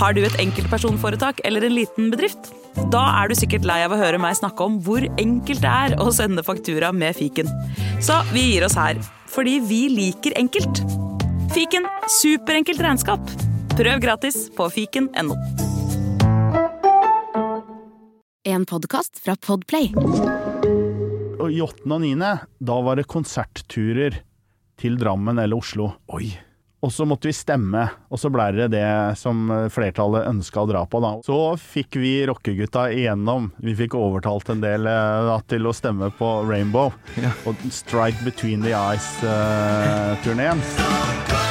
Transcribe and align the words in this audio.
Har 0.00 0.14
du 0.16 0.22
et 0.24 0.36
enkeltpersonforetak 0.40 1.42
eller 1.44 1.66
en 1.66 1.74
liten 1.76 2.06
bedrift? 2.08 2.46
Da 2.88 3.02
er 3.18 3.28
du 3.28 3.34
sikkert 3.36 3.66
lei 3.68 3.82
av 3.84 3.92
å 3.92 3.98
høre 4.00 4.20
meg 4.22 4.38
snakke 4.38 4.64
om 4.64 4.78
hvor 4.86 5.04
enkelt 5.20 5.60
det 5.60 5.68
er 5.68 5.96
å 6.00 6.06
sende 6.16 6.44
faktura 6.46 6.88
med 6.96 7.18
fiken. 7.18 7.50
Så 8.00 8.16
vi 8.32 8.46
gir 8.46 8.64
oss 8.64 8.78
her, 8.80 8.96
fordi 9.28 9.58
vi 9.60 9.82
liker 9.92 10.38
enkelt. 10.40 10.80
Fiken 11.52 11.84
superenkelt 12.16 12.80
regnskap. 12.80 13.36
Prøv 13.76 14.00
gratis 14.00 14.46
på 14.56 14.70
fiken.no. 14.72 15.36
En 18.48 18.64
podkast 18.64 19.20
fra 19.20 19.36
Podplay. 19.36 19.92
Og 21.36 21.48
I 21.52 21.60
åttende 21.60 21.98
og 21.98 22.06
niende, 22.06 22.36
da 22.56 22.80
var 22.88 22.96
det 22.96 23.10
konsertturer 23.10 24.22
til 24.80 24.96
Drammen 24.96 25.44
eller 25.44 25.60
Oslo. 25.60 25.92
Oi. 26.16 26.32
Og 26.80 26.92
så 26.92 27.04
måtte 27.04 27.28
vi 27.28 27.34
stemme, 27.36 27.82
og 28.08 28.20
så 28.20 28.30
ble 28.32 28.46
det 28.56 28.70
det 28.72 28.86
som 29.20 29.50
flertallet 29.72 30.28
ønska 30.30 30.62
å 30.62 30.70
dra 30.70 30.84
på. 30.88 31.02
da. 31.04 31.12
Så 31.26 31.36
fikk 31.60 32.00
vi 32.00 32.14
rockegutta 32.30 32.86
igjennom. 32.94 33.50
Vi 33.60 33.76
fikk 33.76 33.98
overtalt 34.00 34.48
en 34.54 34.64
del 34.64 34.88
eh, 34.88 35.28
da, 35.28 35.36
til 35.50 35.68
å 35.68 35.76
stemme 35.76 36.08
på 36.16 36.32
Rainbow. 36.48 36.94
Ja. 37.20 37.34
Og 37.44 37.60
Strike 37.68 38.24
Between 38.24 38.64
the 38.64 38.72
Eyes-turneen. 38.72 40.64
så, 40.64 41.49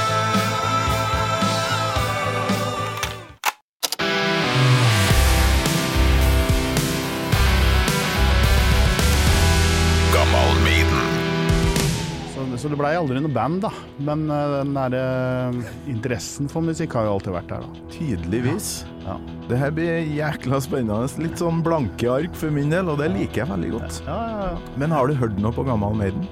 så 12.59 12.69
det 12.71 12.77
blei 12.79 12.91
aldri 12.99 13.21
noe 13.23 13.31
band, 13.33 13.61
da. 13.65 13.71
Men 14.05 14.25
eh, 14.31 14.55
den 14.59 14.73
der 14.77 15.59
interessen 15.89 16.49
for 16.51 16.65
musikk 16.65 16.93
har 16.97 17.07
jo 17.07 17.15
alltid 17.17 17.35
vært 17.35 17.51
der, 17.53 17.65
da. 17.65 17.85
Tydeligvis. 17.95 18.69
Ja. 19.05 19.15
Det 19.49 19.57
her 19.61 19.71
blir 19.73 20.03
jækla 20.13 20.59
spennende. 20.61 21.07
Litt 21.23 21.39
sånn 21.41 21.63
blanke 21.65 22.11
ark 22.13 22.35
for 22.37 22.53
min 22.53 22.69
del, 22.73 22.91
og 22.91 22.99
det 23.01 23.09
liker 23.15 23.43
jeg 23.45 23.51
veldig 23.53 23.71
godt. 23.77 24.01
Ja, 24.07 24.17
ja, 24.33 24.51
ja. 24.51 24.75
Men 24.81 24.93
har 24.93 25.07
du 25.09 25.15
hørt 25.17 25.39
noe 25.41 25.55
på 25.55 25.65
Gammal 25.67 25.95
Maiden? 25.97 26.27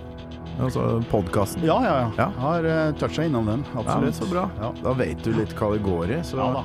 Altså 0.58 0.84
podkasten? 1.12 1.62
Ja, 1.68 1.76
ja, 1.86 1.96
ja. 2.02 2.08
Ja. 2.18 2.28
Har 2.42 2.66
uh, 2.66 2.92
toucha 2.98 3.28
innom 3.28 3.46
den. 3.46 3.66
Absolutt. 3.78 4.16
så 4.18 4.26
bra. 4.32 4.48
Ja. 4.58 4.72
Da 4.82 4.94
vet 4.98 5.22
du 5.26 5.30
litt 5.38 5.54
hva 5.60 5.70
det 5.76 5.84
går 5.86 6.16
i. 6.18 6.22
Så 6.26 6.40
Ja 6.42 6.48
da. 6.56 6.64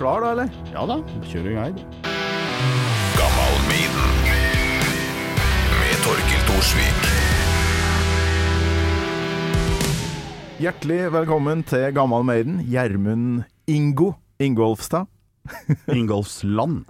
klar 0.00 0.24
da, 0.24 0.32
eller? 0.34 0.50
Ja 0.74 0.82
da. 0.90 0.98
Kjør 1.30 1.46
i 1.52 1.54
guide. 1.60 1.86
Gammal 3.14 3.54
Maiden. 3.70 4.18
Med 5.78 5.98
Torkil 6.02 6.42
Thorsvik. 6.50 7.03
Hjertelig 10.64 11.10
velkommen 11.12 11.60
til 11.68 11.90
Gammal 11.92 12.22
Maiden. 12.24 12.54
Gjermund 12.72 13.42
Ingo 13.68 14.14
Ingolfstad. 14.40 15.04
Ingolfsland, 15.92 16.86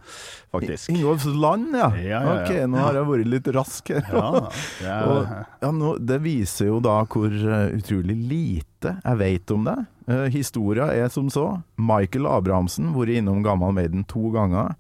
faktisk. 0.55 0.93
Ingolfsland, 0.93 1.73
ja. 1.75 1.89
Ja, 1.97 2.05
ja, 2.07 2.21
ja. 2.23 2.35
Ok, 2.37 2.53
nå 2.71 2.79
har 2.79 2.95
jeg 2.95 3.09
vært 3.09 3.31
litt 3.33 3.49
rask 3.57 3.91
her. 3.91 4.05
Er, 4.15 4.37
Og, 5.11 5.33
ja, 5.65 5.71
nå, 5.75 5.91
det 5.99 6.21
viser 6.23 6.69
jo 6.69 6.77
da 6.85 7.01
hvor 7.03 7.35
eh, 7.35 7.75
utrolig 7.75 8.15
lite 8.15 8.93
jeg 9.01 9.21
vet 9.25 9.55
om 9.57 9.67
det. 9.67 9.75
Uh, 10.07 10.29
historia 10.31 10.87
er 10.95 11.11
som 11.11 11.33
så. 11.35 11.49
Michael 11.75 12.29
Abrahamsen, 12.31 12.93
vært 12.95 13.17
innom 13.17 13.43
Gammal 13.43 13.75
Maiden 13.75 14.07
to 14.07 14.31
ganger, 14.37 14.77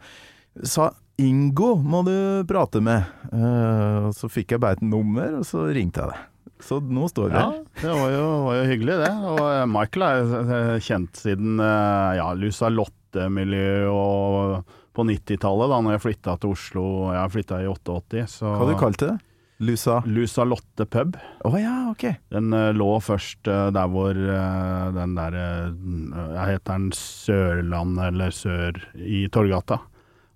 sa 0.63 0.93
Ingo 1.19 1.73
må 1.83 2.05
du 2.07 2.15
prate 2.47 2.79
med. 2.85 3.11
Uh, 3.35 4.13
så 4.15 4.31
fikk 4.31 4.55
jeg 4.55 4.63
bare 4.63 4.79
et 4.79 4.87
nummer, 4.87 5.41
og 5.41 5.51
så 5.51 5.67
ringte 5.75 6.05
jeg 6.05 6.15
det. 6.15 6.23
Så 6.65 6.79
nå 6.81 7.09
står 7.11 7.29
vi 7.29 7.37
ja, 7.37 7.49
her. 7.51 7.59
det 7.83 7.97
var 7.99 8.15
jo, 8.15 8.25
var 8.47 8.57
jo 8.57 8.69
hyggelig, 8.71 8.95
det. 9.03 9.11
Og 9.35 9.43
eh, 9.45 9.67
Michael 9.69 10.07
er 10.07 10.33
eh, 10.41 10.73
kjent 10.85 11.21
siden 11.21 11.61
eh, 11.61 12.15
ja, 12.17 12.31
Lusalotte-miljøet 12.39 13.91
og 13.93 14.73
på 14.95 15.05
90-tallet, 15.09 15.71
da 15.73 15.83
når 15.83 15.97
jeg 15.97 16.05
flytta 16.05 16.37
til 16.41 16.55
Oslo. 16.55 16.89
Jeg 17.13 17.33
flytta 17.35 17.61
i 17.61 17.69
88, 17.69 18.27
så 18.39 18.57
Hva 18.61 18.69
du 18.71 18.77
kalt 18.81 19.01
det? 19.03 19.15
Lusa 19.65 20.01
Lusalotte 20.07 20.87
pub. 20.91 21.17
Oh, 21.47 21.55
ja, 21.61 21.91
ok. 21.93 22.07
Den 22.35 22.55
uh, 22.55 22.73
lå 22.75 22.89
først 23.03 23.47
uh, 23.47 23.69
der 23.75 23.91
hvor 23.91 24.19
uh, 24.19 24.89
den 24.97 25.15
der 25.19 25.37
uh, 25.39 26.41
Heter 26.41 26.73
den 26.73 26.89
Sørland 26.97 28.01
eller 28.03 28.35
Sør 28.35 28.81
i 28.99 29.25
Torgata. 29.33 29.81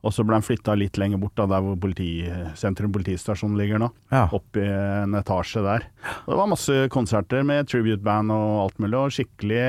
Og 0.07 0.15
så 0.15 0.23
ble 0.23 0.37
han 0.39 0.45
flytta 0.47 0.77
litt 0.79 0.99
lenger 1.01 1.19
bort, 1.19 1.35
da, 1.39 1.49
der 1.51 1.63
hvor 1.65 1.75
politi, 1.81 2.23
Sentrum 2.59 2.93
politistasjon 2.95 3.57
ligger 3.59 3.81
nå. 3.83 3.89
Ja. 4.13 4.27
Opp 4.35 4.59
i 4.61 4.63
en 4.63 5.17
etasje 5.19 5.63
der. 5.65 5.89
Og 6.23 6.31
det 6.31 6.39
var 6.39 6.51
masse 6.53 6.77
konserter 6.95 7.43
med 7.47 7.67
tribute-band 7.71 8.31
og 8.35 8.53
alt 8.63 8.79
mulig, 8.83 8.95
og 8.99 9.17
skikkelig 9.17 9.65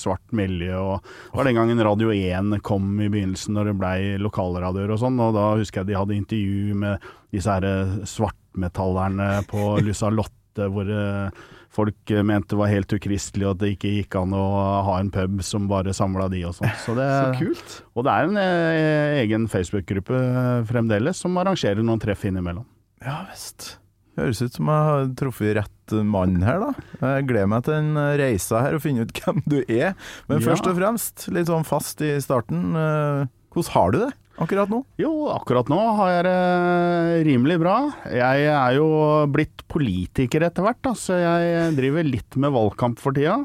svart 0.00 0.34
miljø. 0.34 0.72
Og 0.82 1.06
det 1.06 1.38
var 1.38 1.50
den 1.50 1.60
gangen 1.60 1.84
Radio 1.86 2.10
1 2.14 2.58
kom 2.66 2.90
i 2.98 3.06
begynnelsen, 3.06 3.54
når 3.54 3.70
det 3.70 3.76
blei 3.78 4.00
lokalradioer 4.18 4.96
og 4.96 5.02
sånn. 5.04 5.22
Og 5.22 5.36
da 5.38 5.46
husker 5.60 5.84
jeg 5.84 5.92
de 5.92 6.00
hadde 6.00 6.18
intervju 6.18 6.80
med 6.82 7.06
disse 7.34 7.54
her 7.54 7.68
eh, 7.68 7.94
svartmetallerne 8.08 9.30
på 9.46 9.76
Lusalotte, 9.86 10.66
hvor 10.74 10.90
eh, 10.90 11.46
folk 11.78 12.10
eh, 12.12 12.24
mente 12.26 12.52
det 12.52 12.58
var 12.60 12.70
helt 12.74 12.92
ukristelig, 12.98 13.46
og 13.46 13.54
at 13.56 13.62
det 13.62 13.72
ikke 13.76 13.94
gikk 14.00 14.18
an 14.18 14.34
å 14.36 14.44
ha 14.88 14.98
en 14.98 15.10
pub 15.14 15.40
som 15.46 15.68
bare 15.70 15.94
samla 15.94 16.26
de 16.32 16.42
og 16.50 16.56
sånn. 16.58 16.72
Så, 16.84 16.94
Så 16.98 17.32
kult. 17.38 17.76
og 17.94 18.06
det 18.08 18.14
er 18.18 18.28
en 18.32 18.40
eh, 18.42 19.18
egen 19.24 19.46
Facebook-gruppe 19.52 20.18
eh, 20.18 20.64
fremdeles 20.68 21.22
som 21.24 21.38
arrangerer 21.38 21.84
noen 21.86 22.02
treff 22.02 22.26
innimellom. 22.28 22.66
Ja 23.06 23.20
visst. 23.30 23.76
Høres 24.18 24.40
ut 24.42 24.56
som 24.58 24.66
jeg 24.66 24.86
har 24.90 25.04
truffet 25.20 25.52
rett 25.60 25.92
mann 26.02 26.40
her, 26.42 26.58
da. 26.58 26.72
Jeg 27.14 27.28
gleder 27.30 27.50
meg 27.52 27.62
til 27.68 27.76
den 27.78 28.00
reisa 28.18 28.64
her 28.64 28.74
og 28.74 28.82
finne 28.82 29.06
ut 29.06 29.12
hvem 29.22 29.38
du 29.46 29.60
er. 29.70 29.92
Men 30.26 30.40
Ja. 30.42 30.48
først 30.50 30.66
og 30.66 30.74
fremst, 30.80 31.28
litt 31.30 31.46
sånn 31.46 31.62
fast 31.68 32.02
i 32.02 32.16
starten, 32.24 32.72
hvordan 32.74 33.72
har 33.76 33.94
du 33.94 34.00
det 34.02 34.10
akkurat 34.42 34.70
nå? 34.72 34.82
Jo, 35.00 35.12
akkurat 35.34 35.68
nå 35.70 35.78
har 35.98 36.12
jeg 36.12 36.26
det 36.28 37.24
rimelig 37.28 37.58
bra. 37.62 37.74
Jeg 38.10 38.46
er 38.52 38.76
jo 38.78 38.86
blitt 39.32 39.64
politiker 39.70 40.46
etter 40.46 40.64
hvert, 40.66 40.80
da, 40.86 40.94
så 40.98 41.18
jeg 41.18 41.74
driver 41.78 42.06
litt 42.06 42.38
med 42.40 42.54
valgkamp 42.54 43.02
for 43.02 43.16
tida. 43.16 43.42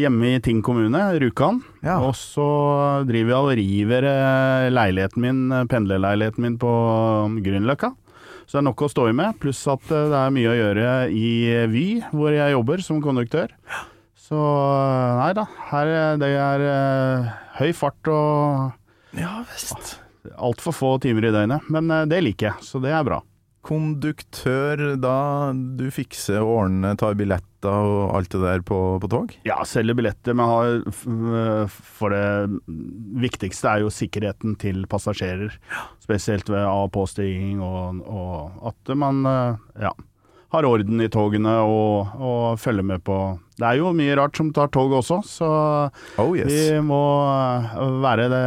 Hjemme 0.00 0.30
i 0.38 0.40
Ting 0.40 0.62
kommune, 0.64 1.00
Rjukan. 1.20 1.60
Ja. 1.84 1.98
Og 2.00 2.14
så 2.16 2.46
driver 3.04 3.34
jeg 3.34 3.44
og 3.44 3.56
river 3.60 4.06
eh, 4.08 4.68
leiligheten 4.72 5.20
min, 5.20 5.42
eh, 5.52 5.66
pendlerleiligheten 5.68 6.46
min 6.46 6.56
på 6.60 6.70
Grünerløkka. 7.44 7.92
Så 8.48 8.56
det 8.56 8.62
er 8.62 8.68
nok 8.70 8.82
å 8.86 8.90
stå 8.90 9.10
i 9.10 9.16
med, 9.16 9.36
pluss 9.42 9.60
at 9.68 9.84
eh, 9.92 10.08
det 10.08 10.16
er 10.16 10.32
mye 10.32 10.48
å 10.48 10.56
gjøre 10.56 10.94
i 11.12 11.32
Vy, 11.74 11.86
hvor 12.08 12.32
jeg 12.32 12.56
jobber 12.56 12.84
som 12.84 13.04
konduktør. 13.04 13.52
Så 14.16 14.40
eh, 14.40 15.16
nei 15.20 15.32
da, 15.36 15.44
her 15.68 15.92
eh, 15.92 16.12
det 16.22 16.30
er 16.40 16.64
eh, 16.72 17.32
høy 17.60 17.72
fart 17.76 18.08
og 18.08 19.18
Ja 19.18 19.42
visst. 19.50 19.98
Altfor 20.36 20.74
få 20.76 20.94
timer 21.02 21.28
i 21.28 21.34
døgnet. 21.34 21.68
Men 21.72 21.90
eh, 21.90 22.06
det 22.10 22.22
liker 22.24 22.52
jeg, 22.52 22.66
så 22.66 22.80
det 22.82 22.94
er 22.94 23.06
bra. 23.06 23.20
Konduktør, 23.62 24.80
da 24.98 25.52
du 25.54 25.84
fikser 25.94 26.42
og 26.42 26.64
ordner, 26.64 26.96
tar 26.98 27.14
billetter 27.14 27.70
og 27.86 28.16
alt 28.18 28.32
det 28.34 28.40
der 28.42 28.64
på, 28.66 28.78
på 28.98 29.10
tog? 29.12 29.34
Ja, 29.46 29.60
selger 29.68 29.94
billetter, 29.94 30.34
men 30.34 30.50
har, 30.50 30.80
for 31.70 32.10
det 32.10 32.58
viktigste 33.22 33.70
er 33.70 33.84
jo 33.84 33.92
sikkerheten 33.94 34.56
til 34.58 34.82
passasjerer. 34.90 35.54
Spesielt 36.02 36.50
ved 36.50 36.64
av- 36.64 36.88
og 36.88 36.94
påstigning, 36.96 37.62
og, 37.62 38.02
og 38.02 38.72
at 38.72 38.96
man 38.98 39.22
eh, 39.30 39.62
ja, 39.86 39.92
har 40.52 40.66
orden 40.68 41.00
i 41.00 41.08
togene 41.12 41.54
og, 41.62 42.10
og 42.18 42.58
følger 42.60 42.84
med 42.84 43.00
på 43.06 43.14
Det 43.56 43.64
er 43.64 43.78
jo 43.78 43.94
mye 43.96 44.16
rart 44.18 44.36
som 44.36 44.50
tar 44.52 44.68
tog 44.74 44.92
også, 44.98 45.22
så 45.24 45.52
Oh 46.20 46.34
yes. 46.36 46.50
vi 46.50 46.82
må 46.84 46.98
eh, 47.30 47.78
være 48.02 48.26
det 48.32 48.44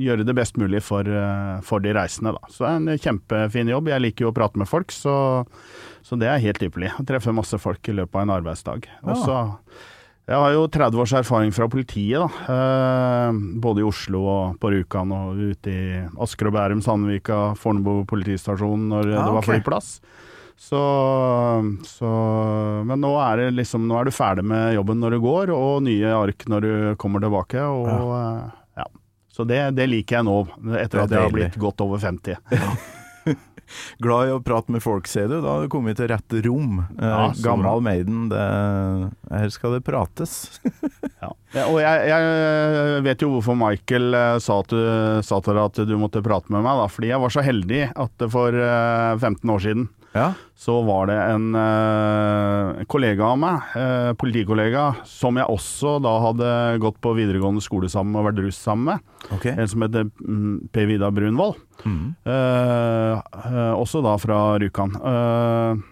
Gjøre 0.00 0.24
det 0.24 0.34
best 0.36 0.56
mulig 0.60 0.80
for, 0.84 1.06
eh, 1.06 1.60
for 1.66 1.82
de 1.84 1.92
reisende, 1.96 2.32
da. 2.36 2.50
Så 2.52 2.64
det 2.64 2.70
er 2.70 2.76
en 2.80 3.02
kjempefin 3.06 3.72
jobb. 3.72 3.90
Jeg 3.92 4.04
liker 4.04 4.26
jo 4.26 4.32
å 4.32 4.36
prate 4.36 4.60
med 4.60 4.70
folk, 4.70 4.92
så, 4.94 5.14
så 6.02 6.18
det 6.20 6.28
er 6.30 6.42
helt 6.44 6.62
ypperlig. 6.64 6.92
Å 6.96 7.06
treffe 7.08 7.34
masse 7.34 7.58
folk 7.60 7.88
i 7.88 7.96
løpet 7.96 8.14
av 8.16 8.26
en 8.26 8.36
arbeidsdag. 8.40 8.88
Og 9.04 9.16
så 9.24 9.40
Jeg 10.22 10.38
har 10.38 10.52
jo 10.54 10.68
30 10.70 11.00
års 11.02 11.12
erfaring 11.18 11.50
fra 11.52 11.66
politiet, 11.68 12.22
da. 12.22 12.54
Eh, 12.54 13.32
både 13.60 13.82
i 13.82 13.86
Oslo 13.88 14.20
og 14.22 14.60
på 14.62 14.70
Rjukan 14.70 15.10
og 15.12 15.40
ute 15.50 15.72
i 15.72 15.86
Asker 16.22 16.46
og 16.46 16.54
Bærum, 16.54 16.80
Sandvika, 16.80 17.56
Fornebu 17.58 18.06
politistasjon 18.06 18.86
når 18.92 19.10
det 19.10 19.18
var 19.18 19.42
flyplass. 19.42 19.96
Så, 20.62 20.78
så 21.82 22.08
Men 22.86 23.00
nå 23.02 23.10
er, 23.18 23.40
det 23.40 23.54
liksom, 23.58 23.88
nå 23.90 23.98
er 23.98 24.06
du 24.06 24.14
ferdig 24.14 24.44
med 24.46 24.76
jobben 24.76 25.00
når 25.02 25.16
du 25.16 25.22
går, 25.24 25.50
og 25.56 25.82
nye 25.82 26.12
ark 26.14 26.46
når 26.46 26.66
du 26.66 26.72
kommer 27.02 27.22
tilbake. 27.24 27.58
Og, 27.66 27.88
eh, 27.90 28.42
ja. 28.46 28.61
Så 29.32 29.46
det, 29.48 29.62
det 29.78 29.86
liker 29.88 30.18
jeg 30.20 30.28
nå, 30.28 30.36
etter 30.76 30.98
Det 30.98 30.98
er 30.98 31.06
at 31.06 31.14
jeg 31.16 31.24
har 31.24 31.32
blitt 31.32 31.60
godt 31.60 31.80
over 31.84 32.02
50. 32.02 32.36
Glad 34.04 34.28
i 34.28 34.32
å 34.34 34.40
prate 34.44 34.72
med 34.74 34.82
folk, 34.84 35.06
ser 35.08 35.30
du. 35.30 35.38
Da 35.40 35.54
har 35.54 35.62
du 35.64 35.70
kommet 35.72 35.96
til 35.96 36.10
rett 36.10 36.34
rom. 36.44 36.82
Eh, 36.98 37.06
Ja, 37.08 37.30
Gammal. 37.40 37.80
Maiden, 37.84 38.26
det, 38.28 38.42
her 39.32 39.54
skal 39.54 39.78
det 39.78 39.84
prates. 39.88 40.60
Ja. 41.22 41.28
Ja, 41.54 41.64
og 41.70 41.76
jeg, 41.78 42.06
jeg 42.10 43.02
vet 43.06 43.22
jo 43.22 43.28
hvorfor 43.36 43.54
Michael 43.54 44.16
eh, 44.18 44.36
sa, 44.42 44.56
at 44.64 44.72
du, 44.72 44.78
sa 45.22 45.38
til 45.44 45.54
deg 45.54 45.68
at 45.68 45.78
du 45.86 45.92
måtte 46.00 46.22
prate 46.24 46.50
med 46.50 46.64
meg, 46.64 46.80
da. 46.80 46.88
Fordi 46.90 47.12
jeg 47.12 47.22
var 47.22 47.34
så 47.34 47.44
heldig 47.46 47.82
at 48.04 48.24
for 48.32 48.56
eh, 48.58 49.12
15 49.22 49.52
år 49.54 49.62
siden 49.62 49.84
Ja. 50.12 50.32
så 50.58 50.74
var 50.84 51.06
det 51.08 51.16
en 51.16 51.54
eh, 51.56 52.82
kollega 52.92 53.30
av 53.32 53.38
meg, 53.40 53.70
eh, 53.80 54.10
politikollega, 54.20 54.84
som 55.08 55.38
jeg 55.40 55.48
også 55.48 55.94
da 56.04 56.12
hadde 56.26 56.50
gått 56.84 57.00
på 57.02 57.14
videregående 57.16 57.64
skole 57.64 57.88
sammen 57.92 58.18
og 58.20 58.28
vært 58.28 58.42
russ 58.44 58.60
sammen 58.60 58.92
med. 58.92 59.30
Okay. 59.38 59.54
En 59.56 59.70
som 59.72 59.86
heter 59.86 60.10
mm, 60.20 60.68
Per 60.74 60.90
Vidar 60.90 61.14
Brunvoll. 61.16 61.56
Mm. 61.86 62.12
Eh, 62.28 63.22
eh, 63.46 63.72
også 63.72 64.04
da 64.04 64.18
fra 64.20 64.42
Rjukan. 64.60 64.94
Eh, 65.00 65.82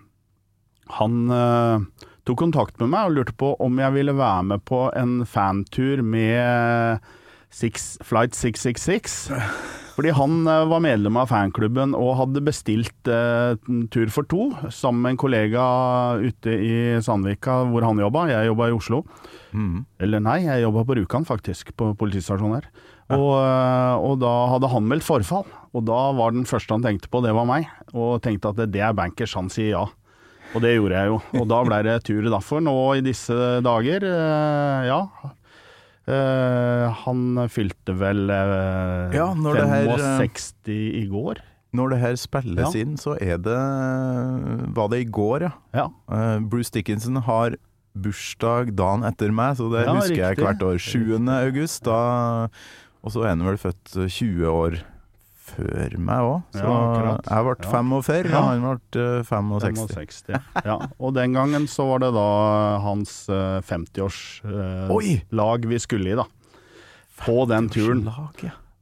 han 1.01 1.19
eh, 1.31 2.07
tok 2.29 2.43
kontakt 2.45 2.77
med 2.83 2.93
meg 2.93 3.09
og 3.09 3.17
lurte 3.17 3.37
på 3.41 3.55
om 3.63 3.81
jeg 3.81 3.97
ville 3.97 4.17
være 4.19 4.47
med 4.53 4.65
på 4.69 4.85
en 5.01 5.21
fantur 5.27 6.05
med 6.05 7.01
Six, 7.51 7.97
Flight 8.07 8.37
666. 8.37 9.31
Fordi 10.01 10.15
han 10.17 10.47
eh, 10.49 10.63
var 10.65 10.81
medlem 10.81 11.17
av 11.21 11.29
fanklubben 11.29 11.93
og 11.93 12.15
hadde 12.17 12.41
bestilt 12.41 13.09
eh, 13.13 13.53
tur 13.93 14.09
for 14.09 14.25
to 14.31 14.47
sammen 14.73 15.03
med 15.05 15.13
en 15.13 15.19
kollega 15.21 15.65
ute 16.23 16.55
i 16.57 16.79
Sandvika 17.05 17.59
hvor 17.69 17.85
han 17.85 18.01
jobba. 18.01 18.23
Jeg 18.31 18.49
jobba 18.49 18.71
i 18.71 18.73
Oslo. 18.79 19.03
Mm. 19.53 19.83
Eller 20.01 20.23
nei, 20.25 20.39
jeg 20.47 20.65
jobba 20.65 20.87
på 20.89 20.97
Rjukan 20.97 21.29
faktisk, 21.29 21.75
på 21.77 21.91
politistasjonen 22.01 22.57
her. 22.57 22.71
Og, 23.13 23.29
øh, 23.43 24.07
og 24.09 24.17
da 24.23 24.33
hadde 24.55 24.71
han 24.73 24.89
meldt 24.89 25.05
forfall, 25.05 25.45
og 25.77 25.85
da 25.85 26.01
var 26.17 26.33
den 26.33 26.49
første 26.49 26.73
han 26.73 26.87
tenkte 26.87 27.13
på, 27.13 27.21
det 27.21 27.37
var 27.37 27.51
meg. 27.51 27.69
Og 27.93 28.23
tenkte 28.25 28.55
at 28.55 28.73
det 28.73 28.81
er 28.81 28.97
bankers, 28.97 29.37
han 29.37 29.53
sier 29.53 29.75
ja. 29.75 29.85
Og 30.55 30.65
det 30.65 30.79
gjorde 30.79 30.97
jeg 30.97 31.13
jo. 31.13 31.21
Og 31.43 31.45
da 31.53 31.61
ble 31.69 31.83
det 31.85 31.99
tur 32.09 32.25
derfor. 32.25 32.65
Nå 32.65 32.79
i 32.97 33.05
disse 33.05 33.37
dager, 33.69 34.09
øh, 34.09 34.89
ja. 34.89 35.03
Øh, 36.09 36.87
han 37.05 37.49
fylte 37.53 37.95
vel 38.01 38.31
øh, 38.31 39.15
Ja, 39.15 39.29
når 39.37 39.55
det 39.61 39.69
her, 39.69 39.93
øh, 39.93 39.99
65 40.01 40.55
i 40.67 41.07
går. 41.11 41.35
Når 41.73 41.89
det 41.93 41.99
her 42.03 42.15
spilles 42.19 42.75
Ja. 42.75 42.81
inn, 42.81 42.97
så 42.99 43.15
er 43.21 43.37
det 43.39 43.59
Var 44.77 44.89
det 44.91 45.01
i 45.05 45.11
går, 45.11 45.43
ja. 45.45 45.51
Ja. 45.75 45.87
Uh, 46.11 46.43
Bruce 46.51 46.71
Dickinson 46.75 47.17
har 47.23 47.55
bursdag 47.95 48.73
dagen 48.79 49.05
etter 49.07 49.31
meg, 49.35 49.57
så 49.59 49.69
det 49.71 49.85
Ja, 49.87 49.95
husker 49.95 50.17
jeg 50.17 50.37
hvert 50.41 50.63
år. 50.63 50.79
7. 50.79 51.29
august. 51.29 51.85
Da, 51.85 52.49
og 53.03 53.13
så 53.13 53.23
er 53.25 53.29
han 53.35 53.45
vel 53.47 53.59
født 53.59 53.95
20 54.11 54.49
år 54.49 54.81
før 55.51 55.97
meg 55.99 56.25
òg. 56.27 56.41
Så 56.57 56.65
Ja, 56.65 57.17
jeg 57.19 57.45
ble 57.47 57.55
Ja. 57.61 57.71
45, 57.71 58.31
Ja. 58.31 58.39
og 58.39 58.49
han 58.49 58.65
ble 58.65 59.05
eh, 59.05 59.23
65. 59.29 59.83
65. 59.91 60.65
Ja. 60.65 60.79
Og 61.01 61.15
den 61.15 61.33
gangen 61.37 61.67
så 61.71 61.87
var 61.91 61.99
det 62.05 62.13
da 62.15 62.29
hans 62.85 63.15
øh, 63.29 63.61
50-årslag 63.63 64.91
Oi! 64.91 65.69
vi 65.71 65.79
skulle 65.79 66.11
i, 66.13 66.17
da. 66.19 66.25
På 67.21 67.45
den 67.51 67.69
turen. 67.69 68.07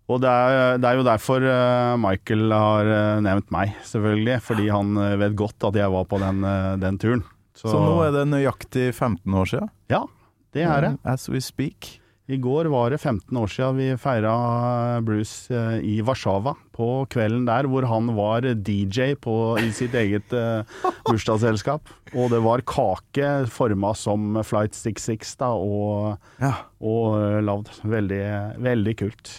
Og 0.09 0.23
det 0.23 0.29
er, 0.31 0.79
det 0.81 0.89
er 0.89 0.97
jo 0.97 1.05
derfor 1.05 1.43
eh, 1.45 1.97
Michael 2.01 2.53
har 2.55 2.87
eh, 2.89 3.21
nevnt 3.21 3.51
meg, 3.53 3.75
selvfølgelig. 3.85 4.39
Fordi 4.47 4.69
han 4.73 4.95
eh, 4.97 5.17
vet 5.21 5.35
godt 5.37 5.67
at 5.69 5.77
jeg 5.77 5.91
var 5.93 6.07
på 6.09 6.21
den, 6.23 6.45
eh, 6.49 6.77
den 6.81 6.97
turen. 7.03 7.25
Så, 7.59 7.73
nå 7.75 7.99
er 8.07 8.13
det 8.15 8.23
nøyaktig 8.31 8.93
15 8.95 9.35
år 9.35 9.49
siden. 9.51 9.69
Ja, 9.91 10.05
det 10.55 10.63
er 10.65 10.81
det. 10.87 10.93
As 11.05 11.29
we 11.29 11.41
speak. 11.43 11.99
I 12.29 12.37
går 12.45 12.69
var 12.69 12.91
det 12.93 12.99
15 13.01 13.37
år 13.41 13.49
siden 13.49 13.79
vi 13.81 13.87
feira 13.97 14.33
Bruce 15.01 15.49
eh, 15.49 15.79
i 15.81 15.95
Warszawa. 16.05 16.53
På 16.77 17.07
kvelden 17.09 17.47
der 17.49 17.65
hvor 17.73 17.87
han 17.89 18.11
var 18.19 18.45
DJ 18.45 19.15
på, 19.17 19.33
i 19.57 19.71
sitt 19.73 19.95
eget 19.97 20.35
uh, 20.37 20.61
bursdagsselskap. 21.09 21.89
Og 22.13 22.29
det 22.35 22.43
var 22.45 22.61
kake 22.69 23.31
forma 23.49 23.95
som 23.97 24.37
Flight 24.45 24.77
66 24.77 25.39
da, 25.41 25.49
og, 25.57 26.19
Ja. 26.43 26.53
og 26.85 27.17
uh, 27.17 27.39
lagd. 27.41 27.71
Veldig, 27.89 28.21
veldig 28.61 28.95
kult. 29.01 29.31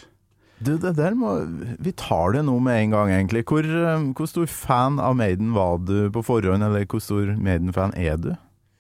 Du, 0.58 0.74
det 0.82 0.96
der 0.98 1.14
må 1.16 1.36
Vi 1.80 1.94
tar 1.96 2.34
det 2.36 2.42
nå 2.48 2.58
med 2.60 2.88
en 2.88 2.96
gang, 2.96 3.12
egentlig. 3.14 3.44
Hvor, 3.48 3.70
hvor 4.18 4.28
stor 4.32 4.50
fan 4.50 4.98
av 5.00 5.14
Maiden 5.20 5.54
var 5.54 5.78
du 5.86 6.10
på 6.10 6.24
forhånd, 6.26 6.66
eller 6.66 6.90
hvor 6.90 7.06
stor 7.06 7.36
Maiden-fan 7.38 7.94
er 7.94 8.18
du? 8.18 8.32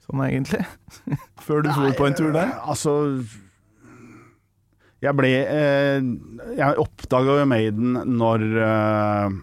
Sånn 0.09 0.25
egentlig? 0.25 0.65
Før 1.45 1.61
du 1.61 1.69
for 1.77 1.93
på 1.93 2.09
en 2.09 2.17
tur 2.17 2.33
der? 2.33 2.57
Altså 2.65 2.97
Jeg 4.99 5.15
ble 5.15 5.29
eh, 5.47 5.99
Jeg 6.57 6.81
oppdaga 6.81 7.39
jo 7.39 7.47
Maiden 7.47 8.01
når 8.19 8.43
eh, 8.65 9.37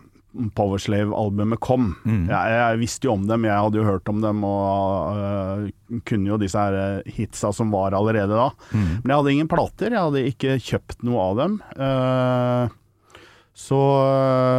Powerslave-albumet 0.57 1.61
kom. 1.65 1.91
Mm. 2.05 2.27
Jeg, 2.29 2.57
jeg 2.61 2.81
visste 2.83 3.09
jo 3.09 3.15
om 3.17 3.27
dem, 3.29 3.47
jeg 3.49 3.57
hadde 3.67 3.81
jo 3.81 3.87
hørt 3.87 4.11
om 4.13 4.19
dem 4.21 4.43
og 4.45 5.17
uh, 5.17 6.01
kunne 6.09 6.29
jo 6.29 6.37
disse 6.41 6.61
her 6.61 6.77
eh, 6.77 7.13
hitsa 7.17 7.53
som 7.57 7.73
var 7.73 7.97
allerede 7.97 8.37
da. 8.37 8.51
Mm. 8.73 8.91
Men 9.01 9.13
jeg 9.13 9.21
hadde 9.21 9.33
ingen 9.37 9.49
plater, 9.49 9.95
jeg 9.95 10.09
hadde 10.09 10.27
ikke 10.33 10.59
kjøpt 10.61 11.07
noe 11.09 11.31
av 11.31 11.41
dem. 11.41 11.57
Uh, 11.79 12.75
så, 13.57 13.81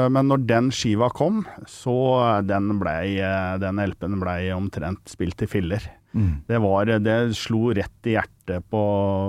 men 0.09 0.31
når 0.31 0.47
den 0.49 0.71
skiva 0.73 1.11
kom, 1.13 1.43
så 1.69 1.93
den 2.41 2.79
blei 2.81 3.19
Den 3.61 3.77
LP-en 3.83 4.17
blei 4.17 4.47
omtrent 4.55 5.13
spilt 5.13 5.43
i 5.45 5.49
filler. 5.51 5.85
Mm. 6.17 6.31
Det 6.49 6.57
var 6.63 6.89
Det 7.05 7.17
slo 7.37 7.75
rett 7.77 8.09
i 8.09 8.15
hjertet 8.15 8.65
på 8.73 8.81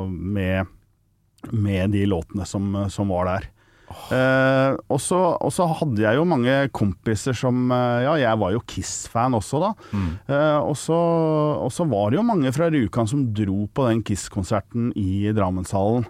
med, 0.08 0.72
med 1.50 1.94
de 1.94 2.04
låtene 2.08 2.46
som, 2.48 2.74
som 2.92 3.14
var 3.14 3.30
der. 3.30 3.48
Eh, 4.12 4.74
og 4.92 5.00
så 5.00 5.66
hadde 5.80 6.02
jeg 6.02 6.18
jo 6.18 6.26
mange 6.28 6.54
kompiser 6.76 7.36
som 7.36 7.70
eh, 7.72 8.04
Ja, 8.04 8.14
jeg 8.20 8.40
var 8.40 8.52
jo 8.52 8.62
Kiss-fan 8.68 9.36
også, 9.36 9.60
da. 9.62 9.70
Mm. 9.92 10.10
Eh, 10.28 10.58
og, 10.60 10.76
så, 10.76 11.86
var 11.88 12.10
det 12.10 12.18
jo 12.18 12.26
mange 12.26 12.52
fra 12.54 12.68
Rjukan 12.72 13.08
som 13.08 13.26
dro 13.36 13.66
på 13.72 13.86
den 13.88 14.02
Kiss-konserten 14.06 14.90
i 14.98 15.32
Drammenshallen, 15.36 16.08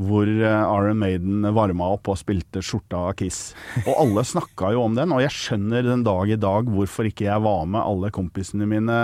hvor 0.00 0.28
eh, 0.28 0.62
Iron 0.78 1.02
Maiden 1.02 1.48
varma 1.56 1.92
opp 1.96 2.12
og 2.12 2.20
spilte 2.20 2.64
skjorta 2.64 3.08
av 3.10 3.18
Kiss. 3.20 3.52
Og 3.84 3.92
alle 3.96 4.24
snakka 4.28 4.72
jo 4.76 4.86
om 4.86 4.96
den, 4.98 5.12
og 5.14 5.24
jeg 5.24 5.36
skjønner 5.36 5.84
den 5.84 6.06
dag 6.08 6.32
i 6.32 6.40
dag 6.40 6.72
hvorfor 6.72 7.08
ikke 7.10 7.28
jeg 7.28 7.44
var 7.44 7.68
med 7.68 7.84
alle 7.84 8.12
kompisene 8.14 8.68
mine 8.68 8.98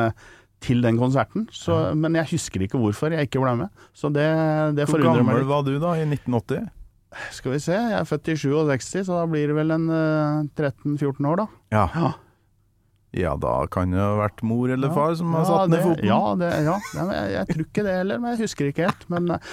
til 0.64 0.80
den 0.84 0.96
konserten. 1.00 1.44
Så, 1.52 1.76
Men 1.94 2.16
jeg 2.16 2.30
husker 2.32 2.64
ikke 2.64 2.80
hvorfor 2.80 3.12
jeg 3.12 3.28
ikke 3.28 3.42
ble 3.44 3.52
med. 3.64 3.84
Så 3.92 4.08
det, 4.14 4.24
det 4.78 4.88
Hvor 4.88 4.96
forundrer 4.98 5.20
meg 5.22 5.34
gammel 5.36 5.42
litt. 5.44 5.50
var 5.52 5.62
du 5.68 5.72
da, 5.82 5.94
i 6.00 6.06
1980? 6.08 6.66
Skal 7.36 7.52
vi 7.54 7.58
se, 7.62 7.76
jeg 7.78 7.94
er 8.00 8.06
født 8.10 8.28
i 8.32 8.34
67, 8.40 9.04
så 9.06 9.20
da 9.20 9.24
blir 9.30 9.46
det 9.52 9.54
vel 9.54 9.70
en 9.70 9.84
uh, 9.86 10.40
13-14 10.58 11.28
år, 11.30 11.36
da. 11.44 11.46
Ja. 11.76 11.84
Ja. 11.94 12.08
ja, 13.14 13.34
da 13.38 13.52
kan 13.70 13.92
det 13.94 14.00
ha 14.02 14.16
vært 14.18 14.42
mor 14.42 14.72
eller 14.74 14.90
Ja. 14.90 14.94
far 14.96 15.14
som 15.20 15.30
har 15.36 15.44
Ja, 15.44 15.50
satt 15.52 15.70
ned 15.70 15.84
foten. 15.84 16.08
Ja, 16.10 16.18
det, 16.40 16.48
ja. 16.66 16.78
Jeg, 16.98 17.28
jeg 17.36 17.46
tror 17.52 17.66
ikke 17.68 17.84
det 17.86 17.94
heller, 18.00 18.18
men 18.24 18.34
jeg 18.34 18.42
husker 18.48 18.70
ikke 18.72 18.88
helt. 18.88 19.06
Men 19.14 19.30
eh, 19.36 19.52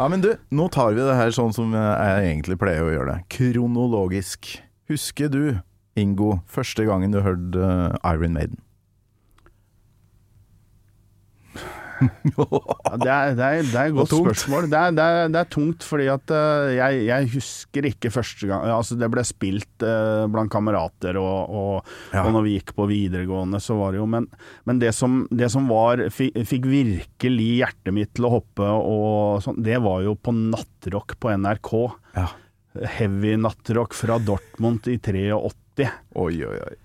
Ja, 0.00 0.08
men 0.10 0.24
du, 0.24 0.32
nå 0.50 0.66
tar 0.74 0.90
vi 0.96 1.04
det 1.06 1.14
her 1.20 1.30
sånn 1.36 1.54
som 1.54 1.70
jeg 1.76 2.26
egentlig 2.32 2.58
pleier 2.58 2.82
å 2.82 2.90
gjøre 2.90 3.12
det. 3.14 3.28
Kronologisk. 3.36 4.56
Husker 4.90 5.30
du, 5.30 5.42
Ingo, 5.94 6.40
første 6.50 6.82
gangen 6.88 7.12
du 7.14 7.20
hørte 7.22 7.62
eh, 7.62 8.10
Iron 8.10 8.34
Maiden? 8.34 8.58
Ja, 12.02 12.96
det, 12.98 13.08
er, 13.12 13.34
det, 13.38 13.46
er, 13.46 13.62
det 13.66 13.78
er 13.78 13.90
et 13.90 13.96
godt 13.96 14.12
spørsmål. 14.14 14.68
Det 14.72 14.78
er, 14.78 14.96
det, 14.96 15.40
er, 15.40 15.48
tungt, 15.52 15.86
fordi 15.86 16.08
at 16.12 16.32
eh, 16.34 16.72
jeg, 16.78 17.00
jeg 17.08 17.30
husker 17.34 17.88
ikke 17.92 18.12
første 18.14 18.48
gang 18.50 18.66
Altså, 18.72 18.96
det 19.00 19.08
ble 19.12 19.24
spilt 19.26 19.86
eh, 19.86 20.24
blant 20.32 20.52
kamerater, 20.52 21.18
og, 21.20 21.40
og, 21.48 21.92
Ja. 22.12 22.24
og 22.26 22.34
når 22.36 22.46
vi 22.46 22.54
gikk 22.58 22.74
på 22.76 22.86
videregående, 22.90 23.60
så 23.62 23.76
var 23.78 23.94
det 23.94 24.02
jo 24.02 24.08
Men, 24.10 24.28
men 24.68 24.82
det, 24.82 24.92
som, 24.96 25.22
det 25.30 25.50
som 25.52 25.68
var 25.70 26.04
Fikk 26.12 26.68
virkelig 26.68 27.48
hjertet 27.62 27.94
mitt 27.96 28.12
til 28.16 28.28
å 28.28 28.34
hoppe 28.36 28.66
og 28.66 29.42
sånn, 29.44 29.60
det 29.64 29.78
var 29.82 30.02
jo 30.04 30.14
på 30.18 30.34
nattrock 30.36 31.16
på 31.22 31.32
NRK. 31.38 31.72
Ja. 32.16 32.28
Heavy 32.98 33.36
nattrock 33.40 33.94
fra 33.96 34.18
Dortmund 34.22 34.88
i 34.88 34.98
83. 34.98 35.88
Oi, 36.20 36.34
oi, 36.46 36.56
oi. 36.56 36.76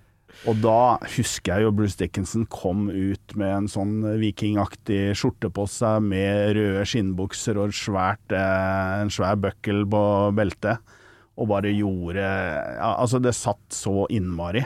Og 0.46 0.60
da 0.62 0.98
husker 1.16 1.56
jeg 1.56 1.66
jo 1.66 1.72
Bruce 1.74 1.98
Dickinson 1.98 2.44
kom 2.52 2.86
ut 2.92 3.34
med 3.38 3.50
en 3.50 3.66
sånn 3.70 3.96
vikingaktig 4.20 5.16
skjorte 5.18 5.50
på 5.50 5.64
seg 5.70 6.04
med 6.06 6.54
røde 6.54 6.84
skinnbukser 6.86 7.58
og 7.58 7.74
svært, 7.74 8.22
eh, 8.30 9.02
en 9.02 9.10
svær 9.10 9.40
bøkkel 9.42 9.82
på 9.90 10.02
beltet. 10.38 10.78
Og 11.38 11.50
bare 11.50 11.70
gjorde 11.74 12.22
ja, 12.22 12.94
Altså, 12.98 13.18
det 13.22 13.34
satt 13.34 13.74
så 13.74 14.06
innmari. 14.10 14.64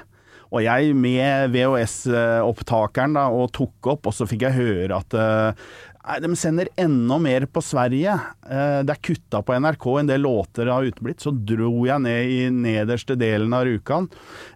Og 0.52 0.60
jeg 0.60 0.92
med 0.92 1.54
VHS-opptakeren 1.54 3.16
da, 3.16 3.26
og 3.32 3.52
tok 3.56 3.88
opp, 3.94 4.08
og 4.10 4.16
så 4.16 4.28
fikk 4.28 4.44
jeg 4.44 4.58
høre 4.58 5.00
at 5.00 5.16
eh, 5.16 5.52
Nei, 5.56 5.91
de 6.02 6.36
sender 6.36 6.68
enda 6.76 7.18
mer 7.22 7.46
på 7.46 7.62
Sverige. 7.62 8.14
Eh, 8.42 8.80
det 8.82 8.94
er 8.94 9.02
kutta 9.06 9.42
på 9.46 9.54
NRK, 9.54 9.86
en 10.00 10.10
del 10.10 10.24
låter 10.26 10.70
har 10.72 10.86
uteblitt. 10.86 11.22
Så 11.22 11.30
dro 11.30 11.86
jeg 11.86 12.02
ned 12.02 12.32
i 12.32 12.40
nederste 12.50 13.16
delen 13.18 13.54
av 13.54 13.68
Rjukan, 13.68 14.08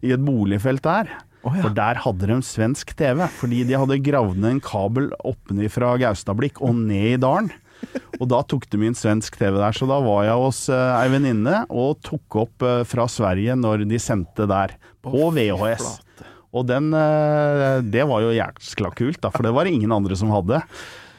i 0.03 0.15
et 0.15 0.25
boligfelt 0.26 0.83
der. 0.87 1.12
Oh, 1.47 1.55
ja. 1.55 1.62
For 1.62 1.71
der 1.71 2.00
hadde 2.03 2.26
de 2.26 2.41
svensk 2.43 2.91
TV, 2.99 3.23
fordi 3.38 3.62
de 3.69 3.79
hadde 3.79 4.03
gravd 4.03 4.41
ned 4.43 4.57
en 4.57 4.65
kabel 4.65 5.12
oppenifra 5.23 5.95
Gaustablikk 6.03 6.59
og 6.59 6.75
ned 6.81 7.12
i 7.12 7.23
dalen. 7.23 7.53
Og 8.19 8.26
da 8.33 8.41
tok 8.49 8.67
de 8.73 8.81
inn 8.88 8.97
svensk 8.99 9.37
TV 9.38 9.61
der, 9.61 9.76
så 9.76 9.87
da 9.87 10.00
var 10.03 10.25
jeg 10.26 10.43
hos 10.43 10.65
eh, 10.73 10.99
ei 10.99 11.12
venninne 11.12 11.62
og 11.71 12.00
tok 12.03 12.41
opp 12.43 12.67
eh, 12.67 12.83
fra 12.88 13.07
Sverige 13.12 13.55
når 13.61 13.87
de 13.87 14.03
sendte 14.03 14.49
der, 14.50 14.75
på 15.07 15.31
VHS. 15.31 16.00
Og 16.57 16.65
den, 16.67 16.88
det 17.93 18.05
var 18.09 18.23
jo 18.25 18.33
jæskla 18.33 18.88
kult, 18.97 19.19
da, 19.21 19.29
for 19.31 19.45
det 19.45 19.53
var 19.55 19.69
det 19.69 19.75
ingen 19.76 19.93
andre 19.93 20.17
som 20.19 20.33
hadde. 20.33 20.62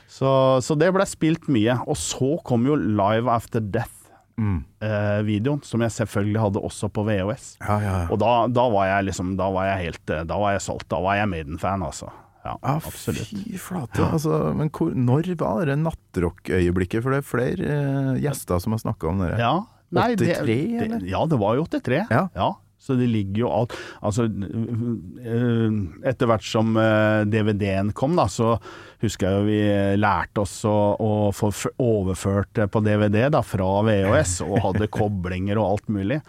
Så, 0.07 0.29
så 0.63 0.77
det 0.79 0.89
ble 0.95 1.05
spilt 1.07 1.49
mye. 1.51 1.77
Og 1.87 1.99
så 1.99 2.37
kom 2.47 2.65
jo 2.67 2.77
Live 2.79 3.29
After 3.31 3.63
Death 3.63 3.93
Mm. 4.37 4.59
eh, 4.85 5.63
som 5.65 5.81
jeg 5.81 5.89
selvfølgelig 5.95 6.39
hadde 6.39 6.61
også 6.61 6.91
på 6.93 7.01
VHS. 7.07 7.57
Ja, 7.59 7.79
ja, 7.81 7.93
ja. 8.03 8.07
Og 8.13 8.19
da, 8.21 8.45
da 8.47 8.67
var 8.69 8.85
jeg 8.85 9.07
liksom 9.07 9.31
Da 9.35 9.47
var 9.49 9.65
jeg 9.65 9.87
helt 9.87 10.11
eh, 10.13 10.21
Da 10.29 10.37
var 10.37 10.51
jeg 10.53 10.61
solgt. 10.61 10.85
Da 10.93 10.99
var 11.01 11.17
jeg 11.17 11.29
Maiden-fan, 11.31 11.81
altså. 11.81 12.11
Ja, 12.45 12.53
ah, 12.61 12.77
absolutt. 12.77 13.27
fy 13.33 13.57
flate. 13.59 14.05
Altså, 14.05 14.53
men 14.55 14.69
hvor, 14.69 14.93
når 14.93 15.33
var 15.41 15.65
det 15.67 15.79
nattrock-øyeblikket? 15.81 17.01
For 17.03 17.11
det 17.15 17.23
er 17.23 17.27
flere 17.27 17.71
eh, 17.79 18.11
gjester 18.23 18.61
som 18.63 18.77
har 18.77 18.83
snakka 18.85 19.09
om 19.09 19.25
det. 19.25 19.33
Ja. 19.41 19.55
Nei, 19.97 20.11
83, 20.19 20.45
det, 20.45 20.85
eller? 20.85 21.01
Det, 21.01 21.09
ja, 21.11 21.25
det 21.25 21.41
var 21.41 21.57
jo 21.57 21.65
83. 21.65 21.99
Ja. 22.13 22.47
Så 22.79 22.93
det 22.93 23.07
ligger 23.09 23.41
jo 23.41 23.49
alt 23.51 23.73
Altså, 24.05 24.27
øh, 24.29 25.71
etter 26.07 26.29
hvert 26.29 26.45
som 26.45 26.75
øh, 26.77 27.25
DVD-en 27.27 27.91
kom, 27.97 28.15
da, 28.17 28.27
så 28.31 28.55
husker 29.01 29.27
jeg 29.27 29.37
jo 29.37 29.47
vi 29.47 29.57
lærte 29.99 30.41
oss 30.41 30.53
å, 30.65 30.73
å 30.97 31.09
få 31.35 31.51
overført 31.83 32.49
det 32.57 32.65
på 32.73 32.81
DVD 32.85 33.27
da, 33.33 33.43
fra 33.45 33.67
VHS, 33.85 34.39
og 34.45 34.61
hadde 34.63 34.89
koblinger 34.97 35.59
og 35.61 35.75
alt 35.75 35.91
mulig. 35.93 36.19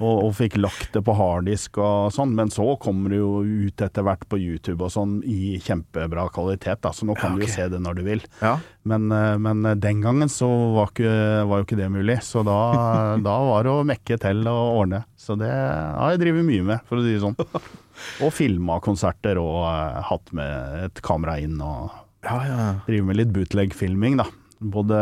Og, 0.00 0.24
og 0.26 0.32
fikk 0.38 0.58
lagt 0.58 0.96
det 0.96 1.04
på 1.06 1.14
harddisk 1.16 1.78
og 1.82 2.10
sånn. 2.14 2.34
Men 2.38 2.50
så 2.54 2.66
kommer 2.82 3.14
det 3.14 3.20
jo 3.20 3.42
ut 3.44 3.84
etter 3.86 4.06
hvert 4.06 4.26
på 4.30 4.40
YouTube 4.42 4.88
og 4.88 4.94
sånn 4.94 5.20
i 5.22 5.56
kjempebra 5.62 6.26
kvalitet, 6.34 6.82
da, 6.86 6.94
så 6.94 7.06
nå 7.06 7.14
kan 7.18 7.36
Ja, 7.36 7.38
du 7.38 7.46
jo 7.46 7.52
se 7.52 7.68
det 7.72 7.82
når 7.82 8.00
du 8.00 8.04
vil. 8.06 8.24
Ja. 8.42 8.56
Men, 8.86 9.10
eh, 9.14 9.34
men 9.42 9.62
den 9.82 10.02
gangen 10.02 10.30
så 10.32 10.48
var, 10.74 10.90
ikke, 10.92 11.14
var 11.46 11.62
jo 11.62 11.68
ikke 11.68 11.78
det 11.78 11.90
mulig, 11.94 12.20
så 12.26 12.42
da, 12.46 12.58
da 13.28 13.36
var 13.50 13.66
det 13.66 13.74
å 13.74 13.86
mekke 13.86 14.18
til 14.22 14.42
og 14.50 14.82
ordne. 14.82 15.04
Så 15.26 15.34
det 15.40 15.50
har 15.50 16.14
jeg 16.14 16.22
drevet 16.22 16.46
mye 16.46 16.64
med, 16.66 16.86
for 16.86 17.00
å 17.00 17.04
si 17.04 17.16
det 17.16 17.22
sånn. 17.24 17.36
Og 18.24 18.32
filma 18.34 18.78
konserter 18.84 19.40
og 19.40 19.62
uh, 19.66 20.02
hatt 20.06 20.32
med 20.36 20.82
et 20.86 21.00
kamera 21.04 21.38
inn 21.42 21.56
og 21.64 21.88
Ja, 22.26 22.40
ja. 22.46 22.66
driver 22.86 23.06
med 23.08 23.18
litt 23.18 23.32
bootleg-filming, 23.34 24.20
da. 24.20 24.26
Både 24.56 24.96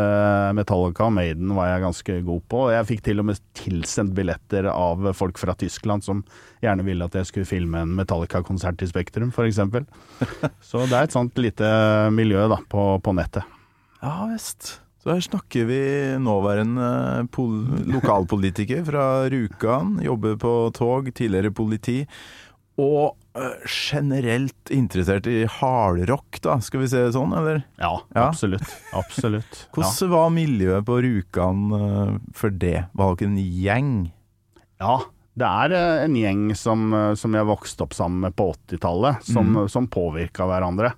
Metallica 0.57 1.05
og 1.07 1.13
Maiden 1.15 1.53
var 1.55 1.69
jeg 1.69 1.83
ganske 1.85 2.15
god 2.27 2.41
på. 2.51 2.61
Jeg 2.73 2.87
fikk 2.89 3.03
til 3.05 3.21
og 3.21 3.27
med 3.29 3.39
tilsendt 3.55 4.11
billetter 4.17 4.67
av 4.71 5.05
folk 5.15 5.39
fra 5.39 5.55
Tyskland 5.55 6.03
som 6.03 6.25
gjerne 6.63 6.83
ville 6.87 7.07
at 7.07 7.15
jeg 7.15 7.29
skulle 7.29 7.47
filme 7.47 7.83
en 7.85 7.93
Metallica-konsert 7.95 8.83
i 8.83 8.89
Spektrum, 8.91 9.31
f.eks. 9.31 9.61
Så 10.71 10.83
det 10.89 10.97
er 10.97 11.07
et 11.07 11.15
sånt 11.15 11.39
lite 11.39 11.69
miljø 12.15 12.49
da, 12.51 12.59
på, 12.71 12.87
på 12.99 13.15
nettet. 13.15 13.47
Ja 14.03 14.25
visst. 14.33 14.75
Så 15.05 15.13
her 15.13 15.21
snakker 15.21 15.67
vi 15.69 15.77
nåværende 16.17 17.27
pol 17.29 17.51
lokalpolitiker 17.93 18.81
fra 18.87 19.03
Rjukan, 19.29 19.99
jobber 20.01 20.33
på 20.41 20.53
tog, 20.73 21.11
tidligere 21.13 21.51
politi, 21.53 21.99
og 22.81 23.13
eh, 23.37 23.53
generelt 23.69 24.71
interessert 24.73 25.29
i 25.29 25.43
hardrock, 25.59 26.41
da, 26.43 26.57
skal 26.65 26.81
vi 26.81 26.89
se 26.91 27.03
det 27.05 27.13
sånn, 27.15 27.35
eller? 27.37 27.61
Ja, 27.79 27.93
Ja. 28.17 28.25
absolutt. 28.31 28.65
Absolutt. 28.97 29.61
Hvordan 29.77 30.09
var 30.11 30.33
miljøet 30.33 30.87
på 30.89 30.97
Rjukan 31.05 31.61
eh, 31.77 32.15
for 32.35 32.49
det? 32.65 32.87
Var 32.97 33.15
dere 33.21 33.29
en 33.29 33.37
gjeng? 33.61 33.93
ja, 34.81 34.97
det 35.37 35.47
er 35.47 35.73
eh, 35.77 36.03
en 36.07 36.17
gjeng 36.17 36.43
som, 36.57 36.89
som 37.15 37.37
jeg 37.37 37.47
vokste 37.47 37.85
opp 37.85 37.93
sammen 37.95 38.25
med 38.25 38.35
på 38.35 38.49
80-tallet, 38.57 39.21
som, 39.29 39.53
Mm. 39.53 39.69
som 39.69 39.87
påvirka 39.87 40.49
hverandre. 40.49 40.95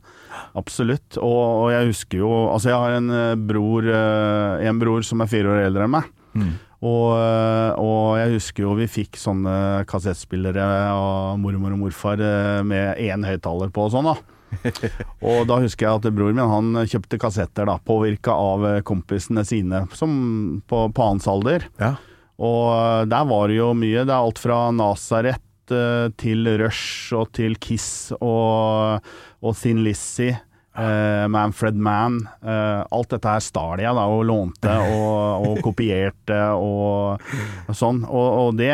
Absolutt. 0.58 1.18
Og, 1.20 1.42
og 1.64 1.68
jeg 1.74 1.92
husker 1.92 2.24
jo 2.24 2.32
Altså, 2.52 2.72
jeg 2.72 2.80
har 2.82 2.96
en 3.00 3.12
eh, 3.14 3.36
bror, 3.50 3.90
eh, 3.90 4.70
en 4.70 4.80
bror 4.82 5.06
som 5.06 5.22
er 5.24 5.32
fire 5.32 5.54
år 5.54 5.68
eldre 5.68 5.88
enn 5.88 5.94
meg. 5.98 6.10
Mm. 6.38 6.56
Og, 6.78 7.06
eh, 7.18 7.72
og 7.82 8.18
jeg 8.20 8.34
husker 8.38 8.68
jo 8.68 8.78
vi 8.78 8.90
fikk 8.92 9.18
sånne 9.20 9.84
kassettspillere 9.90 10.66
av 10.94 11.38
mormor 11.42 11.74
og 11.74 11.86
morfar 11.86 12.22
med 12.68 13.00
én 13.02 13.26
høyttaler 13.26 13.72
på 13.74 13.88
og 13.88 13.96
sånn, 13.96 14.12
da. 14.12 14.18
og 15.28 15.42
da 15.50 15.58
husker 15.60 15.88
jeg 15.88 16.00
at 16.00 16.06
broren 16.16 16.38
min 16.38 16.52
han 16.54 16.86
kjøpte 16.88 17.20
kassetter, 17.20 17.68
da, 17.68 17.80
påvirka 17.84 18.32
av 18.32 18.68
kompisene 18.88 19.44
sine 19.46 19.84
som 19.98 20.62
på, 20.70 20.86
på 20.94 21.10
hans 21.10 21.28
alder. 21.30 21.66
Ja. 21.82 21.96
Og 22.38 23.10
der 23.10 23.26
var 23.28 23.50
det 23.50 23.58
jo 23.58 23.74
mye. 23.74 24.06
Det 24.06 24.14
er 24.14 24.22
alt 24.22 24.40
fra 24.40 24.68
Nazareth 24.72 25.44
til 25.68 26.48
Rush 26.62 27.16
og 27.18 27.32
til 27.36 27.58
Kiss 27.60 28.14
og, 28.20 29.04
og 29.42 29.58
Thin 29.60 29.84
Lizzie. 29.86 30.38
Uh, 30.78 31.26
Manfred 31.34 31.74
Mann. 31.74 32.20
Uh, 32.46 32.86
alt 32.94 33.10
dette 33.10 33.32
her 33.34 33.42
stal 33.42 33.82
jeg 33.82 33.98
da, 33.98 34.04
og 34.14 34.28
lånte 34.30 34.76
og, 34.94 35.48
og 35.48 35.62
kopierte 35.66 36.38
og, 36.54 37.24
og 37.66 37.78
sånn. 37.78 38.04
Og, 38.06 38.28
og 38.44 38.60
det, 38.60 38.70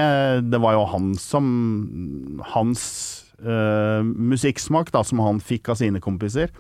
det 0.52 0.60
var 0.60 0.76
jo 0.76 0.84
han 0.92 1.14
som 1.16 1.48
Hans 2.52 2.84
uh, 3.40 4.04
musikksmak 4.04 4.92
da, 4.92 5.06
som 5.08 5.24
han 5.24 5.40
fikk 5.44 5.72
av 5.72 5.80
sine 5.80 6.04
kompiser. 6.04 6.52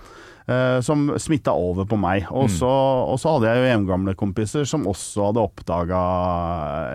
Eh, 0.48 0.80
som 0.86 1.08
smitta 1.20 1.54
over 1.56 1.88
på 1.90 2.00
meg. 2.00 2.28
Og 2.32 2.50
så, 2.52 2.70
og 2.70 3.20
så 3.22 3.36
hadde 3.36 3.52
jeg 3.52 3.62
jo 3.62 3.70
hjemgamle 3.72 4.16
kompiser 4.20 4.68
som 4.70 4.88
også 4.90 5.30
hadde 5.30 5.44
oppdaga 5.44 6.02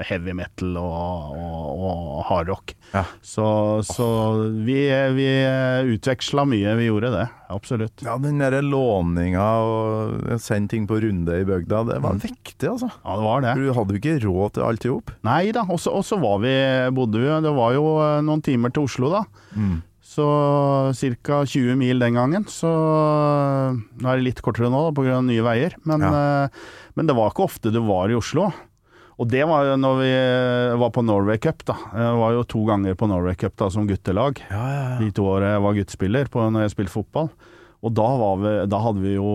heavy 0.09 0.35
metal 0.37 0.77
og, 0.81 1.35
og, 1.39 1.89
og 1.89 2.23
hardrock. 2.31 2.75
Ja. 2.95 3.05
Så, 3.23 3.47
så 3.87 4.09
vi, 4.65 4.81
vi 5.17 5.29
utveksla 5.95 6.47
mye, 6.49 6.77
vi 6.79 6.89
gjorde 6.89 7.13
det. 7.15 7.27
Absolutt. 7.49 8.03
Ja, 8.05 8.19
den 8.21 8.41
derre 8.43 8.61
låninga 8.65 9.45
og 9.65 10.41
sende 10.45 10.75
ting 10.75 10.89
på 10.89 10.99
runde 11.01 11.39
i 11.41 11.47
bygda, 11.49 11.85
det 11.89 12.01
var 12.05 12.19
viktig, 12.21 12.69
altså. 12.69 12.91
Ja, 13.01 13.17
det 13.17 13.25
var 13.25 13.45
det. 13.45 13.55
For 13.55 13.65
du 13.65 13.77
hadde 13.79 13.97
jo 13.97 14.01
ikke 14.03 14.17
råd 14.27 14.57
til 14.57 14.67
alt 14.69 14.85
i 14.85 14.93
hop. 14.93 15.13
Nei 15.29 15.43
da, 15.57 15.65
og 15.69 15.81
så 15.81 15.95
og 15.99 16.05
så 16.07 16.19
var 16.21 16.41
vi, 16.45 16.55
bodde 16.95 17.21
vi 17.23 17.29
Det 17.45 17.53
var 17.57 17.75
jo 17.75 17.85
eh, 18.05 18.19
noen 18.25 18.45
timer 18.45 18.75
til 18.75 18.89
Oslo, 18.89 19.11
da. 19.17 19.25
Mm. 19.57 19.79
Så 20.09 20.25
ca. 21.23 21.43
20 21.45 21.77
mil 21.77 22.01
den 22.01 22.17
gangen. 22.17 22.47
Så 22.49 22.69
nå 22.69 24.09
er 24.09 24.17
det 24.17 24.25
litt 24.25 24.41
kortere 24.45 24.71
nå 24.73 24.87
pga. 24.97 25.21
nye 25.27 25.45
veier. 25.45 25.77
Men, 25.85 26.07
ja. 26.07 26.49
men 26.97 27.11
det 27.11 27.17
var 27.19 27.35
ikke 27.35 27.45
ofte 27.45 27.75
du 27.75 27.83
var 27.85 28.09
i 28.09 28.17
Oslo. 28.17 28.49
Og 29.19 29.27
det 29.27 29.43
var 29.51 29.67
jo 29.67 29.75
når 29.83 29.97
vi 29.99 30.11
var 30.79 30.91
på 30.95 31.03
Norway 31.03 31.41
Cup, 31.43 31.65
da. 31.67 31.75
Jeg 31.91 32.19
var 32.21 32.35
jo 32.37 32.45
to 32.47 32.63
ganger 32.69 32.95
på 32.99 33.09
Norway 33.11 33.35
Cup 33.39 33.57
da 33.59 33.67
som 33.75 33.89
guttelag. 33.89 34.39
Ja, 34.47 34.63
ja, 34.63 34.83
ja. 34.93 34.99
De 35.03 35.11
to 35.15 35.27
årene 35.27 35.57
jeg 35.57 35.65
var 35.65 35.79
guttespiller 35.81 36.31
på 36.31 36.45
når 36.55 36.67
jeg 36.67 36.75
spilte 36.77 36.95
fotball. 36.95 37.33
Og 37.87 37.93
da 37.95 38.07
var, 38.19 38.39
vi, 38.43 38.53
da, 38.67 38.79
vi 38.99 39.13
jo, 39.15 39.27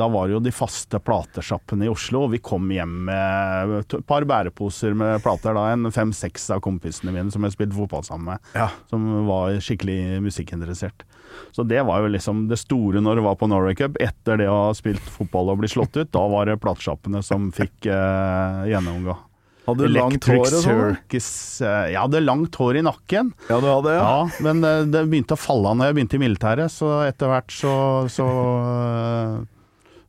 da 0.00 0.06
var 0.08 0.28
det 0.28 0.32
jo 0.38 0.40
de 0.40 0.52
faste 0.56 0.96
platesjappene 1.04 1.84
i 1.84 1.90
Oslo, 1.92 2.22
og 2.24 2.30
vi 2.32 2.38
kom 2.40 2.70
hjem 2.72 2.94
med 3.10 3.74
et 3.82 3.96
par 4.08 4.24
bæreposer 4.24 4.94
med 4.96 5.20
plater. 5.20 5.52
da, 5.52 5.66
En 5.74 5.90
fem-seks 5.92 6.48
av 6.56 6.62
kompisene 6.64 7.12
mine 7.12 7.28
som 7.34 7.44
jeg 7.44 7.52
spilte 7.52 7.76
fotball 7.76 8.06
sammen 8.08 8.30
med, 8.32 8.38
Ja. 8.56 8.70
som 8.88 9.26
var 9.28 9.52
skikkelig 9.60 10.22
musikkinteressert. 10.24 11.04
Så 11.52 11.66
det 11.68 11.84
var 11.84 12.00
jo 12.00 12.08
liksom 12.12 12.46
det 12.48 12.58
store 12.60 13.00
når 13.04 13.16
det 13.20 13.24
var 13.24 13.36
på 13.36 13.48
Norway 13.48 13.74
Cup. 13.76 13.96
Etter 14.00 14.40
det 14.40 14.48
å 14.48 14.68
ha 14.68 14.72
spilt 14.76 15.00
fotball 15.12 15.52
og 15.52 15.60
blitt 15.60 15.72
slått 15.76 15.96
ut, 15.96 16.10
da 16.12 16.24
var 16.28 16.46
det 16.48 16.60
platesjappene 16.64 17.20
som 17.24 17.50
fikk 17.52 17.86
eh, 17.92 18.72
gjennomgå. 18.72 19.16
Hadde 19.62 19.88
langt 19.94 20.26
hår 20.26 20.40
og 20.42 20.48
sånn? 20.50 20.80
Circus 20.96 21.28
eh, 21.62 21.92
Jeg 21.92 22.00
hadde 22.02 22.22
langt 22.24 22.56
hår 22.58 22.80
i 22.80 22.84
nakken. 22.88 23.30
Ja, 23.46 23.60
du 23.62 23.68
hadde 23.70 23.92
ja. 23.94 24.02
Ja, 24.02 24.42
men 24.42 24.64
eh, 24.66 24.82
det 24.90 25.04
begynte 25.12 25.36
å 25.36 25.40
falle 25.40 25.70
av 25.70 25.78
når 25.78 25.92
jeg 25.92 25.98
begynte 26.00 26.18
i 26.18 26.22
militæret, 26.24 26.72
så 26.74 26.96
etter 27.06 27.30
hvert 27.30 27.54
så 27.54 27.74
så, 28.10 28.26
eh, 28.72 29.36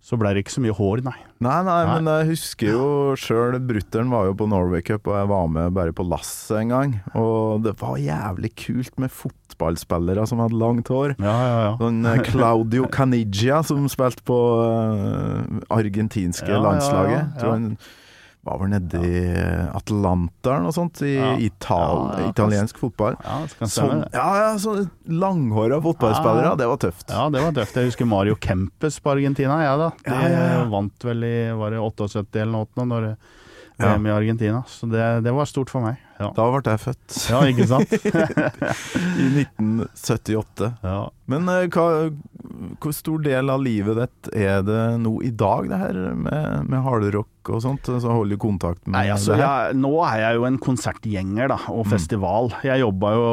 så 0.04 0.18
ble 0.20 0.34
det 0.34 0.44
ikke 0.44 0.56
så 0.58 0.64
mye 0.66 0.74
hår, 0.80 1.04
nei. 1.06 1.16
Nei, 1.44 1.60
nei, 1.68 1.78
Nei. 1.86 1.94
men 2.00 2.10
jeg 2.10 2.28
husker 2.34 2.70
jo 2.72 2.84
sjøl 3.20 3.58
Brutter'n 3.68 4.12
var 4.12 4.30
jo 4.30 4.36
på 4.40 4.46
Norway 4.48 4.82
Cup, 4.86 5.08
og 5.12 5.18
jeg 5.20 5.30
var 5.32 5.48
med 5.52 5.74
bare 5.76 5.94
på 5.96 6.06
lasset 6.08 6.58
en 6.62 6.72
gang. 6.74 6.94
Og 7.20 7.64
det 7.66 7.74
var 7.82 7.98
jævlig 8.00 8.54
kult 8.58 8.96
med 9.04 9.12
fotballspillere 9.12 10.24
som 10.30 10.40
hadde 10.44 10.60
langt 10.60 10.90
hår. 10.94 11.14
Ja, 11.20 11.34
ja, 11.46 11.58
ja. 11.68 11.74
Sånn 11.82 12.00
Claudio 12.30 12.88
Canigia 12.94 13.60
som 13.68 13.86
spilte 13.92 14.24
på 14.28 14.40
eh, 14.66 15.60
argentinske 15.78 16.48
Ja, 16.48 16.56
ja, 16.56 16.62
ja, 16.62 16.64
landslaget. 16.70 17.36
Tror 17.42 17.54
han 17.58 17.68
var 18.44 18.58
vel 18.60 18.74
nede 18.74 19.00
i 19.08 19.20
Atlanta 19.72 20.52
eller 20.52 20.66
noe 20.66 20.76
sånt, 20.76 21.00
i 21.08 21.14
Ja. 21.16 21.30
Ital 21.40 22.02
Ja, 22.12 22.18
ja, 22.20 22.32
italiensk 22.34 22.78
fotball. 22.82 23.16
Ja, 23.24 23.38
det 23.48 23.58
kan 23.60 23.72
stemme 23.72 23.94
Sånn, 23.94 24.04
ja, 24.12 24.26
ja, 24.42 24.50
så 24.60 24.74
langhåra 25.08 25.80
fotballspillere, 25.84 26.58
det 26.60 26.68
var 26.68 26.82
tøft. 26.84 27.08
Ja, 27.10 27.30
det 27.32 27.44
var 27.46 27.56
tøft. 27.56 27.78
Jeg 27.80 27.92
husker 27.92 28.06
Mario 28.10 28.36
Kempes 28.36 29.00
på 29.00 29.14
Argentina, 29.16 29.62
jeg 29.64 29.80
da. 29.80 29.92
De 30.04 30.68
vant 30.74 31.08
vel 31.08 31.24
i 31.24 31.38
var 31.56 31.72
det 31.72 31.80
78 31.80 32.42
eller 32.44 32.52
noe 32.52 32.68
nå, 32.76 32.90
når. 32.92 33.16
VM 33.84 34.06
i 34.06 34.12
Argentina. 34.14 34.60
Så 34.70 34.86
det, 34.86 35.02
det 35.26 35.32
var 35.34 35.48
stort 35.50 35.72
for 35.74 35.82
meg. 35.82 35.96
Ja, 36.20 36.28
Da 36.36 36.44
ble 36.46 36.62
jeg 36.76 36.80
født, 36.84 37.16
ja 37.32 37.40
ikke 37.50 37.66
sant? 37.68 37.96
i 39.24 39.26
1978. 39.42 40.70
Ja. 40.84 41.00
Men 41.26 41.50
eh, 41.50 41.66
hva, 41.74 41.88
hvor 42.82 42.96
stor 42.96 43.22
del 43.26 43.52
av 43.54 43.62
livet 43.64 44.00
ditt 44.00 44.30
er 44.36 44.64
det 44.66 44.82
nå 45.04 45.14
i 45.26 45.32
dag, 45.36 45.68
det 45.72 45.80
her 45.82 46.00
med, 46.16 46.70
med 46.72 46.84
hardrock 46.86 47.52
og 47.54 47.62
sånt? 47.66 47.88
Så 47.88 48.08
holder 48.08 48.38
du 48.38 48.42
kontakt 48.42 48.84
med 48.86 48.96
Nei, 48.98 49.06
altså, 49.14 49.34
det 49.34 49.42
her? 49.42 49.70
jeg, 49.74 49.80
nå 49.84 49.94
er 50.08 50.22
jeg 50.24 50.40
jo 50.40 50.48
en 50.50 50.60
konsertgjenger 50.64 51.54
da, 51.54 51.60
og 51.74 51.88
festival. 51.92 52.52
Jeg 52.66 52.84
jobba 52.84 53.14
jo 53.18 53.30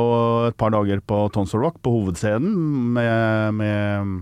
et 0.50 0.58
par 0.60 0.74
dager 0.74 1.02
på 1.04 1.22
Tonsor 1.34 1.64
Rock, 1.66 1.80
på 1.84 1.94
hovedscenen, 1.98 2.54
med, 2.96 3.60
med, 3.60 4.14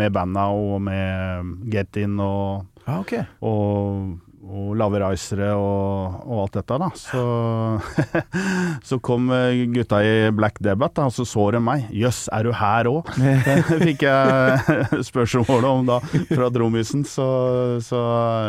med 0.00 0.14
banda 0.14 0.48
og 0.54 0.80
med 0.84 1.54
Get 1.72 2.00
In 2.00 2.18
og, 2.22 2.66
ah, 2.86 3.00
okay. 3.00 3.26
og, 3.44 4.14
og 4.44 4.74
Lavereisere 4.78 5.50
og, 5.56 6.18
og 6.28 6.42
alt 6.44 6.58
dette, 6.58 6.76
da. 6.80 6.88
Så, 6.98 7.22
så 8.88 8.98
kom 9.04 9.30
eh, 9.34 9.64
gutta 9.72 10.00
i 10.04 10.14
Black 10.36 10.60
Debate, 10.64 11.06
og 11.06 11.14
så 11.14 11.26
så 11.28 11.46
de 11.54 11.60
meg. 11.64 11.86
Jøss, 11.94 12.26
er 12.34 12.46
du 12.46 12.52
her 12.56 12.90
òg? 12.90 13.10
Det 13.16 13.80
fikk 13.86 14.04
jeg 14.06 14.78
spørsmålet 15.10 15.68
om 15.70 15.88
da 15.88 16.00
fra 16.28 16.50
Drommisen. 16.52 17.06
Så, 17.08 17.26
så 17.84 18.00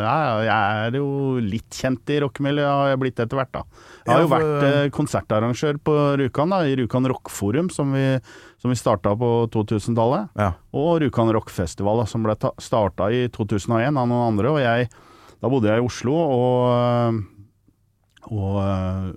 ja, 0.02 0.16
jeg 0.46 0.82
er 0.90 0.98
jo 1.00 1.08
litt 1.42 1.80
kjent 1.80 2.12
i 2.12 2.20
rockemiljøet, 2.24 2.68
har 2.68 2.92
jeg 2.92 3.02
blitt 3.04 3.24
etter 3.24 3.40
hvert, 3.40 3.54
da. 3.56 3.64
Jeg 4.06 4.12
har 4.14 4.22
jo 4.22 4.30
vært 4.30 4.66
eh, 4.68 4.82
konsertarrangør 4.94 5.80
på 5.82 5.96
Rjukan, 6.20 6.54
i 6.66 6.76
Rjukan 6.78 7.08
Rockforum, 7.10 7.72
som 7.74 7.90
vi, 7.96 8.04
som 8.62 8.70
vi 8.70 8.78
starta 8.78 9.16
på 9.18 9.30
2000-tallet. 9.54 10.30
Ja. 10.38 10.52
Og 10.76 11.00
Rjukan 11.02 11.32
Rockfestival, 11.34 12.04
som 12.10 12.26
ble 12.26 12.36
starta 12.62 13.10
i 13.10 13.26
2001 13.34 13.96
av 13.96 14.06
noen 14.06 14.28
andre. 14.28 14.52
Og 14.54 14.62
jeg, 14.62 14.90
da 15.42 15.48
bodde 15.52 15.68
jeg 15.68 15.82
i 15.82 15.86
Oslo, 15.86 16.14
og, 16.16 17.18
og, 18.26 18.56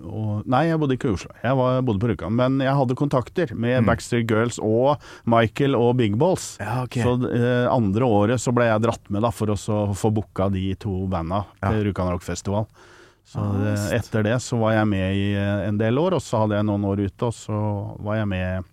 og 0.06 0.44
Nei, 0.50 0.62
jeg 0.68 0.78
bodde 0.82 0.94
ikke 0.96 1.08
i 1.10 1.14
Oslo, 1.16 1.32
jeg 1.42 1.56
var, 1.58 1.80
bodde 1.86 2.02
på 2.02 2.10
Rjukan. 2.12 2.34
Men 2.38 2.60
jeg 2.62 2.76
hadde 2.78 2.96
kontakter 2.98 3.54
med 3.58 3.86
Backstreet 3.88 4.28
Girls 4.30 4.60
og 4.62 5.00
Michael 5.30 5.74
og 5.78 5.96
Big 5.98 6.14
Balls. 6.20 6.52
Ja, 6.62 6.82
okay. 6.84 7.02
Så 7.06 7.16
eh, 7.32 7.66
andre 7.72 8.06
året 8.06 8.42
så 8.42 8.54
ble 8.54 8.68
jeg 8.70 8.84
dratt 8.86 9.10
med 9.10 9.24
da, 9.26 9.32
for 9.34 9.50
å 9.54 9.58
få 9.98 10.12
booka 10.14 10.50
de 10.54 10.68
to 10.80 11.02
banda 11.10 11.44
Ja. 11.62 11.72
til 11.72 11.88
Rjukan 11.88 12.12
Rockfestival. 12.14 12.68
Så 13.30 13.38
Ah, 13.38 13.52
det, 13.62 13.72
etter 13.94 14.24
det 14.26 14.36
så 14.42 14.56
var 14.58 14.72
jeg 14.74 14.86
med 14.90 15.14
i 15.14 15.26
eh, 15.38 15.66
en 15.68 15.76
del 15.78 15.98
år, 16.02 16.16
og 16.18 16.22
så 16.24 16.44
hadde 16.44 16.56
jeg 16.58 16.66
noen 16.66 16.86
år 16.88 17.02
ute, 17.06 17.28
og 17.28 17.34
så 17.36 17.58
var 18.02 18.16
jeg 18.22 18.30
med 18.32 18.70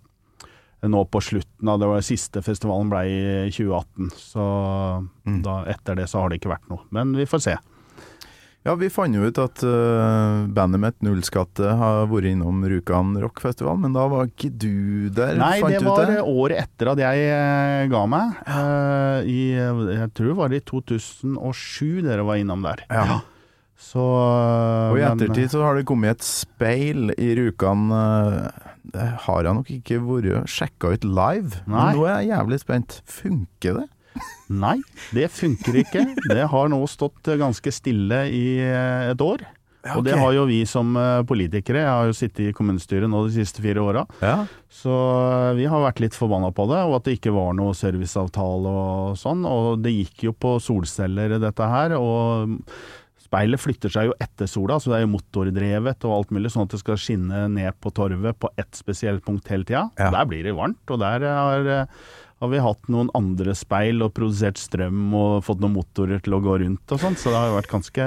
nå 0.86 1.06
på 1.10 1.22
slutten 1.24 1.72
av 1.72 1.80
det 1.82 1.88
var 1.90 2.04
siste 2.06 2.44
festivalen 2.46 2.92
ble 2.92 3.02
i 3.10 3.50
2018. 3.50 4.12
Så 4.14 4.44
Mm. 5.28 5.42
da, 5.44 5.64
etter 5.66 5.96
det 5.98 6.06
så 6.08 6.22
har 6.22 6.30
det 6.30 6.38
ikke 6.40 6.54
vært 6.54 6.70
noe. 6.70 6.86
Men 6.92 7.16
vi 7.18 7.26
får 7.26 7.42
se. 7.44 7.56
Ja, 8.68 8.74
vi 8.76 8.90
fant 8.92 9.16
jo 9.16 9.24
ut 9.24 9.38
at 9.40 9.62
uh, 9.64 10.44
bandet 10.52 10.82
mitt 10.84 10.98
Nullskatte 11.06 11.70
har 11.80 12.08
vært 12.12 12.28
innom 12.34 12.66
Rjukan 12.68 13.14
rockfestival, 13.24 13.78
men 13.80 13.94
da 13.96 14.08
var 14.12 14.28
ikke 14.28 14.50
du 14.52 15.08
der? 15.16 15.38
Nei, 15.40 15.62
fant 15.64 15.72
det 15.72 15.80
du 15.80 15.88
ut 15.88 15.92
var 15.94 16.12
året 16.28 16.60
etter 16.66 16.92
at 16.92 17.00
jeg 17.00 17.30
eh, 17.32 17.86
ga 17.94 18.02
meg. 18.12 18.34
Uh, 18.44 19.20
i, 19.24 19.40
jeg 19.56 20.12
tror 20.18 20.28
det 20.34 20.38
var 20.42 20.56
i 20.58 20.60
2007 20.68 22.04
dere 22.04 22.28
var 22.28 22.42
innom 22.42 22.66
der. 22.68 22.84
Ja. 22.92 23.22
Så 23.78 24.02
Og 24.02 24.98
i 24.98 25.04
ettertid 25.06 25.52
så 25.54 25.62
har 25.64 25.78
det 25.78 25.86
kommet 25.88 26.18
et 26.18 26.26
speil 26.26 27.12
i 27.18 27.34
Rjukan. 27.38 27.92
eh, 27.94 28.48
Det 28.88 29.06
har 29.28 29.44
jeg 29.44 29.54
nok 29.54 29.70
ikke 29.70 30.00
vært 30.02 30.48
sjekka 30.50 30.94
ut 30.96 31.04
live, 31.04 31.60
Nei. 31.68 31.76
men 31.92 31.96
nå 31.98 32.06
er 32.08 32.22
jeg 32.22 32.32
jævlig 32.32 32.60
spent. 32.64 33.02
Funker 33.06 33.82
det? 33.82 33.88
Nei, 34.64 34.78
det 35.14 35.28
funker 35.30 35.76
ikke. 35.84 36.06
Det 36.32 36.48
har 36.50 36.70
nå 36.72 36.80
stått 36.90 37.22
ganske 37.38 37.72
stille 37.76 38.24
i 38.34 38.46
eh, 38.64 39.12
et 39.12 39.22
år. 39.22 39.44
Og 39.96 40.02
det 40.04 40.18
har 40.20 40.34
jo 40.36 40.46
vi 40.50 40.64
som 40.68 40.90
eh, 41.00 41.22
politikere. 41.24 41.80
Jeg 41.84 41.88
har 41.94 42.08
jo 42.10 42.16
sittet 42.18 42.50
i 42.50 42.54
kommunestyret 42.56 43.08
nå 43.12 43.22
de 43.28 43.36
siste 43.38 43.62
fire 43.64 43.80
åra. 43.80 44.02
Ja. 44.24 44.46
Så 44.74 44.92
vi 45.56 45.68
har 45.70 45.84
vært 45.86 46.02
litt 46.04 46.18
forbanna 46.18 46.50
på 46.52 46.66
det, 46.72 46.82
og 46.88 46.98
at 46.98 47.06
det 47.08 47.20
ikke 47.20 47.32
var 47.36 47.54
noe 47.56 47.76
serviceavtale 47.78 48.74
og 48.74 49.14
sånn. 49.22 49.46
Og 49.48 49.78
det 49.86 49.94
gikk 49.94 50.26
jo 50.28 50.34
på 50.36 50.58
solceller 50.64 51.38
dette 51.40 51.70
her, 51.72 51.96
og 52.00 52.58
speilet 53.28 53.60
flytter 53.62 53.92
seg 53.94 54.10
jo 54.10 54.18
etter 54.24 54.48
sola, 54.50 54.80
så 54.80 54.94
det 54.96 55.02
er 55.02 55.06
jo 55.06 55.14
motordrevet 55.18 56.08
og 56.08 56.16
alt 56.22 56.32
mulig, 56.36 56.50
sånn 56.56 56.66
at 56.68 56.74
det 56.78 56.82
skal 56.84 57.02
skinne 57.02 57.46
ned 57.54 57.76
på 57.84 57.92
torvet 57.94 58.40
på 58.40 58.50
ett 58.58 58.80
spesielt 58.80 59.26
punkt 59.28 59.52
hele 59.52 59.68
tida. 59.68 59.90
Ja. 60.00 60.10
Der 60.16 60.26
blir 60.32 60.48
det 60.48 60.56
varmt, 60.58 60.82
og 60.96 61.04
der 61.04 61.28
har, 61.28 61.68
eh, 61.68 62.00
har 62.38 62.52
vi 62.52 62.60
hatt 62.62 62.86
noen 62.94 63.08
andre 63.18 63.56
speil 63.58 64.04
og 64.06 64.12
produsert 64.14 64.60
strøm 64.62 65.08
og 65.18 65.40
fått 65.44 65.58
noen 65.64 65.74
motorer 65.74 66.20
til 66.22 66.36
å 66.38 66.42
gå 66.46 66.60
rundt 66.62 66.94
og 66.94 67.00
sånn, 67.02 67.16
så 67.18 67.32
det 67.34 67.40
har 67.40 67.48
jo 67.50 67.56
vært 67.58 67.72
ganske, 67.72 68.06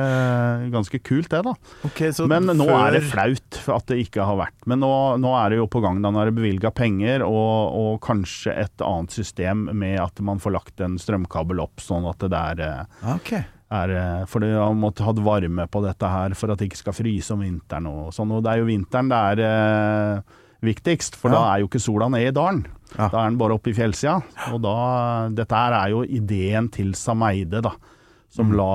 ganske 0.70 1.00
kult 1.02 1.28
det, 1.32 1.40
da. 1.48 1.54
Okay, 1.88 2.12
så 2.14 2.28
Men 2.30 2.46
nå 2.46 2.66
før- 2.68 2.86
er 2.86 2.92
det 3.00 3.02
flaut 3.10 3.58
at 3.76 3.86
det 3.90 3.98
ikke 4.06 4.24
har 4.24 4.38
vært. 4.38 4.54
Men 4.70 4.80
nå, 4.84 4.92
nå 5.18 5.34
er 5.34 5.50
det 5.50 5.58
jo 5.58 5.66
på 5.66 5.82
gang. 5.82 5.98
Da 6.02 6.12
nå 6.14 6.22
er 6.22 6.30
det 6.30 6.38
bevilga 6.38 6.70
penger, 6.72 7.24
og, 7.26 7.74
og 7.82 8.00
kanskje 8.06 8.54
et 8.56 8.86
annet 8.86 9.10
system 9.10 9.66
med 9.74 9.98
at 10.00 10.20
man 10.22 10.38
får 10.38 10.52
lagt 10.60 10.80
en 10.86 10.94
strømkabel 10.96 11.60
opp, 11.66 11.82
sånn 11.82 12.06
at 12.08 12.22
det 12.22 12.30
der 12.30 12.86
okay. 13.16 13.42
Ok. 13.42 13.44
Er 13.70 13.92
eh, 13.94 14.24
For 14.26 14.42
det 14.42 14.50
har 14.56 14.74
måttet 14.74 15.06
hatt 15.06 15.20
varme 15.22 15.66
på 15.70 15.82
dette 15.84 16.08
her 16.10 16.34
for 16.38 16.50
at 16.52 16.58
det 16.58 16.70
ikke 16.70 16.80
skal 16.82 16.96
fryse 16.96 17.34
om 17.36 17.44
vinteren 17.44 17.86
og 17.90 18.10
sånn. 18.16 18.32
Og 18.34 18.42
det 18.44 18.52
er 18.54 18.62
jo 18.64 18.70
vinteren 18.70 19.10
det 19.12 19.20
er 19.34 19.44
eh, 19.46 20.38
viktigst, 20.66 21.16
for 21.16 21.30
Ja. 21.30 21.38
da 21.38 21.44
er 21.54 21.62
jo 21.62 21.68
ikke 21.70 21.80
sola 21.80 22.08
nede 22.12 22.32
i 22.32 22.34
dalen. 22.36 22.64
Ja. 22.96 23.06
Da 23.08 23.22
er 23.22 23.30
den 23.30 23.38
bare 23.38 23.54
oppe 23.54 23.70
i 23.70 23.76
fjellsida. 23.76 24.18
Og 24.52 24.60
da 24.64 24.74
Dette 25.32 25.54
her 25.56 25.72
er 25.78 25.94
jo 25.94 26.02
ideen 26.04 26.68
til 26.74 26.92
Sameide, 26.98 27.62
da. 27.62 27.72
Som 28.30 28.52
la 28.54 28.66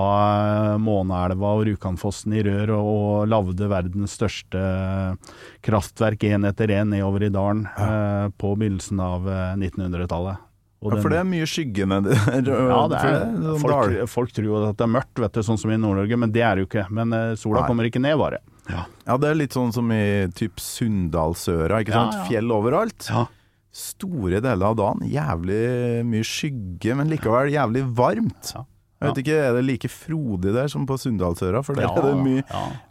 eh, 0.73 0.77
Måneelva 0.83 1.53
og 1.55 1.61
Rjukanfossen 1.67 2.33
i 2.35 2.41
rør 2.43 2.73
og, 2.75 2.87
og 2.89 3.27
lagde 3.31 3.69
verdens 3.71 4.17
største 4.17 4.59
kraftverk 5.63 6.25
én 6.27 6.47
etter 6.49 6.73
én 6.75 6.89
nedover 6.91 7.23
i 7.27 7.31
dalen 7.31 7.65
eh, 7.67 8.27
på 8.35 8.51
begynnelsen 8.59 8.99
av 8.99 9.27
eh, 9.31 9.53
1900-tallet. 9.55 10.41
Og 10.85 10.93
Ja, 10.93 11.01
for 11.01 11.09
det 11.09 11.17
er 11.17 11.25
mye 11.25 11.45
skygge 11.49 11.87
nedi 11.89 12.13
der. 12.45 12.49
ja, 12.69 12.81
det 12.91 12.99
er, 13.01 13.23
sånn 13.25 13.61
folk, 13.65 13.95
folk 14.11 14.33
tror 14.37 14.45
jo 14.51 14.57
at 14.69 14.77
det 14.77 14.85
er 14.85 14.91
mørkt, 14.93 15.21
vet 15.23 15.33
du, 15.33 15.41
sånn 15.47 15.57
som 15.57 15.71
i 15.73 15.77
Nord-Norge, 15.81 16.19
men 16.21 16.33
det 16.35 16.43
er 16.45 16.55
det 16.59 16.65
jo 16.65 16.69
ikke. 16.69 16.83
Men 16.93 17.15
eh, 17.17 17.31
sola 17.41 17.63
Nei. 17.63 17.69
kommer 17.71 17.89
ikke 17.89 18.03
ned, 18.03 18.19
bare. 18.21 18.39
Ja, 18.69 19.17
det 19.21 19.29
er 19.31 19.37
litt 19.37 19.53
sånn 19.57 19.73
som 19.73 19.89
i 19.93 20.03
typ 20.37 20.61
Sunndalsøra, 20.61 21.81
ikke 21.83 21.93
Ja, 21.93 22.03
sant? 22.05 22.15
ja. 22.19 22.23
Fjell 22.29 22.53
overalt. 22.53 23.09
Ja. 23.09 23.25
Store 23.75 24.39
deler 24.39 24.69
av 24.71 24.77
dagen, 24.79 25.03
jævlig 25.11 25.59
mye 26.07 26.23
skygge, 26.25 26.95
men 26.95 27.09
likevel 27.11 27.51
jævlig 27.53 27.83
varmt. 27.97 28.53
Ja. 28.55 28.63
Jeg 29.05 29.13
vet 29.13 29.21
ikke, 29.23 29.37
Er 29.45 29.53
det 29.59 29.63
like 29.67 29.89
frodig 29.93 30.53
der 30.55 30.67
som 30.71 30.85
på 30.89 30.97
Sunndalsøra? 30.99 31.61
For 31.63 31.77
der 31.77 31.87
er 31.87 32.01
det 32.09 32.15
mye 32.23 32.43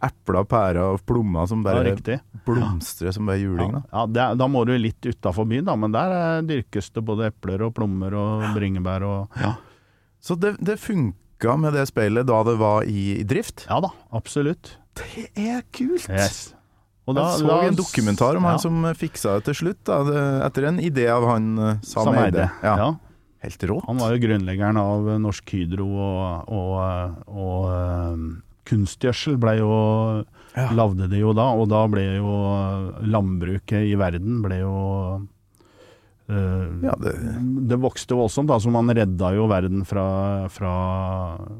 epler, 0.07 0.47
pærer 0.49 0.81
og 0.93 1.03
plommer 1.05 1.47
som 1.51 1.61
bare 1.65 1.83
blomstrer 2.45 3.13
som 3.13 3.25
bare 3.29 3.39
juling. 3.43 3.71
Ja, 3.75 3.81
Da. 3.81 3.99
ja, 3.99 4.05
det, 4.07 4.37
da 4.39 4.47
må 4.47 4.65
du 4.65 4.73
litt 4.77 5.01
utafor 5.05 5.47
byen, 5.49 5.65
da, 5.65 5.75
men 5.75 5.91
der 5.95 6.41
dyrkes 6.47 6.89
det 6.95 7.03
både 7.05 7.27
epler 7.31 7.61
og 7.67 7.73
plommer 7.77 8.13
og 8.15 8.47
bringebær 8.55 9.03
og 9.07 9.39
ja. 9.41 9.55
Så 10.21 10.35
det, 10.41 10.55
det 10.63 10.79
funka 10.81 11.57
med 11.61 11.73
det 11.77 11.87
speilet 11.91 12.25
da 12.25 12.39
det 12.47 12.57
var 12.57 12.83
i, 12.89 13.21
drift? 13.23 13.67
ja 13.69 13.79
da, 13.83 13.91
absolutt. 14.11 14.77
Det 14.95 15.27
er 15.35 15.61
kult! 15.75 16.07
Yes. 16.09 16.53
Og 17.05 17.13
jeg 17.19 17.41
så 17.43 17.45
da- 17.47 17.67
en 17.67 17.75
dokumentar 17.77 18.35
om 18.39 18.43
ja, 18.47 18.49
han 18.55 18.59
som 18.63 18.79
fiksa 18.97 19.35
det 19.37 19.43
til 19.51 19.53
slutt, 19.59 19.83
da, 19.85 19.99
etter 20.47 20.65
en 20.71 20.79
idé 20.81 21.05
av 21.13 21.27
han 21.29 21.51
eh, 21.59 21.75
Sam. 21.85 22.07
Eide. 22.17 22.47
Ja. 22.63 22.77
Ja. 22.79 22.87
Helt 23.45 23.63
rått. 23.69 23.85
Han 23.87 24.01
var 24.01 24.15
jo 24.15 24.23
grunnleggeren 24.25 24.79
av 24.81 25.07
Norsk 25.21 25.53
Hydro 25.55 25.85
og, 25.85 26.49
og, 26.49 27.21
og 27.29 27.69
eh, 27.71 28.25
kunstgjødsel 28.71 29.37
ble 29.41 29.59
jo 29.61 29.71
Ja. 30.55 30.69
Lagde 30.71 31.09
det 31.11 31.19
jo 31.19 31.33
da, 31.35 31.49
og 31.51 31.67
da 31.67 31.81
ble 31.91 32.03
jo 32.15 32.33
landbruket 33.03 33.89
i 33.89 33.95
verden 33.99 34.37
ble 34.45 34.61
jo 34.61 34.75
eh, 36.31 36.69
Ja, 36.85 36.93
det, 37.01 37.11
det 37.69 37.79
vokste 37.83 38.15
voldsomt, 38.17 38.49
Altså 38.49 38.69
så 38.69 38.73
man 38.73 38.87
redda 38.95 39.33
jo 39.35 39.49
verden 39.51 39.83
fra, 39.85 40.05
fra 40.53 40.71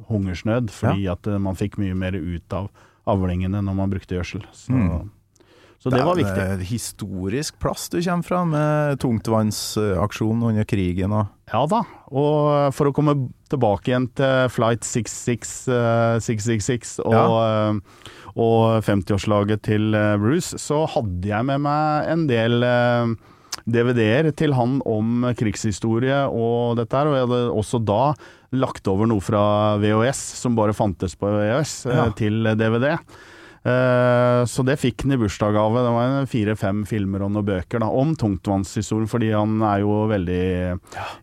hungersnød, 0.09 0.71
fordi 0.73 1.09
at 1.11 1.27
eh, 1.27 1.37
man 1.43 1.59
fikk 1.59 1.75
mye 1.81 1.97
mer 1.97 2.15
ut 2.15 2.55
av 2.55 2.71
avlingene 3.05 3.59
når 3.61 3.75
man 3.77 3.91
brukte 3.91 4.17
gjødsel. 4.17 4.47
Så, 4.55 4.71
Mm. 4.73 5.11
Så 5.85 5.91
det 5.93 6.01
var 6.01 6.17
er 6.17 6.55
en 6.55 6.61
historisk 6.65 7.59
plass 7.61 7.83
du 7.93 7.99
kommer 8.01 8.25
fra, 8.25 8.39
med 8.49 8.97
tungtvannsaksjonen 9.03 10.47
under 10.49 10.65
krigen 10.65 11.13
og 11.13 11.27
Ja 11.51 11.61
da, 11.69 11.83
og 12.09 12.73
for 12.73 12.89
å 12.89 12.93
komme 12.95 13.13
tilbake 13.53 13.91
igjen 13.91 14.07
til 14.17 14.49
Flight 14.49 14.81
66, 14.81 15.51
eh, 15.69 16.15
666 16.25 16.95
og, 17.05 17.13
ja. 17.13 17.69
og 18.33 18.81
50-årslaget 18.87 19.61
til 19.69 19.93
eh, 19.93 20.15
Bruce, 20.17 20.57
så 20.57 20.87
hadde 20.89 21.29
jeg 21.29 21.45
med 21.51 21.61
meg 21.67 22.09
en 22.15 22.25
del 22.33 22.65
eh, 22.65 23.13
DVD-er 23.69 24.31
til 24.37 24.57
han 24.57 24.79
om 24.89 25.29
krigshistorie 25.37 26.23
og 26.33 26.81
dette 26.81 26.97
her, 26.97 27.11
og 27.11 27.19
jeg 27.19 27.27
hadde 27.27 27.43
også 27.61 27.83
da 27.85 28.01
lagt 28.55 28.89
over 28.89 29.09
noe 29.09 29.21
fra 29.21 29.45
VHS, 29.81 30.25
som 30.41 30.57
bare 30.57 30.73
fantes 30.73 31.13
på 31.19 31.29
VHS, 31.29 31.77
eh, 31.85 32.01
Ja. 32.01 32.09
til 32.17 32.41
DVD. 32.57 32.95
Eh, 33.65 34.45
Så 34.45 34.63
det 34.65 34.77
fikk 34.77 35.03
han 35.03 35.15
i 35.15 35.17
bursdagsgave. 35.17 35.81
Det 35.81 35.93
var 35.95 36.27
fire-fem 36.29 36.83
filmer 36.85 37.25
og 37.25 37.31
noen 37.33 37.47
bøker 37.47 37.81
da, 37.81 37.89
om 37.89 38.13
tungtvannshistorien, 38.15 39.09
fordi 39.09 39.31
han 39.33 39.57
er 39.65 39.81
jo 39.81 40.03
veldig 40.11 40.45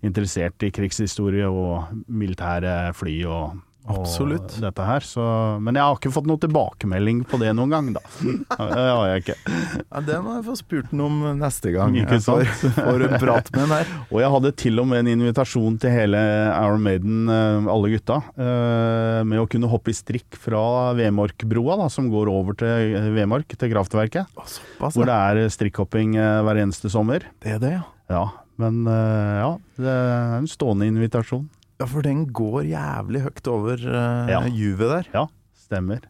interessert 0.03 0.67
i 0.67 0.73
krigshistorie 0.75 1.47
og 1.47 1.93
militære 2.11 2.93
fly 2.99 3.15
og, 3.31 3.61
og 3.63 3.72
Absolutt. 3.91 4.55
dette 4.63 4.85
her. 4.87 5.01
Så, 5.07 5.23
men 5.63 5.75
jeg 5.79 5.83
har 5.83 5.97
ikke 5.99 6.13
fått 6.15 6.27
noen 6.31 6.41
tilbakemelding 6.43 7.23
på 7.29 7.39
det 7.43 7.51
noen 7.59 7.73
gang, 7.73 7.89
da. 7.97 8.03
Det 8.23 8.85
har 8.87 9.09
jeg 9.11 9.23
ikke. 9.25 9.37
Ja, 9.83 10.01
Det 10.07 10.19
må 10.23 10.37
jeg 10.37 10.45
få 10.47 10.55
spurt 10.61 10.91
ham 10.93 11.01
om 11.07 11.17
neste 11.41 11.73
gang. 11.75 11.97
Ikke 11.99 12.19
Jeg 12.21 12.25
får, 12.27 12.45
sant? 12.61 12.77
får 12.79 13.05
en 13.09 13.17
prat 13.23 13.51
med 13.53 13.61
den 13.65 13.75
her. 13.75 13.91
Og 14.11 14.21
jeg 14.23 14.33
hadde 14.37 14.53
til 14.63 14.83
og 14.83 14.87
med 14.93 15.03
en 15.03 15.11
invitasjon 15.17 15.79
til 15.83 15.95
hele 15.95 16.21
Iron 16.53 16.85
Maiden, 16.85 17.23
eh, 17.33 17.71
alle 17.75 17.91
gutta, 17.97 18.21
eh, 18.37 19.23
med 19.29 19.43
å 19.43 19.49
kunne 19.51 19.71
hoppe 19.73 19.91
i 19.93 19.97
strikk 19.97 20.39
fra 20.41 20.63
Vemorkbroa, 20.99 21.79
da, 21.83 21.89
som 21.93 22.11
går 22.13 22.31
over 22.33 22.59
til 22.63 22.95
eh, 22.97 23.09
Vemork, 23.17 23.57
til 23.59 23.73
kraftverket. 23.75 24.31
Å, 24.39 24.47
Såpass, 24.47 24.95
Hvor 24.99 25.09
det 25.11 25.17
er 25.19 25.51
strikkhopping 25.53 26.15
hver 26.19 26.63
eneste 26.63 26.91
sommer. 26.93 27.25
Det 27.43 27.57
er 27.57 27.59
det, 27.63 27.73
ja. 27.81 27.83
Ja, 28.13 28.23
men 28.61 28.83
ja, 28.87 29.53
det 29.81 29.89
er 29.89 30.35
en 30.37 30.49
stående 30.51 30.85
invitasjon. 30.91 31.47
Ja, 31.83 31.87
for 31.91 32.07
den 32.07 32.25
går 32.31 32.63
jævlig 32.71 33.25
høyt 33.27 33.49
over 33.51 33.83
uh, 33.83 34.31
Ja. 34.31 34.41
Juve 34.49 34.89
der. 34.97 35.11
Ja, 35.13 35.27
Stemmer. 35.67 36.05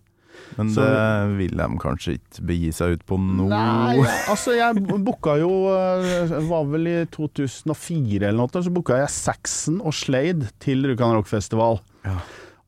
Men 0.56 0.68
Så- 0.74 0.82
det 0.84 1.36
vil 1.38 1.56
de 1.56 1.66
kanskje 1.80 2.14
ikke 2.18 2.42
begi 2.48 2.70
seg 2.76 2.96
ut 2.98 3.04
på 3.08 3.16
nå? 3.20 3.46
Nei, 3.48 4.02
altså 4.32 4.52
jeg 4.56 4.82
booka 5.04 5.36
jo 5.40 5.50
eh, 5.72 6.32
var 6.48 6.66
vel 6.68 6.88
i 6.90 6.96
2004 7.14 8.26
eller 8.28 8.40
noe, 8.42 8.62
så 8.64 8.72
booka 8.74 8.98
jeg 9.00 9.12
Saxon 9.14 9.78
og 9.80 9.94
Slade 9.96 10.50
til 10.60 10.84
Rjukan 10.90 11.14
Rockfestival. 11.16 11.80
Ja. 12.04 12.18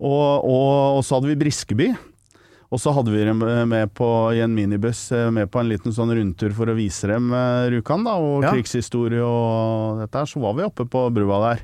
Og, 0.01 0.45
og, 0.49 0.99
og 1.01 1.03
så 1.05 1.19
hadde 1.19 1.33
vi 1.33 1.39
Briskeby. 1.45 1.91
Og 2.75 2.81
så 2.83 2.91
hadde 2.97 3.13
vi 3.15 3.21
dem 3.27 3.43
med 3.71 3.93
på, 3.95 4.07
i 4.35 4.41
en 4.43 4.55
minibuss 4.57 5.07
eh, 5.15 5.29
med 5.35 5.51
på 5.53 5.61
en 5.61 5.69
liten 5.71 5.93
sånn 5.95 6.11
rundtur 6.17 6.55
for 6.57 6.71
å 6.73 6.79
vise 6.79 7.07
dem 7.11 7.29
eh, 7.37 7.69
Rjukan, 7.75 8.07
og 8.11 8.47
Ja. 8.47 8.55
krigshistorie 8.55 9.23
og 9.25 10.01
dette 10.05 10.23
her. 10.25 10.31
Så 10.31 10.41
var 10.43 10.57
vi 10.59 10.65
oppe 10.67 10.87
på 10.91 11.05
brua 11.15 11.43
der. 11.51 11.63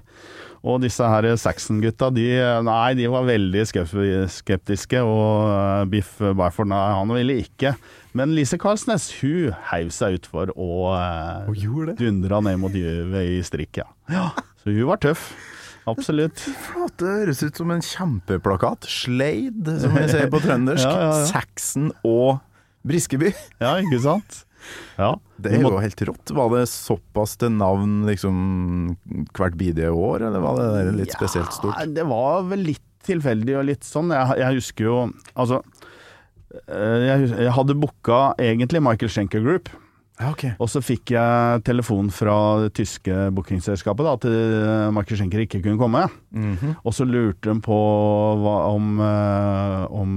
Og 0.61 0.83
disse 0.83 1.07
her 1.09 1.25
Saxon-gutta, 1.41 2.11
de, 2.13 2.27
nei, 2.67 2.91
de 2.99 3.07
var 3.09 3.25
veldig 3.25 3.63
skeptiske, 3.65 5.01
og 5.01 5.47
eh, 5.49 5.87
Biff 5.89 6.19
Byford, 6.21 6.69
nei, 6.69 6.83
han 6.99 7.15
ville 7.17 7.39
ikke. 7.47 7.73
Men 8.19 8.35
Lise 8.37 8.59
Karlsnes, 8.61 9.07
hun 9.23 9.55
heiv 9.71 9.93
seg 9.95 10.19
utfor 10.19 10.53
og 10.57 11.57
gjorde 11.57 11.95
det? 11.95 11.97
dundra 12.03 12.43
ned 12.45 12.61
mot 12.61 12.75
juvet 12.77 13.39
i 13.39 13.41
strikk, 13.47 13.81
ja. 13.81 13.89
ja. 14.13 14.29
Så 14.61 14.75
hun 14.75 14.85
var 14.91 15.01
tøff. 15.01 15.31
Absolutt. 15.89 16.43
Det 17.01 17.09
høres 17.09 17.41
ut 17.41 17.57
som 17.57 17.73
en 17.73 17.81
kjempeplakat. 17.85 18.85
Slade, 18.91 19.79
som 19.81 19.97
vi 19.97 20.05
sier 20.13 20.29
på 20.31 20.43
trøndersk. 20.45 20.85
Ja, 20.91 20.99
ja, 21.01 21.11
ja. 21.23 21.27
Saxon 21.31 21.91
og 22.05 22.43
Briskeby. 22.87 23.33
Ja, 23.63 23.79
ikke 23.81 24.03
sant? 24.05 24.43
Ja. 24.99 25.15
Det 25.41 25.55
er 25.57 25.65
jo 25.65 25.73
helt 25.81 26.03
rått. 26.09 26.33
Var 26.37 26.55
det 26.55 26.65
såpass 26.71 27.37
til 27.41 27.53
navn 27.57 28.03
liksom 28.09 28.97
hvert 29.37 29.57
bidige 29.61 29.91
år, 29.93 30.27
eller 30.29 30.45
var 30.45 30.61
det 30.61 30.87
litt 30.91 31.11
litt 31.11 31.17
spesielt 31.17 31.53
stort? 31.57 31.81
Det 31.95 32.07
var 32.09 32.45
vel 32.51 32.67
litt 32.73 32.87
tilfeldig 33.07 33.61
og 33.61 33.69
litt 33.71 33.87
sånn. 33.87 34.13
Jeg, 34.15 34.41
jeg 34.43 34.59
husker 34.61 34.89
jo 34.89 34.97
Altså, 35.35 35.61
eh, 36.69 37.07
jeg, 37.07 37.31
jeg 37.47 37.55
hadde 37.57 37.79
booka 37.81 38.21
egentlig 38.41 38.83
Michael 38.85 39.13
Schenker 39.13 39.45
Group. 39.45 39.71
Ja, 40.21 40.35
okay. 40.35 40.53
Og 40.61 40.69
så 40.69 40.83
fikk 40.85 41.15
jeg 41.15 41.63
telefon 41.65 42.11
fra 42.13 42.35
det 42.67 42.75
tyske 42.77 43.31
bookingselskapet 43.33 44.05
da, 44.05 44.15
at 44.19 44.27
eh, 44.29 44.91
Michael 44.93 45.23
Schenker 45.23 45.47
ikke 45.47 45.63
kunne 45.65 45.81
komme. 45.81 46.05
Mhm. 46.37 46.77
Og 46.85 46.97
så 46.97 47.09
lurte 47.09 47.49
de 47.49 47.65
på 47.65 47.81
hva, 48.43 48.57
om, 48.75 48.93
eh, 49.01 49.85
om, 49.89 50.17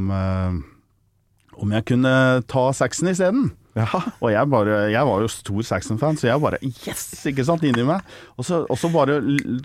om 1.64 1.76
jeg 1.78 1.88
kunne 1.94 2.16
ta 2.52 2.66
Saxon 2.76 3.14
isteden. 3.14 3.54
Ja. 3.74 3.88
Og 4.22 4.30
jeg, 4.30 4.50
bare, 4.54 4.76
jeg 4.94 5.08
var 5.10 5.24
jo 5.24 5.30
stor 5.32 5.66
Saxon-fan, 5.66 6.18
så 6.20 6.28
jeg 6.28 6.42
bare 6.44 6.60
yes! 6.62 7.08
ikke 7.30 7.46
sant, 7.48 7.64
inni 7.66 7.86
meg. 7.88 8.06
Og 8.38 8.46
så, 8.46 8.62
og 8.70 8.78
så 8.78 8.90
bare 8.94 9.18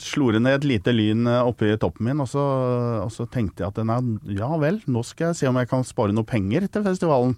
slo 0.02 0.30
det 0.32 0.40
ned 0.44 0.58
et 0.58 0.68
lite 0.70 0.94
lyn 0.94 1.28
eh, 1.28 1.44
oppi 1.44 1.74
toppen 1.80 2.08
min, 2.08 2.22
og 2.24 2.30
så, 2.30 2.44
og 3.04 3.12
så 3.12 3.28
tenkte 3.28 3.64
jeg 3.64 3.74
at 3.74 3.82
nei, 3.84 3.98
ja 4.38 4.48
vel, 4.60 4.80
nå 4.88 5.04
skal 5.04 5.30
jeg 5.30 5.40
se 5.42 5.50
om 5.50 5.60
jeg 5.60 5.68
kan 5.70 5.84
spare 5.86 6.16
noe 6.16 6.28
penger 6.28 6.68
til 6.72 6.86
festivalen. 6.86 7.36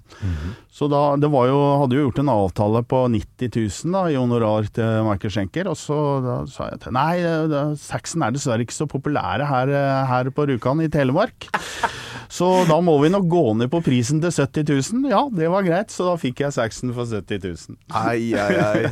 Så 0.71 0.87
da, 0.91 1.03
det 1.21 1.31
var 1.33 1.51
jo, 1.51 1.59
hadde 1.83 1.99
jo 1.99 2.07
gjort 2.07 2.23
en 2.23 2.33
avtale 2.37 2.85
på 2.87 3.03
90 3.17 3.51
000 3.57 3.97
da, 3.97 4.05
i 4.07 4.19
honorar 4.21 4.71
til 4.71 5.09
Michael 5.09 5.35
Schenker, 5.35 5.73
og 5.73 5.79
så 5.81 5.99
da 6.23 6.37
sa 6.51 6.71
jeg 6.71 6.85
til 6.85 6.95
nei, 6.95 7.17
det, 7.51 7.65
Saxon 7.83 8.27
er 8.27 8.37
dessverre 8.37 8.67
ikke 8.67 8.79
så 8.79 8.87
populære 8.91 9.51
her, 9.51 9.75
eh, 9.75 10.05
her 10.11 10.31
på 10.35 10.47
Rjukan 10.51 10.87
i 10.87 10.91
Telemark. 10.93 11.51
Så 12.31 12.47
da 12.69 12.77
må 12.79 12.93
vi 13.03 13.09
nok 13.11 13.25
gå 13.27 13.41
ned 13.59 13.73
på 13.73 13.81
prisen 13.83 14.21
til 14.23 14.31
70 14.31 14.93
000. 14.95 15.09
Ja, 15.11 15.25
det 15.35 15.49
var 15.51 15.67
greit, 15.67 15.91
så 15.91 16.07
da 16.07 16.13
fikk 16.21 16.45
jeg 16.45 16.55
Saxon 16.61 16.93
for 16.97 17.09
70 17.09 17.43
000. 17.49 17.81
Ai, 17.97 18.31
ai, 18.37 18.55
ai. 18.61 18.87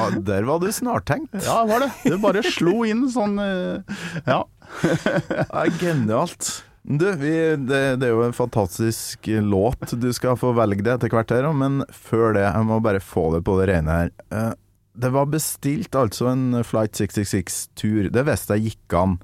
Var, 0.00 0.18
der 0.26 0.48
var 0.48 0.58
du 0.64 0.68
snartenkt. 0.74 1.36
Ja, 1.44 1.60
det 1.62 1.70
var 1.70 1.86
det. 1.86 1.92
Det 2.08 2.18
bare 2.24 2.42
slo 2.48 2.80
inn 2.88 3.06
sånn 3.12 3.38
eh, 3.44 4.02
Ja. 4.26 4.42
Det 4.82 5.46
er 5.62 5.72
genialt. 5.78 6.50
Du, 6.82 7.04
vi, 7.20 7.30
det, 7.62 7.80
det 8.02 8.08
er 8.08 8.10
jo 8.16 8.24
en 8.26 8.34
fantastisk 8.34 9.28
låt 9.46 9.92
du 10.02 10.08
skal 10.16 10.34
få 10.40 10.50
velge 10.56 10.82
det 10.82 10.96
etter 10.96 11.12
hvert 11.14 11.30
her, 11.30 11.46
men 11.54 11.84
før 11.94 12.32
det, 12.34 12.42
jeg 12.48 12.66
må 12.66 12.80
bare 12.82 12.98
få 12.98 13.28
det 13.36 13.44
på 13.46 13.54
det 13.60 13.68
rene 13.70 13.98
her. 14.00 14.10
Eh, 14.34 14.48
Det 14.98 15.08
var 15.14 15.28
bestilt 15.30 15.94
altså 15.96 16.26
en 16.32 16.58
Flight 16.68 16.98
666-tur. 16.98 18.10
Det 18.12 18.24
visste 18.28 18.58
jeg 18.58 18.72
gikk 18.74 18.96
an. 18.98 19.14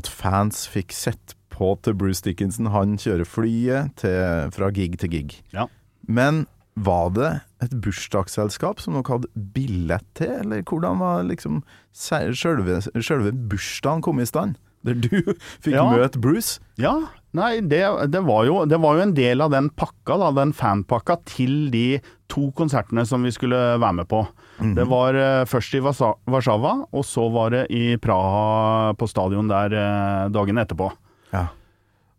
At 0.00 0.08
fans 0.10 0.64
fikk 0.72 0.94
sett 0.96 1.36
på 1.54 1.74
til 1.86 1.94
Bruce 1.98 2.24
Dickinson. 2.26 2.70
Han 2.74 2.96
kjører 2.98 3.28
flyet 3.28 3.92
til, 4.02 4.48
fra 4.56 4.70
gig 4.74 4.96
til 5.02 5.12
gig. 5.12 5.36
Ja. 5.54 5.68
Men 6.08 6.46
var 6.84 7.10
det 7.16 7.32
et 7.64 7.74
bursdagsselskap 7.82 8.80
som 8.82 8.94
dere 8.96 9.16
hadde 9.16 9.30
billett 9.54 10.06
til, 10.18 10.32
eller 10.44 10.62
hvordan 10.62 11.00
var 11.02 11.26
liksom 11.26 11.62
selve, 11.96 12.80
bursdagen 13.50 14.04
kom 14.04 14.20
i 14.22 14.28
stand? 14.28 14.58
Der 14.86 14.94
du 14.94 15.34
fikk 15.64 15.74
Ja. 15.74 15.88
møte 15.90 16.20
Bruce? 16.22 16.60
Ja, 16.78 16.94
nei, 17.34 17.58
det, 17.60 17.82
det, 18.12 18.22
var 18.26 18.46
jo, 18.46 18.60
det 18.70 18.78
var 18.80 18.98
jo 18.98 19.02
en 19.08 19.14
del 19.16 19.42
av 19.42 19.50
den 19.50 19.70
pakka, 19.74 20.18
da, 20.22 20.30
den 20.36 20.54
fanpakka, 20.54 21.18
til 21.26 21.68
de 21.74 21.98
to 22.30 22.48
konsertene 22.56 23.02
som 23.08 23.24
vi 23.26 23.32
skulle 23.34 23.58
være 23.80 23.96
med 23.98 24.08
på. 24.10 24.22
Det 24.76 24.84
var 24.90 25.16
uh, 25.18 25.44
først 25.48 25.74
i 25.78 25.82
Warszawa, 25.82 26.72
og 26.92 27.04
så 27.06 27.26
var 27.34 27.54
det 27.54 27.66
i 27.74 27.96
Praha, 28.02 28.94
på 28.98 29.08
stadion 29.10 29.50
der 29.50 29.74
uh, 29.74 30.30
dagen 30.34 30.62
etterpå. 30.62 30.90
Ja. 31.34 31.48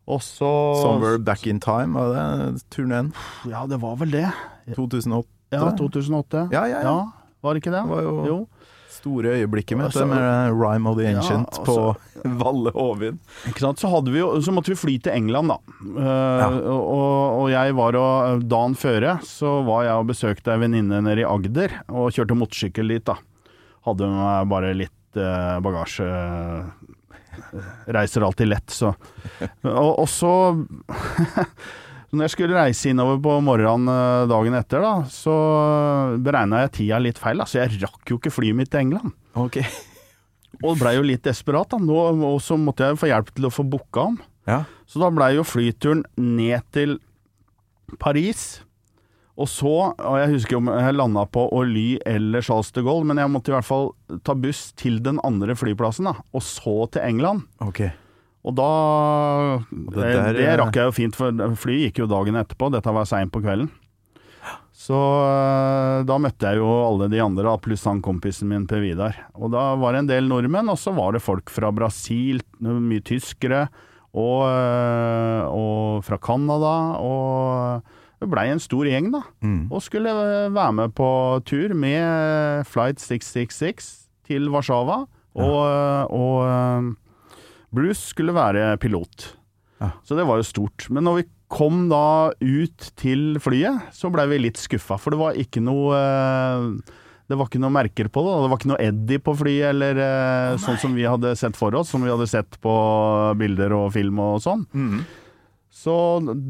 Og 0.09 0.21
så 0.25 0.49
'Somewhere 0.81 1.19
Back 1.23 1.45
in 1.47 1.59
Time', 1.59 1.93
var 1.93 2.13
det 2.15 2.63
turneen? 2.73 3.11
Ja, 3.45 3.65
det 3.69 3.77
var 3.81 3.95
vel 3.95 4.11
det. 4.11 4.31
2008? 4.75 5.27
Ja, 5.51 5.69
2008. 5.77 6.47
Ja, 6.51 6.65
ja, 6.65 6.81
ja. 6.81 7.11
Var 7.43 7.53
det 7.53 7.61
ikke 7.63 7.71
det? 7.71 7.83
Det 7.85 7.89
var 7.89 8.01
jo- 8.01 8.25
jo. 8.25 8.47
Store 8.89 9.23
øyeblikket 9.37 9.77
mitt, 9.77 9.85
Altså- 9.93 10.05
med 10.07 10.51
'Rhyme 10.51 10.87
of 10.89 10.97
the 10.97 11.03
Ja, 11.05 11.19
Ancient' 11.19 11.45
altså- 11.59 11.63
på 11.63 11.95
Valle 12.41 12.71
Hovin. 12.73 13.19
Ikke 13.47 13.59
sant? 13.59 13.77
Så, 13.79 13.87
jo, 14.17 14.41
så 14.41 14.51
måtte 14.51 14.69
vi 14.69 14.75
fly 14.75 14.97
til 14.97 15.13
England, 15.13 15.47
da. 15.47 15.57
Uh, 15.85 16.03
Ja. 16.03 16.47
og, 16.49 17.41
og 17.41 17.49
jeg 17.49 17.75
var 17.75 17.95
og 17.95 18.43
Dagen 18.49 18.75
føre 18.75 19.19
så 19.21 19.63
var 19.65 19.83
jeg 19.83 19.93
og 19.93 20.07
besøkte 20.07 20.51
ei 20.51 20.57
venninne 20.59 21.01
nede 21.01 21.19
i 21.21 21.23
Agder, 21.23 21.69
og 21.87 22.11
kjørte 22.11 22.35
motorsykkel 22.35 22.87
dit, 22.89 23.05
da. 23.05 23.15
Hadde 23.85 23.99
med 24.09 24.17
meg 24.17 24.49
bare 24.49 24.73
litt 24.73 25.15
uh, 25.15 25.59
bagasje. 25.61 26.65
Reiser 27.89 28.25
alltid 28.25 28.49
lett, 28.51 28.73
så. 28.73 28.93
Og, 29.67 29.93
og 29.99 30.07
så 30.09 30.31
Når 32.09 32.25
jeg 32.25 32.33
skulle 32.33 32.57
reise 32.57 32.89
innover 32.89 33.19
på 33.21 33.35
morgenen 33.45 33.91
eh, 33.93 34.23
dagen 34.31 34.55
etter, 34.57 34.81
da, 34.81 34.93
så 35.13 35.33
beregna 36.25 36.63
jeg 36.63 36.71
tida 36.79 36.97
litt 37.03 37.19
feil. 37.21 37.37
Altså, 37.37 37.59
så 37.59 37.61
jeg 37.61 37.83
rakk 37.83 38.09
jo 38.09 38.17
ikke 38.17 38.33
flyet 38.33 38.57
mitt 38.57 38.71
til 38.73 38.81
England. 38.87 39.13
Ok. 39.37 39.59
Og 40.65 40.79
blei 40.79 40.95
jo 40.97 41.05
litt 41.05 41.21
desperat, 41.27 41.69
da. 41.69 41.77
Nå, 41.77 41.99
og 42.25 42.39
så 42.41 42.57
måtte 42.57 42.89
jeg 42.89 42.97
få 42.99 43.11
hjelp 43.11 43.29
til 43.35 43.45
å 43.47 43.53
få 43.53 43.63
booka 43.69 44.07
om. 44.09 44.17
Ja. 44.49 44.63
Så 44.89 44.99
da 45.03 45.11
blei 45.13 45.35
jo 45.37 45.45
flyturen 45.45 46.01
ned 46.17 46.65
til 46.73 46.97
Paris. 48.01 48.63
Og 49.39 49.47
så, 49.47 49.71
og 49.95 50.15
jeg 50.19 50.33
husker 50.33 50.57
om 50.59 50.67
jeg 50.67 50.95
landa 50.97 51.23
på 51.31 51.45
Orly 51.55 51.93
eller 52.07 52.43
Charles 52.43 52.73
de 52.75 52.83
Gaulle, 52.83 53.07
men 53.07 53.21
jeg 53.21 53.31
måtte 53.31 53.53
i 53.53 53.55
hvert 53.55 53.67
fall 53.67 53.93
ta 54.27 54.35
buss 54.35 54.69
til 54.79 54.99
den 55.05 55.21
andre 55.23 55.55
flyplassen, 55.55 56.09
da. 56.09 56.17
Og 56.35 56.43
så 56.43 56.75
til 56.91 57.05
England. 57.07 57.45
Ok. 57.63 57.85
Og 58.47 58.55
da 58.55 58.71
det 59.69 59.93
det, 59.95 60.07
der, 60.07 60.33
det 60.35 60.47
eh, 60.47 60.57
rakk 60.59 60.79
jeg 60.79 60.89
jo 60.89 60.95
fint, 60.95 61.15
for 61.15 61.55
flyet 61.59 61.89
gikk 61.89 62.01
jo 62.03 62.09
dagen 62.11 62.39
etterpå. 62.39 62.71
Dette 62.73 62.95
var 62.95 63.07
seint 63.07 63.31
på 63.31 63.43
kvelden. 63.43 63.71
Så 64.75 64.95
øh, 64.95 66.01
da 66.07 66.17
møtte 66.19 66.51
jeg 66.51 66.59
jo 66.59 66.67
alle 66.87 67.09
de 67.11 67.19
andre, 67.23 67.53
pluss 67.63 67.83
han 67.87 67.99
kompisen 68.03 68.51
min 68.51 68.67
Per 68.67 68.83
Vidar. 68.83 69.21
Og 69.39 69.51
da 69.55 69.69
var 69.79 69.95
det 69.95 70.03
en 70.03 70.11
del 70.11 70.27
nordmenn, 70.31 70.71
og 70.71 70.79
så 70.79 70.91
var 70.95 71.15
det 71.15 71.23
folk 71.23 71.51
fra 71.51 71.71
Brasil, 71.75 72.41
mye 72.59 73.03
tyskere, 73.07 73.67
og, 74.09 74.41
og 75.53 75.99
fra 76.07 76.17
Canada. 76.23 76.75
Og 77.03 77.98
blei 78.27 78.49
en 78.51 78.59
stor 78.59 78.89
gjeng, 78.89 79.13
da. 79.13 79.23
Mm. 79.45 79.69
Og 79.71 79.83
skulle 79.85 80.11
øh, 80.11 80.49
være 80.55 80.75
med 80.75 80.95
på 80.97 81.09
tur 81.47 81.71
med 81.77 82.67
Flight 82.67 82.99
666 82.99 84.09
til 84.27 84.49
Warszawa. 84.51 85.05
Og, 85.39 85.59
ja. 85.63 86.03
og 86.09 86.97
og 87.69 87.75
Bruce 87.75 88.09
skulle 88.11 88.33
være 88.33 88.77
pilot. 88.81 89.35
Ja. 89.79 89.93
Så 90.03 90.17
det 90.17 90.25
var 90.27 90.39
jo 90.39 90.47
stort. 90.47 90.87
Men 90.89 91.05
når 91.05 91.21
vi 91.21 91.27
kom 91.49 91.87
da 91.89 92.31
ut 92.41 92.89
til 92.99 93.37
flyet, 93.41 93.93
så 93.95 94.11
blei 94.13 94.27
vi 94.29 94.41
litt 94.41 94.59
skuffa, 94.59 94.99
for 95.01 95.13
det 95.13 95.21
var 95.21 95.37
ikke 95.39 95.63
noe 95.65 95.93
eh, 95.97 96.97
det 97.29 97.37
var 97.37 97.45
ikke 97.45 97.61
noe 97.61 97.73
merker 97.73 98.09
på 98.09 98.23
det. 98.25 98.35
Det 98.41 98.49
var 98.49 98.59
ikke 98.59 98.71
noe 98.71 98.81
Eddie 98.81 99.21
på 99.21 99.35
flyet, 99.37 99.69
eller 99.69 99.99
oh, 100.01 100.59
sånn 100.61 100.79
som 100.81 100.95
vi 100.97 101.05
hadde 101.05 101.35
sett 101.37 101.57
for 101.57 101.75
oss, 101.77 101.91
som 101.93 102.01
vi 102.01 102.09
hadde 102.09 102.25
sett 102.29 102.57
på 102.61 102.73
bilder 103.37 103.75
og 103.77 103.91
film 103.93 104.17
og 104.23 104.39
sånn. 104.41 104.65
Mm. 104.73 105.03
Så 105.79 105.93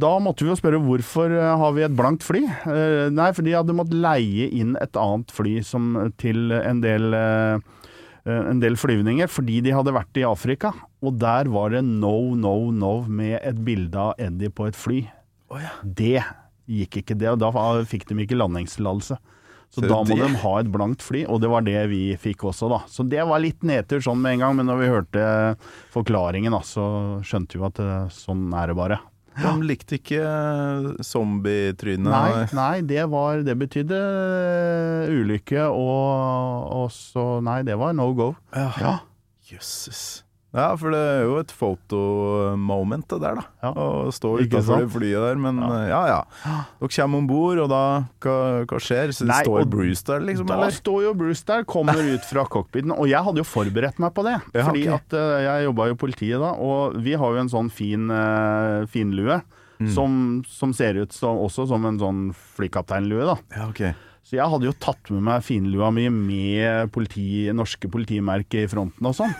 da 0.02 0.16
måtte 0.24 0.42
vi 0.46 0.50
jo 0.50 0.58
spørre 0.58 0.80
hvorfor 0.82 1.30
eh, 1.38 1.52
har 1.62 1.74
vi 1.76 1.84
et 1.86 1.94
blankt 1.98 2.24
fly? 2.26 2.42
Eh, 2.50 3.10
nei, 3.14 3.28
for 3.38 3.46
de 3.46 3.54
hadde 3.54 3.76
måttet 3.78 4.00
leie 4.02 4.48
inn 4.58 4.74
et 4.82 4.98
annet 4.98 5.30
fly 5.36 5.60
som, 5.66 5.92
til 6.18 6.50
en 6.56 6.80
del, 6.82 7.14
eh, 7.14 7.60
en 8.26 8.62
del 8.64 8.78
flyvninger, 8.80 9.30
fordi 9.30 9.60
de 9.68 9.76
hadde 9.76 9.94
vært 9.94 10.18
i 10.18 10.26
Afrika. 10.26 10.72
Og 11.06 11.20
der 11.22 11.52
var 11.54 11.76
det 11.76 11.84
no, 11.86 12.16
no, 12.34 12.56
no 12.74 12.94
med 13.06 13.38
et 13.44 13.60
bilde 13.68 14.02
av 14.02 14.16
Eddie 14.18 14.50
på 14.50 14.66
et 14.72 14.78
fly. 14.80 15.04
Det 15.84 16.16
gikk 16.70 17.00
ikke, 17.04 17.18
det, 17.18 17.30
og 17.36 17.40
da 17.42 17.52
fikk 17.90 18.08
de 18.10 18.18
ikke 18.26 18.38
landingstillatelse. 18.38 19.20
Så, 19.70 19.84
Så 19.84 19.86
da 19.86 20.00
må 20.02 20.16
det- 20.18 20.26
de 20.26 20.42
ha 20.42 20.56
et 20.58 20.72
blankt 20.74 21.04
fly, 21.06 21.28
og 21.30 21.42
det 21.44 21.50
var 21.54 21.62
det 21.62 21.84
vi 21.92 22.02
fikk 22.18 22.42
også, 22.50 22.70
da. 22.74 22.80
Så 22.90 23.06
det 23.06 23.22
var 23.30 23.38
litt 23.38 23.62
nedtur 23.62 24.02
sånn 24.02 24.18
med 24.18 24.34
en 24.34 24.40
gang, 24.40 24.56
men 24.58 24.66
når 24.66 24.80
vi 24.82 24.90
hørte 24.90 25.28
forklaringen, 25.94 26.50
da, 26.58 26.64
så 26.66 27.22
skjønte 27.22 27.62
vi 27.62 27.66
at 27.70 27.78
sånn 28.10 28.50
er 28.58 28.74
det 28.74 28.78
bare. 28.82 28.98
De 29.40 29.54
likte 29.66 30.00
ikke 30.00 30.22
eh, 30.22 30.88
zombietrynet. 31.06 32.10
Nei, 32.12 32.46
nei 32.58 32.82
det, 32.88 33.04
var, 33.12 33.44
det 33.48 33.56
betydde 33.60 34.00
eh, 34.00 35.14
ulykke, 35.14 35.68
og, 35.70 36.72
og 36.82 36.90
så 36.96 37.28
Nei, 37.46 37.62
det 37.68 37.78
var 37.80 37.96
no 37.98 38.12
go. 38.18 38.34
Ja. 38.56 38.98
Jøsses. 39.50 40.24
Ja, 40.50 40.72
for 40.82 40.90
det 40.90 41.00
er 41.00 41.20
jo 41.28 41.36
et 41.38 41.52
fotomoment 41.54 43.06
det 43.12 43.20
der, 43.22 43.38
da. 43.38 43.44
Ja. 43.62 43.70
Å 43.70 44.14
stå 44.14 44.32
utenfor 44.40 44.88
flyet 44.96 45.22
der. 45.22 45.38
Men 45.42 45.62
ja 45.62 45.84
ja 45.90 46.00
ja. 46.10 46.56
Dere 46.80 46.90
kommer 46.96 47.22
om 47.22 47.28
bord, 47.30 47.62
og 47.62 47.70
da 47.70 47.84
Hva, 48.24 48.38
hva 48.66 48.80
skjer? 48.82 49.14
Så 49.14 49.28
Nei, 49.30 49.44
står 49.46 49.68
Bruce 49.70 50.08
der, 50.08 50.26
liksom? 50.26 50.50
Da 50.50 50.58
Eller? 50.58 50.74
står 50.74 51.06
jo 51.06 51.14
Bruce 51.20 51.46
der, 51.46 51.68
kommer 51.70 52.02
ut 52.02 52.26
fra 52.26 52.48
cockpiten, 52.50 52.96
og 52.96 53.06
jeg 53.12 53.22
hadde 53.28 53.44
jo 53.44 53.46
forberedt 53.46 54.02
meg 54.02 54.16
på 54.16 54.26
det. 54.26 54.40
Ja, 54.60 54.66
fordi 54.66 54.88
okay. 54.90 54.98
at 54.98 55.14
uh, 55.16 55.38
jeg 55.46 55.70
jobba 55.70 55.86
jo 55.88 55.96
i 55.96 56.00
politiet 56.02 56.42
da, 56.42 56.50
og 56.66 56.98
vi 57.06 57.14
har 57.22 57.36
jo 57.36 57.44
en 57.44 57.52
sånn 57.52 57.70
fin 57.72 58.10
uh, 58.12 58.90
finlue. 58.92 59.40
Mm. 59.80 59.88
Som, 59.96 60.14
som 60.52 60.74
ser 60.76 60.98
ut 61.00 61.14
som, 61.16 61.38
også 61.40 61.64
som 61.70 61.86
en 61.88 62.00
sånn 62.02 62.24
flykapteinlue, 62.58 63.24
da. 63.30 63.38
Ja, 63.56 63.70
okay. 63.70 63.94
Så 64.28 64.36
jeg 64.36 64.52
hadde 64.52 64.68
jo 64.68 64.74
tatt 64.78 65.08
med 65.14 65.24
meg 65.26 65.46
finlua 65.46 65.88
mi 65.96 66.10
med 66.12 66.92
politi, 66.94 67.48
norske 67.56 67.88
politimerker 67.90 68.68
i 68.68 68.70
fronten 68.70 69.08
og 69.08 69.16
sånn. 69.18 69.32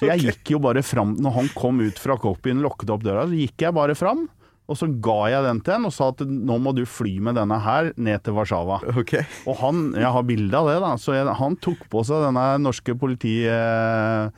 Så 0.00 0.08
jeg 0.08 0.24
gikk 0.24 0.54
jo 0.54 0.58
bare 0.64 0.80
fram 0.86 1.12
Når 1.20 1.34
han 1.34 1.48
kom 1.52 1.80
ut 1.84 1.98
fra 2.00 2.16
cockpiten 2.16 2.62
lukket 2.64 2.88
opp 2.94 3.02
døra, 3.04 3.26
så 3.28 3.36
gikk 3.36 3.66
jeg 3.66 3.76
bare 3.76 3.94
fram. 3.98 4.24
Og 4.70 4.78
så 4.78 4.86
ga 5.02 5.18
jeg 5.32 5.42
den 5.44 5.60
til 5.66 5.74
han 5.74 5.86
og 5.88 5.92
sa 5.92 6.08
at 6.12 6.20
nå 6.24 6.56
må 6.62 6.70
du 6.76 6.84
fly 6.86 7.16
med 7.26 7.34
denne 7.40 7.56
her 7.58 7.90
ned 7.98 8.22
til 8.22 8.36
Warszawa. 8.36 8.76
Ok. 9.02 9.16
Og 9.50 9.56
han, 9.64 9.80
jeg 9.98 10.12
har 10.14 10.26
bilde 10.28 10.54
av 10.56 10.68
det, 10.70 10.76
da, 10.84 10.92
så 11.02 11.16
jeg, 11.16 11.26
han 11.40 11.56
tok 11.58 11.80
på 11.90 12.04
seg 12.06 12.22
denne 12.28 12.44
norske 12.62 12.94
politilua. 13.00 14.30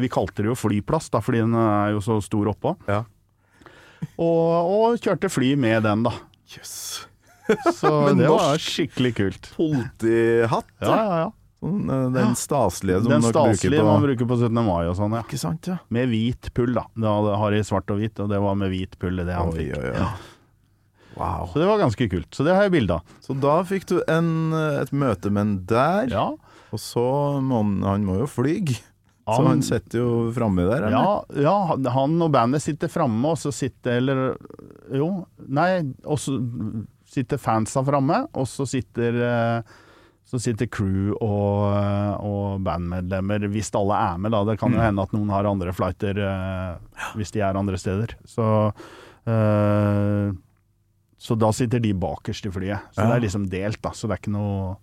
Vi 0.00 0.08
kalte 0.12 0.40
det 0.40 0.48
jo 0.48 0.56
flyplass, 0.56 1.10
da, 1.12 1.20
fordi 1.20 1.44
den 1.44 1.54
er 1.60 1.92
jo 1.92 2.00
så 2.04 2.16
stor 2.24 2.48
oppå. 2.54 2.72
Ja. 2.88 3.02
Og, 4.16 4.72
og 4.72 4.96
kjørte 5.04 5.28
fly 5.30 5.52
med 5.60 5.84
den, 5.84 6.08
da. 6.08 6.16
Jøss. 6.56 6.74
Så 7.76 7.92
det 8.18 8.32
var 8.32 8.56
skikkelig 8.56 9.12
kult. 9.20 9.52
Politihatt, 9.58 10.72
Ja, 10.80 10.96
ja, 10.96 11.22
ja. 11.26 11.30
Eh, 11.62 12.10
den 12.16 12.32
staselige 12.34 13.02
som 13.04 13.12
Den 13.12 13.22
staselige 13.22 13.80
på 13.84 13.86
man 13.86 14.02
bruker 14.02 14.26
på 14.26 14.38
17. 14.40 14.54
mai 14.66 14.86
og 14.90 14.96
sånn, 14.98 15.12
ja. 15.14 15.22
Ikke 15.22 15.38
sant, 15.38 15.68
ja. 15.70 15.76
Med 15.94 16.08
hvit 16.10 16.50
pull, 16.56 16.72
da. 16.74 16.86
Det 16.98 17.06
hadde 17.06 17.36
Harry 17.38 17.60
svart 17.62 17.90
og 17.94 18.00
hvit, 18.02 18.18
og 18.24 18.28
det 18.32 18.40
var 18.42 18.54
med 18.58 18.72
hvit 18.74 18.98
pull 18.98 19.16
det 19.22 19.32
han 19.36 19.52
Oi, 19.52 19.58
fikk. 19.60 19.76
oi, 19.78 19.90
oi. 19.94 20.06
Wow. 21.14 21.46
Så 21.52 21.60
det 21.60 21.66
var 21.68 21.78
ganske 21.78 22.08
kult. 22.08 22.30
Så 22.34 22.44
det 22.46 22.54
har 22.56 22.64
jeg 22.66 22.72
bilde 22.72 22.94
av. 22.96 23.02
Så 23.20 23.34
da 23.38 23.58
fikk 23.68 23.84
du 23.90 23.98
en, 24.08 24.30
et 24.80 24.90
møte 24.96 25.30
med 25.30 25.42
en 25.44 25.54
der, 25.68 26.08
Ja. 26.10 26.24
og 26.72 26.80
så 26.80 27.04
må 27.44 27.60
han, 27.62 27.82
han 27.82 28.04
må 28.08 28.18
jo 28.22 28.26
flyge. 28.26 28.78
Så 29.22 29.36
Han- 29.38 29.46
han 29.46 29.60
sitter 29.62 30.00
jo 30.00 30.32
framme 30.34 30.64
der, 30.66 30.82
eller? 30.82 30.90
Ja, 30.90 31.44
ja, 31.44 31.90
han 31.94 32.16
og 32.20 32.32
bandet 32.34 32.60
sitter 32.64 32.88
framme, 32.90 33.22
og 33.30 33.36
så 33.38 33.52
sitter 33.54 34.00
Eller 34.00 34.36
jo, 34.90 35.26
nei, 35.46 35.76
og 36.04 36.18
så 36.18 36.34
sitter 37.06 37.38
fansa 37.38 37.84
framme, 37.86 38.24
og 38.34 38.48
så 38.50 38.66
sitter 38.66 39.20
eh, 39.22 39.62
så 40.32 40.40
sitter 40.40 40.64
crew 40.72 41.12
og, 41.20 41.74
eh, 41.76 42.14
og 42.24 42.62
bandmedlemmer, 42.64 43.44
hvis 43.52 43.68
alle 43.76 43.98
er 44.00 44.18
med, 44.22 44.32
da. 44.32 44.38
Det 44.48 44.54
kan 44.62 44.72
jo 44.72 44.78
Mm. 44.80 44.84
hende 44.86 45.02
at 45.04 45.12
noen 45.12 45.28
har 45.34 45.44
andre 45.50 45.74
flighter 45.76 46.16
eh, 46.24 46.78
hvis 47.18 47.32
de 47.34 47.42
er 47.44 47.58
andre 47.60 47.76
steder. 47.76 48.14
Så 48.24 48.46
eh, 49.28 50.32
Så 51.22 51.36
da 51.38 51.52
sitter 51.54 51.78
de 51.78 51.92
bakerst 51.94 52.46
i 52.48 52.50
flyet. 52.50 52.80
Så 52.96 53.02
Ja. 53.04 53.06
det 53.12 53.16
er 53.16 53.26
liksom 53.28 53.44
delt, 53.50 53.80
da. 53.82 53.90
Så 53.90 54.08
det 54.08 54.16
er 54.16 54.22
ikke 54.24 54.32
noe 54.38 54.76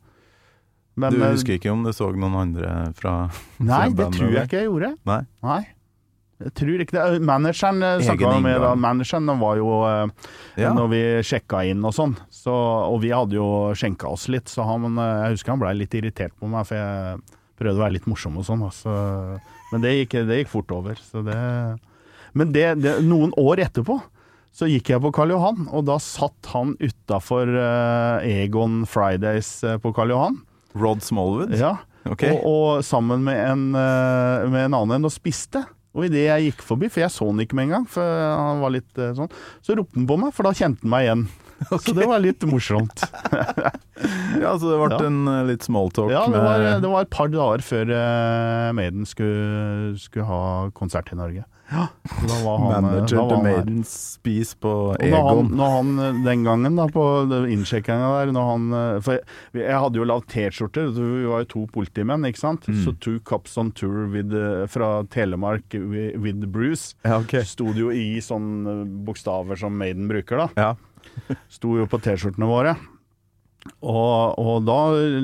Men, 0.95 1.13
Du 1.13 1.19
husker 1.19 1.53
ikke 1.57 1.71
om 1.71 1.83
du 1.83 1.91
så 1.91 2.12
noen 2.13 2.35
andre 2.35 2.93
fra 2.93 3.29
Nei, 3.59 3.89
det 3.89 4.07
tror 4.12 4.31
jeg 4.33 4.47
ikke 4.49 4.57
jeg 4.59 4.67
gjorde. 4.67 4.97
Nei. 5.05 5.21
Nei. 5.41 5.67
Jeg 6.39 6.54
tror 6.56 6.84
ikke 6.84 6.95
det. 6.95 7.21
Manageren 7.28 7.84
eh, 7.84 8.04
snakka 8.06 8.36
med 8.43 8.62
da. 8.63 8.71
Manageren 8.80 9.32
var 9.41 9.58
jo 9.60 9.73
eh, 9.88 10.30
Ja. 10.60 10.71
Når 10.75 10.88
vi 10.91 11.02
sjekka 11.28 11.63
inn 11.67 11.84
og 11.88 11.95
sånn, 11.95 12.15
så, 12.32 12.54
og 12.88 13.02
vi 13.04 13.12
hadde 13.15 13.36
jo 13.38 13.47
skjenka 13.78 14.08
oss 14.12 14.28
litt, 14.32 14.47
så 14.52 14.63
han 14.67 14.88
eh, 14.95 15.25
Jeg 15.25 15.38
husker 15.38 15.54
han 15.56 15.63
blei 15.63 15.73
litt 15.82 15.97
irritert 15.99 16.36
på 16.39 16.47
meg, 16.52 16.67
for 16.69 16.80
jeg 16.80 17.19
prøvde 17.60 17.75
å 17.75 17.84
være 17.84 17.97
litt 17.97 18.08
morsom 18.08 18.39
og 18.39 18.47
sånn. 18.47 18.63
Altså. 18.63 18.93
Men 19.73 19.84
det 19.84 19.97
gikk, 19.97 20.15
det 20.30 20.41
gikk 20.41 20.54
fort 20.54 20.71
over. 20.75 20.99
Så 21.04 21.25
det 21.28 21.39
Men 22.38 22.54
det, 22.56 22.69
noen 23.04 23.34
år 23.39 23.65
etterpå 23.67 23.99
så 24.56 24.67
gikk 24.67 24.89
jeg 24.91 25.02
på 25.04 25.12
Karl 25.13 25.32
Johan, 25.32 25.67
og 25.71 25.86
da 25.88 25.99
satt 26.02 26.49
han 26.54 26.73
utafor 26.82 27.52
Egon 28.25 28.82
Fridays 28.89 29.60
eh, 29.63 29.78
på 29.82 29.91
Karl 29.95 30.15
Johan. 30.15 30.39
Rod 30.80 31.04
Smallwood? 31.04 31.54
Ja. 31.58 31.78
Okay. 32.08 32.32
Og, 32.32 32.45
og 32.80 32.86
sammen 32.86 33.23
med 33.25 33.39
en, 33.43 33.65
eh, 33.75 34.47
med 34.49 34.69
en 34.69 34.78
annen 34.78 35.08
og 35.08 35.13
spiste. 35.13 35.65
Og 35.99 36.07
idet 36.07 36.23
jeg 36.29 36.47
gikk 36.49 36.63
forbi, 36.63 36.88
for 36.89 37.03
jeg 37.03 37.12
så 37.13 37.27
han 37.27 37.43
ikke 37.43 37.57
med 37.59 37.67
en 37.67 37.75
gang, 37.77 37.85
for 37.91 38.07
han 38.23 38.63
var 38.63 38.71
litt 38.77 39.01
eh, 39.03 39.12
sånn, 39.17 39.29
så 39.65 39.75
ropte 39.77 39.99
han 39.99 40.07
på 40.09 40.17
meg, 40.23 40.33
for 40.38 40.47
da 40.47 40.55
kjente 40.55 40.85
han 40.88 40.93
meg 40.95 41.07
igjen. 41.09 41.27
Så 41.83 41.91
det 41.91 42.05
var 42.07 42.21
litt 42.23 42.45
morsomt. 42.47 43.01
Ja, 44.39 44.53
så 44.55 44.69
det 44.69 44.77
ble 44.79 44.95
Ja. 44.95 44.99
en 45.09 45.27
eh, 45.27 45.41
litt 45.49 45.65
smalltalk 45.67 46.07
Ja, 46.13 46.21
det 46.23 46.31
med 46.31 46.45
var, 46.45 46.62
det 46.79 46.88
var 46.93 47.03
et 47.03 47.09
par 47.12 47.27
dager 47.27 47.59
før 47.67 47.89
eh, 47.91 48.67
Maiden 48.77 49.03
skulle, 49.09 49.97
skulle 49.99 50.23
ha 50.29 50.69
konsert 50.71 51.12
i 51.12 51.17
Norge. 51.19 51.43
Ja, 51.71 51.88
da 52.27 52.38
var 52.45 52.58
han, 52.58 52.73
eh, 52.73 52.82
manager 52.82 53.15
da 53.17 53.23
var 53.23 53.36
her. 53.36 53.43
Maidens 53.43 53.91
spis 54.15 54.55
på 54.55 54.95
Egon. 54.99 55.12
når 55.12 55.27
han, 55.29 55.51
når 55.60 55.73
han 55.75 55.91
eh, 55.99 56.21
den 56.25 56.43
gangen 56.47 56.79
da 56.79 56.88
på 56.89 57.05
innsjekkinga 57.53 58.10
der 58.15 58.34
når 58.34 58.49
han, 58.49 58.67
eh, 58.73 59.01
For 59.05 59.17
jeg, 59.19 59.23
jeg 59.62 59.82
hadde 59.84 60.01
jo 60.01 60.08
lagd 60.10 60.27
T-skjorter, 60.34 60.91
vi 60.97 61.29
var 61.29 61.45
jo 61.45 61.49
to 61.53 61.65
politimenn, 61.73 62.25
ikke 62.25 62.41
sant. 62.41 62.67
Mm. 62.67 62.82
Så 62.86 62.95
Two 62.99 63.19
Cops 63.19 63.58
on 63.62 63.71
Tour 63.71 64.08
with, 64.13 64.34
fra 64.73 64.91
Telemark 65.13 65.77
with 65.77 66.47
Bruce. 66.49 66.95
Ja, 67.05 67.19
okay. 67.19 67.45
Sto 67.45 67.69
det 67.73 67.86
jo 67.86 67.93
i 67.93 68.19
sånne 68.23 68.82
bokstaver 69.05 69.60
som 69.60 69.77
Maiden 69.77 70.10
bruker, 70.10 70.47
da. 70.47 70.49
Ja. 70.58 71.36
Sto 71.51 71.77
jo 71.77 71.86
på 71.89 72.01
T-skjortene 72.01 72.49
våre. 72.49 72.75
Og, 73.83 74.37
og 74.39 74.61
da 74.65 74.75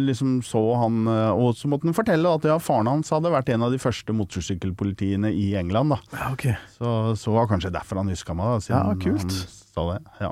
liksom 0.05 0.41
så 0.43 0.59
han 0.81 1.05
eh, 1.07 1.31
Og 1.39 1.55
så 1.55 1.69
måtte 1.71 1.87
han 1.87 1.95
fortelle 1.95 2.33
at 2.35 2.43
ja, 2.43 2.57
faren 2.59 2.89
hans 2.91 3.09
hadde 3.15 3.31
vært 3.31 3.47
en 3.55 3.63
av 3.63 3.71
de 3.71 3.79
første 3.79 4.11
motorsykkelpolitiene 4.13 5.31
i 5.31 5.53
England. 5.55 5.95
da 5.95 5.99
ja, 6.19 6.31
okay. 6.33 6.55
Så, 6.75 7.15
så 7.19 7.31
var 7.35 7.47
kanskje 7.47 7.71
derfor 7.73 8.01
han 8.03 8.11
huska 8.11 8.35
meg, 8.35 8.45
da, 8.57 8.65
siden 8.65 8.91
Ja, 8.91 8.97
kult. 9.05 9.23
han 9.23 9.31
sa 9.75 9.87
det. 9.93 10.01
Ja. 10.21 10.31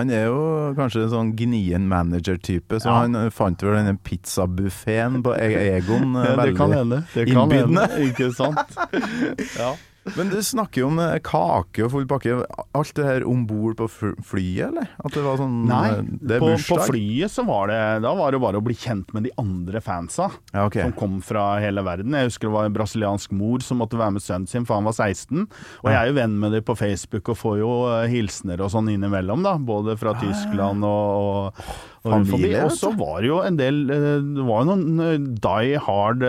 Han 0.00 0.08
er 0.16 0.22
jo 0.24 0.40
kanskje 0.78 1.02
en 1.04 1.10
sånn 1.12 1.30
gnien 1.36 1.84
manager-type, 1.90 2.78
så 2.80 2.88
Ja. 2.88 3.00
han 3.04 3.30
fant 3.30 3.60
vel 3.60 3.76
denne 3.76 3.98
pizzabuffeen 4.00 5.20
på 5.22 5.34
E- 5.36 5.76
Egon 5.76 6.16
eh, 6.16 6.24
Ja, 6.24 6.30
det 6.30 6.38
veldig 6.40 6.56
kan 6.56 6.72
hende. 6.72 7.02
Det 7.12 7.26
kan 7.28 7.42
innbydende. 7.44 7.88
hende, 7.92 8.06
Ikke 8.08 8.30
sant? 8.32 8.78
ja. 9.60 9.74
Men 10.16 10.32
du 10.32 10.38
snakker 10.42 10.82
jo 10.82 10.88
om 10.90 10.98
eh, 10.98 11.18
kake 11.22 11.84
og 11.86 11.92
full 11.94 12.06
pakke. 12.10 12.40
Alt 12.74 12.94
det 12.98 13.06
her 13.06 13.26
om 13.28 13.44
bord 13.46 13.76
på 13.78 13.86
flyet, 13.88 14.72
eller? 14.72 14.90
At 14.98 15.14
det 15.14 15.22
var 15.22 15.38
sånn 15.38 15.60
Nei, 15.68 15.84
eh, 15.92 16.02
det 16.18 16.38
er 16.38 16.42
på, 16.42 16.50
på 16.58 16.78
flyet 16.88 17.32
så 17.32 17.44
var 17.46 17.70
det 17.70 17.78
Da 18.04 18.14
var 18.18 18.34
det 18.34 18.42
bare 18.42 18.58
å 18.58 18.64
bli 18.64 18.74
kjent 18.78 19.12
med 19.14 19.28
de 19.28 19.32
andre 19.40 19.82
fansa 19.84 20.28
Ja, 20.50 20.66
okay. 20.66 20.84
som 20.84 20.96
kom 20.98 21.20
fra 21.24 21.46
hele 21.62 21.84
verden. 21.86 22.16
Jeg 22.18 22.32
husker 22.32 22.50
det 22.50 22.56
var 22.56 22.68
en 22.68 22.76
brasiliansk 22.76 23.36
mor 23.38 23.62
som 23.64 23.82
måtte 23.82 24.00
være 24.00 24.16
med 24.18 24.26
sønnen 24.26 24.50
sin, 24.50 24.66
for 24.66 24.80
han 24.80 24.90
var 24.90 24.98
16. 24.98 25.46
Og 25.84 25.88
jeg 25.92 25.98
er 26.00 26.10
jo 26.10 26.18
venn 26.18 26.36
med 26.42 26.56
dem 26.56 26.66
på 26.66 26.76
Facebook 26.78 27.32
og 27.32 27.38
får 27.38 27.56
jo 27.62 27.72
eh, 27.92 28.10
hilsener 28.12 28.62
og 28.64 28.74
sånn 28.74 28.90
innimellom, 28.92 29.46
da. 29.46 29.56
Både 29.62 29.96
fra 30.00 30.16
Tyskland 30.20 30.86
og, 30.88 31.58
og. 31.62 31.74
Familie, 32.02 32.64
Og 32.66 32.72
så 32.74 32.88
var 32.98 33.20
det 33.22 33.28
jo 33.28 33.36
en 33.46 33.54
del 33.60 33.76
Det 33.86 34.42
var 34.42 34.64
jo 34.64 34.74
noen 34.74 35.26
die 35.38 35.76
hard 35.78 36.24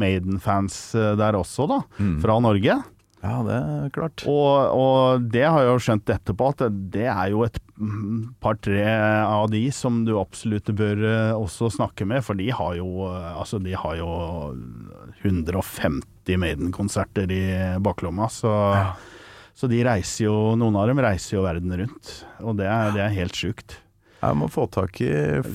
Maiden-fans 0.00 0.78
der 0.96 1.36
også, 1.36 1.66
da. 1.68 1.82
Mm. 2.00 2.14
Fra 2.24 2.38
Norge. 2.40 2.78
Ja, 3.18 3.40
det 3.42 3.54
er 3.58 3.90
klart. 3.94 4.22
Og, 4.30 4.78
og 4.78 5.24
det 5.34 5.42
har 5.42 5.64
jeg 5.64 5.72
jo 5.72 5.80
skjønt 5.82 6.12
etterpå, 6.14 6.50
at 6.52 6.76
det 6.94 7.08
er 7.10 7.32
jo 7.32 7.42
et 7.46 7.58
par-tre 8.42 8.84
av 9.24 9.48
de 9.50 9.64
som 9.74 10.04
du 10.06 10.12
absolutt 10.20 10.70
bør 10.78 11.02
eh, 11.02 11.34
også 11.34 11.70
snakke 11.74 12.06
med, 12.06 12.22
for 12.26 12.38
de 12.38 12.48
har 12.54 12.76
jo 12.78 13.08
eh, 13.08 13.26
Altså, 13.38 13.58
de 13.62 13.74
har 13.78 13.98
jo 13.98 14.08
150 15.26 16.38
Maiden-konserter 16.38 17.30
i 17.34 17.44
baklomma, 17.82 18.30
så 18.30 18.54
Så 19.58 19.66
de 19.66 19.80
reiser 19.82 20.28
jo, 20.28 20.54
noen 20.54 20.76
av 20.78 20.86
dem 20.86 21.00
reiser 21.02 21.40
jo 21.40 21.42
verden 21.42 21.72
rundt, 21.80 22.10
og 22.38 22.60
det 22.60 22.68
er, 22.70 22.92
det 22.94 23.02
er 23.02 23.16
helt 23.16 23.34
sjukt. 23.34 23.80
Jeg 24.18 24.34
må 24.34 24.48
få 24.50 24.64
tak 24.74 24.96
i 25.04 25.08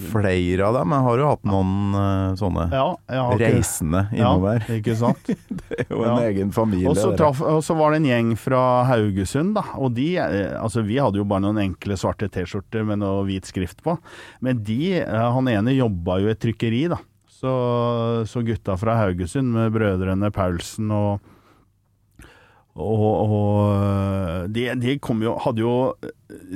flere 0.10 0.64
av 0.70 0.78
dem. 0.78 0.94
Jeg 0.96 1.04
har 1.04 1.20
jo 1.20 1.26
hatt 1.28 1.48
noen 1.52 1.72
eh, 2.00 2.36
sånne 2.40 2.64
Ja, 2.72 2.86
reisende 3.36 4.06
innover. 4.16 4.62
Ja, 4.64 4.78
ikke 4.80 4.96
sant? 4.96 5.32
Det 5.60 5.82
er 5.84 5.90
jo 5.92 6.04
en 6.06 6.14
Ja. 6.14 6.30
egen 6.30 6.54
familie. 6.56 6.88
Og 6.94 6.96
så, 6.96 7.76
var 7.76 7.92
det 7.92 8.00
en 8.00 8.08
gjeng 8.08 8.30
fra 8.40 8.62
Haugesund, 8.88 9.52
da. 9.58 9.66
Og 9.84 9.92
de 9.98 10.14
eh, 10.16 10.54
Altså, 10.62 10.84
vi 10.88 10.96
hadde 11.04 11.20
jo 11.20 11.28
bare 11.28 11.44
noen 11.44 11.60
enkle 11.66 11.98
svarte 12.00 12.30
T-skjorter 12.32 12.88
med 12.88 13.02
noe 13.04 13.26
hvit 13.28 13.50
skrift 13.52 13.84
på. 13.84 13.98
Men 14.40 14.64
de, 14.64 14.80
eh, 15.02 15.28
han 15.36 15.52
ene 15.52 15.76
jobba 15.76 16.22
jo 16.24 16.32
i 16.32 16.36
et 16.38 16.40
trykkeri, 16.48 16.86
da. 16.96 17.02
Så, 17.28 17.52
så 18.32 18.46
gutta 18.48 18.78
fra 18.80 18.96
Haugesund 19.02 19.52
med 19.52 19.74
brødrene 19.76 20.32
Paulsen 20.32 20.88
og 20.96 21.20
og, 22.74 23.04
og 23.30 24.48
de, 24.50 24.64
de 24.82 24.96
kom 25.04 25.20
jo, 25.22 25.36
hadde 25.44 25.62
jo 25.62 25.74
eh, 26.02 26.56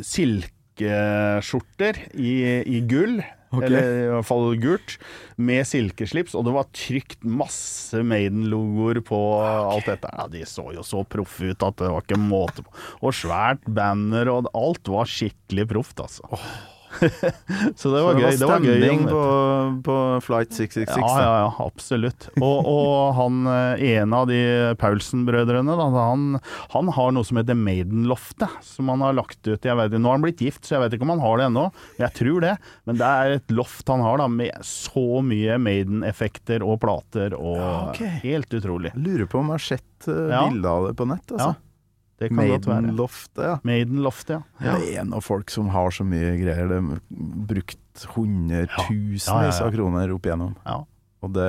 silkeskjorter 0.78 1.98
i, 2.14 2.64
i 2.66 2.82
gull. 2.88 3.24
Okay. 3.48 3.64
eller 3.70 3.86
i 3.88 4.08
hvert 4.12 4.28
fall 4.28 4.58
gult, 4.60 4.98
med 5.40 5.64
silkeslips, 5.64 6.34
og 6.36 6.44
det 6.44 6.52
var 6.52 6.66
trykt 6.76 7.22
masse 7.24 7.96
Maiden-logoer 8.04 9.00
på 9.08 9.20
alt 9.40 9.88
dette. 9.88 10.12
Ja, 10.12 10.26
De 10.28 10.42
så 10.44 10.66
jo 10.76 10.84
så 10.84 11.06
proffe 11.08 11.54
ut 11.54 11.64
at 11.64 11.78
det 11.80 11.88
var 11.94 12.04
ikke 12.04 12.20
måte 12.20 12.66
på. 12.66 12.74
Og 13.00 13.16
svært 13.16 13.64
banner, 13.64 14.28
og 14.28 14.52
alt 14.52 14.92
var 14.92 15.08
skikkelig 15.08 15.70
proft, 15.72 16.04
altså. 16.04 16.28
så 17.80 17.92
det 17.94 18.02
var 18.04 18.18
Så 18.18 18.22
gøy. 18.22 18.28
Det 18.38 18.50
var 18.50 18.60
stemning 18.62 19.04
på, 19.08 19.22
på 19.88 19.98
Flight 20.26 20.54
666. 20.56 20.98
ja, 21.02 21.12
ja, 21.22 21.34
ja, 21.44 21.52
absolutt. 21.66 22.28
Og, 22.42 22.70
og 22.72 23.14
han 23.18 23.50
eh, 23.52 23.86
ene 23.98 24.22
av 24.22 24.28
de 24.32 24.40
Paulsen-brødrene, 24.82 25.78
han, 25.98 26.28
han 26.74 26.92
har 26.98 27.16
noe 27.16 27.28
som 27.28 27.42
heter 27.42 27.58
Maiden-loftet, 27.58 28.58
som 28.66 28.92
han 28.94 29.06
har 29.06 29.18
lagt 29.18 29.42
ut. 29.48 29.62
Jeg 29.62 29.78
vet, 29.80 29.98
nå 29.98 30.12
har 30.12 30.20
han 30.20 30.26
blitt 30.26 30.44
gift, 30.44 30.66
så 30.66 30.78
jeg 30.78 30.86
vet 30.86 30.98
ikke 30.98 31.08
om 31.08 31.16
han 31.16 31.26
har 31.26 31.42
det 31.42 31.50
ennå. 31.52 31.66
Jeg 32.02 32.14
tror 32.18 32.46
det. 32.48 32.56
Men 32.90 33.02
det 33.02 33.14
er 33.22 33.38
et 33.38 33.56
loft 33.56 33.94
han 33.94 34.04
har 34.06 34.22
da, 34.24 34.30
med 34.32 34.68
så 34.68 35.24
mye 35.26 35.60
Maiden-effekter 35.62 36.66
og 36.66 36.82
plater, 36.84 37.38
og 37.38 37.56
Ja, 37.58 37.72
okay. 37.90 38.20
helt 38.24 38.52
utrolig. 38.54 38.92
Lurer 38.98 39.26
på 39.30 39.40
om 39.42 39.54
jeg 39.54 39.60
har 39.60 39.68
sett 39.68 40.08
bilde 40.08 40.58
bilder 40.58 40.70
av 40.70 40.88
det 40.88 40.94
på 40.98 41.08
nett. 41.10 41.32
Altså. 41.32 41.50
Ja, 41.54 41.67
Det 42.18 42.30
kan 42.32 42.40
godt 42.50 42.66
være. 42.66 42.82
Maiden-loftet, 42.82 43.44
ja. 43.46 43.56
Maiden-loftet, 43.68 44.46
ja. 44.64 44.76
Det 44.82 44.94
er 44.98 45.06
noen 45.06 45.22
folk 45.26 45.52
som 45.54 45.68
har 45.74 45.92
så 45.94 46.06
mye 46.08 46.32
greier. 46.40 46.70
De 46.72 46.80
har 46.82 47.02
brukt 47.52 48.06
hundretusenvis 48.16 49.28
Ja, 49.30 49.42
ja, 49.46 49.52
ja. 49.54 49.66
av 49.68 49.74
kroner 49.76 50.14
opp 50.16 50.26
igjennom. 50.30 50.56
ja. 50.66 50.84
Og 51.26 51.32
det 51.34 51.48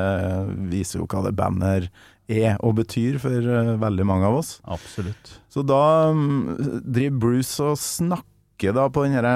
viser 0.73 1.03
jo 1.03 1.07
hva 1.13 1.21
det 1.27 1.35
bandet 1.37 1.91
er 2.33 2.55
og 2.65 2.75
betyr 2.79 3.19
for 3.21 3.37
eh, 3.37 3.75
veldig 3.81 4.05
mange 4.09 4.25
av 4.29 4.39
oss. 4.41 4.55
Absolutt. 4.65 5.35
Så 5.53 5.61
da 5.65 6.09
mm, 6.17 6.81
driver 6.89 7.19
Bruce 7.21 7.61
og 7.65 7.77
snakker 7.81 8.73
da 8.77 8.87
på 8.93 9.05
den 9.05 9.17
herre 9.17 9.35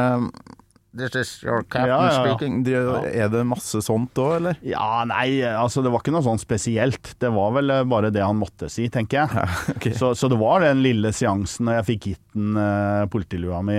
This 0.93 1.15
is 1.17 1.31
your 1.45 1.63
captain 1.63 1.89
Ja, 1.89 2.01
ja, 2.05 2.13
ja. 2.13 2.35
speaking. 2.35 2.59
De, 2.67 2.75
Er 3.17 3.31
det 3.33 3.45
masse 3.49 3.81
sånt 3.85 4.19
òg, 4.21 4.35
eller? 4.37 4.59
Ja, 4.67 5.05
nei, 5.09 5.41
altså 5.49 5.81
det 5.85 5.93
var 5.95 6.03
ikke 6.05 6.13
noe 6.13 6.25
sånn 6.27 6.41
spesielt. 6.43 7.15
Det 7.23 7.31
var 7.33 7.55
vel 7.57 7.73
eh, 7.73 7.85
bare 7.89 8.11
det 8.13 8.21
han 8.25 8.37
måtte 8.41 8.69
si, 8.73 8.89
tenker 8.93 9.23
jeg. 9.23 9.49
Okay. 9.77 9.95
Så, 9.97 10.13
så 10.19 10.29
det 10.29 10.37
var 10.41 10.61
den 10.63 10.83
lille 10.85 11.15
seansen 11.17 11.71
da 11.71 11.79
jeg 11.79 11.89
fikk 11.95 12.09
gitt 12.13 12.25
den 12.37 12.59
uh, 12.61 13.07
politilua 13.11 13.63
mi 13.65 13.79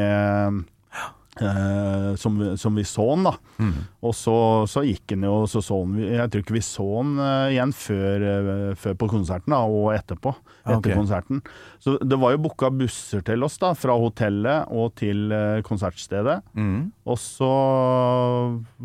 eh, 1.41 2.15
som, 2.15 2.58
som 2.58 2.76
vi 2.76 2.84
så 2.86 3.06
den, 3.15 3.26
da. 3.28 3.34
Mm. 3.58 3.74
Og 4.06 4.15
så, 4.17 4.36
så 4.69 4.84
gikk 4.86 5.06
den 5.13 5.26
jo, 5.28 5.36
så 5.50 5.63
så 5.63 5.80
den 5.86 6.02
Jeg 6.04 6.30
tror 6.30 6.43
ikke 6.43 6.58
vi 6.58 6.63
så 6.65 6.88
den 7.00 7.13
uh, 7.22 7.52
igjen 7.54 7.74
før, 7.78 8.26
uh, 8.26 8.74
før 8.80 8.98
på 9.00 9.10
konserten, 9.15 9.56
da, 9.56 9.62
og 9.65 9.93
etterpå. 9.96 10.34
Ah, 10.63 10.76
Etter 10.76 10.93
okay. 10.93 10.98
konserten. 11.00 11.41
Så 11.84 11.96
det 12.02 12.19
var 12.22 12.36
jo 12.36 12.43
booka 12.46 12.69
busser 12.74 13.24
til 13.26 13.46
oss, 13.46 13.58
da, 13.62 13.74
fra 13.78 13.98
hotellet 14.00 14.69
og 14.74 14.93
til 15.00 15.34
konsertstedet. 15.65 16.39
Mm. 16.56 16.93
Og 17.10 17.19
så 17.19 17.50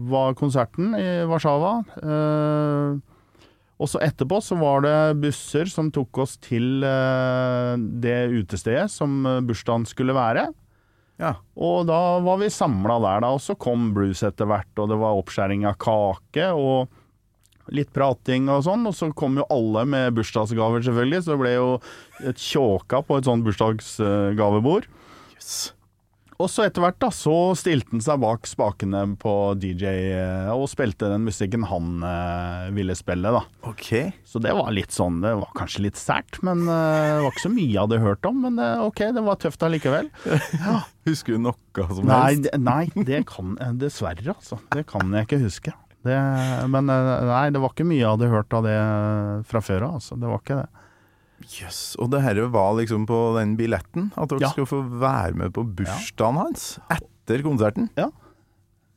var 0.09 0.39
konserten 0.39 0.97
i 0.99 1.07
Warszawa. 1.29 1.79
Og 3.79 3.87
så 3.87 4.01
etterpå 4.03 4.41
så 4.43 4.59
var 4.59 4.83
det 4.83 4.97
busser 5.23 5.71
som 5.71 5.93
tok 5.95 6.25
oss 6.25 6.35
til 6.43 6.83
det 6.83 8.19
utestedet 8.35 8.89
som 8.91 9.21
bursdagen 9.47 9.87
skulle 9.87 10.17
være. 10.19 10.49
Ja. 11.19 11.35
Og 11.59 11.89
da 11.89 12.19
var 12.23 12.39
vi 12.41 12.51
samla 12.53 12.99
der, 13.03 13.25
da. 13.25 13.33
Og 13.35 13.43
så 13.43 13.57
kom 13.59 13.91
Bruce 13.97 14.27
etter 14.29 14.49
hvert, 14.49 14.71
og 14.79 14.93
det 14.93 14.99
var 15.01 15.19
oppskjæring 15.19 15.67
av 15.69 15.79
kake 15.83 16.51
og 16.55 16.95
litt 17.75 17.91
prating 17.93 18.49
og 18.53 18.63
sånn. 18.69 18.87
Og 18.89 18.95
så 18.97 19.11
kom 19.19 19.41
jo 19.41 19.49
alle 19.53 19.85
med 19.89 20.15
bursdagsgaver, 20.19 20.85
selvfølgelig. 20.87 21.25
Så 21.25 21.35
det 21.35 21.41
ble 21.43 21.57
jo 21.57 21.73
et 22.31 22.39
tjåka 22.43 23.03
på 23.07 23.19
et 23.19 23.29
sånt 23.29 23.47
bursdagsgavebord. 23.47 24.89
Yes. 25.35 25.59
Og 26.39 26.47
så 26.47 26.69
etter 26.69 26.85
hvert 26.85 26.99
da, 27.03 27.09
så 27.11 27.35
stilte 27.59 27.91
han 27.91 28.03
seg 28.05 28.21
bak 28.23 28.47
spakene 28.47 29.01
på 29.19 29.33
DJ 29.59 29.89
eh, 30.15 30.51
og 30.53 30.69
spilte 30.71 31.09
den 31.11 31.25
musikken 31.27 31.65
han 31.67 32.05
eh, 32.07 32.69
ville 32.77 32.95
spille, 32.95 33.33
da. 33.35 33.41
Ok. 33.67 33.89
Så 34.23 34.39
det 34.45 34.53
var 34.55 34.71
litt 34.75 34.95
sånn, 34.95 35.19
det 35.25 35.33
var 35.41 35.51
kanskje 35.59 35.89
litt 35.89 35.99
sært, 35.99 36.39
men 36.47 36.63
eh, 36.63 37.09
det 37.17 37.25
var 37.25 37.35
ikke 37.35 37.45
så 37.49 37.53
mye 37.57 37.67
jeg 37.67 37.83
hadde 37.83 38.01
hørt 38.05 38.31
om. 38.31 38.39
Men 38.47 38.63
eh, 38.63 38.85
ok, 38.87 39.03
det 39.17 39.27
var 39.27 39.41
tøft 39.43 39.67
allikevel. 39.67 40.13
Husker 41.11 41.35
du 41.35 41.43
noe 41.49 41.89
som 41.91 42.07
helst? 42.15 42.49
Nei, 42.55 42.87
nei, 42.95 43.05
det 43.11 43.25
kan 43.33 43.59
jeg 43.59 43.81
Dessverre, 43.83 44.37
altså. 44.37 44.61
Det 44.77 44.87
kan 44.95 45.11
jeg 45.19 45.27
ikke 45.27 45.43
huske. 45.43 45.75
Det, 46.07 46.19
men 46.71 46.95
eh, 46.95 47.15
nei, 47.33 47.47
det 47.51 47.65
var 47.67 47.75
ikke 47.75 47.89
mye 47.89 47.99
jeg 47.99 48.13
hadde 48.15 48.31
hørt 48.31 48.55
av 48.55 48.69
det 48.71 48.79
fra 49.51 49.65
før 49.65 49.89
av, 49.89 49.99
altså. 49.99 50.15
Det 50.23 50.31
var 50.31 50.45
ikke 50.45 50.63
det. 50.63 50.87
Jøss. 51.49 51.97
Og 51.99 52.11
det 52.13 52.21
her 52.23 52.41
var 52.53 52.75
liksom 52.77 53.07
på 53.09 53.19
den 53.39 53.57
billetten? 53.57 54.11
At 54.17 54.29
dere 54.29 54.41
Ja. 54.45 54.49
skulle 54.53 54.69
få 54.69 54.83
være 55.01 55.35
med 55.35 55.53
på 55.57 55.65
bursdagen 55.65 56.37
hans 56.37 56.79
etter 56.91 57.43
konserten? 57.43 57.89
Ja. 57.97 58.11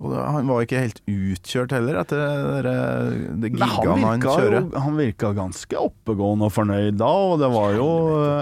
Og 0.01 0.15
han 0.17 0.47
var 0.49 0.63
ikke 0.65 0.79
helt 0.81 0.99
utkjørt 1.05 1.71
heller 1.75 1.99
etter 2.01 2.17
det, 2.65 2.71
det 3.39 3.51
Men 3.53 4.01
han 4.01 4.19
kjører? 4.19 4.71
jo, 4.73 4.79
han 4.81 4.95
virka 4.97 5.29
ganske 5.37 5.77
oppegående 5.77 6.47
og 6.49 6.51
fornøyd 6.55 6.97
da, 6.97 7.05
og 7.05 7.37
det 7.39 7.51
var 7.53 7.75
jo 7.77 7.87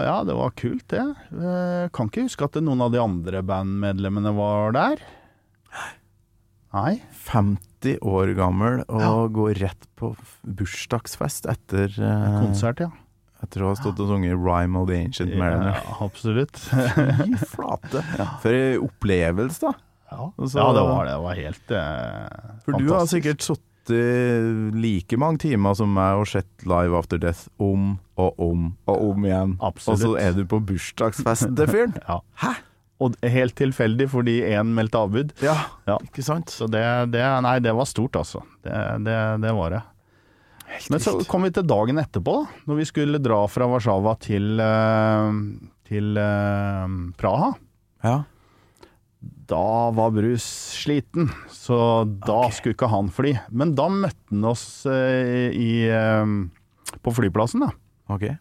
Ja, 0.06 0.24
det 0.24 0.36
var 0.39 0.52
kult, 0.56 0.88
det. 0.88 1.04
Jeg 1.36 1.91
Kan 1.91 2.08
ikke 2.10 2.24
huske 2.30 2.45
at 2.48 2.54
noen 2.63 2.82
av 2.82 2.91
de 2.95 3.00
andre 3.04 3.43
bandmedlemmene 3.43 4.34
var 4.36 4.72
der. 4.72 4.98
Nei. 6.74 7.02
50 7.26 7.98
år 8.06 8.34
gammel 8.38 8.84
og 8.88 9.02
Ja. 9.02 9.28
går 9.28 9.54
rett 9.60 9.88
på 9.98 10.15
bursdagsfest 10.45 11.45
etter, 11.50 11.88
eh, 12.00 12.39
Konsert, 12.45 12.80
ja. 12.80 12.89
Etter 13.43 13.62
jeg 13.63 13.67
har 13.69 13.75
stått 13.80 13.99
og 14.04 14.08
sunget 14.12 14.36
'Rhyme 14.38 14.75
of 14.82 14.88
the 14.89 14.97
Ancient 15.04 15.32
Mariner'. 15.39 15.75
ja 15.75 15.97
absolutt. 16.06 16.58
Fy 16.60 17.36
flate! 17.54 18.04
For 18.43 18.52
en 18.54 18.84
opplevelse, 18.89 19.60
da. 19.62 19.73
Ja. 20.12 20.32
Så- 20.47 20.60
ja, 20.60 20.67
det 20.73 20.82
var 20.89 21.06
det. 21.06 21.12
Det 21.13 21.23
var 21.23 21.36
helt 21.36 21.71
eh, 21.71 22.62
For 22.65 22.71
du 22.80 22.89
har 22.93 23.06
sikkert 23.06 23.41
sittet 23.45 23.65
like 24.75 25.17
mange 25.17 25.39
timer 25.41 25.73
som 25.73 25.89
meg 25.93 26.19
og 26.21 26.28
sett 26.30 26.65
Live 26.65 26.93
After 26.97 27.17
Death 27.17 27.47
om 27.60 27.97
og 28.17 28.36
om 28.39 28.75
og 28.88 29.04
om 29.12 29.25
igjen. 29.25 29.56
Absolutt. 29.62 29.95
Og 29.95 30.04
så 30.04 30.17
er 30.21 30.34
du 30.38 30.43
på 30.45 30.60
bursdagsfesten 30.65 31.56
til 31.58 31.67
fyren! 31.67 31.93
Ja. 32.10 32.19
Hæ? 32.43 32.54
Og 32.99 33.15
helt 33.23 33.56
tilfeldig 33.56 34.10
fordi 34.12 34.41
én 34.43 34.73
meldte 34.75 34.99
avbud. 34.99 35.30
Ja, 35.41 35.56
Ja. 35.88 35.95
ikke 36.04 36.21
sant? 36.21 36.49
Så 36.52 36.67
det, 36.67 36.84
det 37.13 37.23
Nei, 37.45 37.60
det 37.63 37.71
var 37.73 37.86
stort, 37.88 38.17
altså. 38.19 38.41
Det, 38.62 38.75
det, 39.06 39.15
det 39.41 39.54
var 39.56 39.69
det. 39.71 39.82
Men 40.89 41.01
så 41.01 41.15
kom 41.29 41.45
vi 41.45 41.51
til 41.53 41.65
dagen 41.67 41.99
etterpå, 42.01 42.34
da, 42.39 42.60
når 42.69 42.79
vi 42.79 42.88
skulle 42.88 43.21
dra 43.21 43.39
fra 43.51 43.67
Warszawa 43.69 44.15
til, 44.21 44.60
eh, 44.63 45.39
til 45.89 46.19
uh, 46.19 46.86
Praha. 47.19 47.49
Ja. 48.05 48.15
Da 49.49 49.65
var 49.97 50.13
Bruce 50.15 50.45
sliten, 50.79 51.27
så 51.51 52.05
da 52.05 52.45
okay. 52.45 52.55
skulle 52.55 52.77
ikke 52.77 52.91
han 52.93 53.10
fly. 53.13 53.34
Men 53.51 53.73
da 53.77 53.89
møtte 53.91 54.29
han 54.32 54.47
oss 54.51 54.65
uh, 54.88 55.49
i, 55.49 55.89
uh, 55.89 56.95
på 57.03 57.15
flyplassen, 57.17 57.65
da, 57.65 57.73
Okay. 58.10 58.39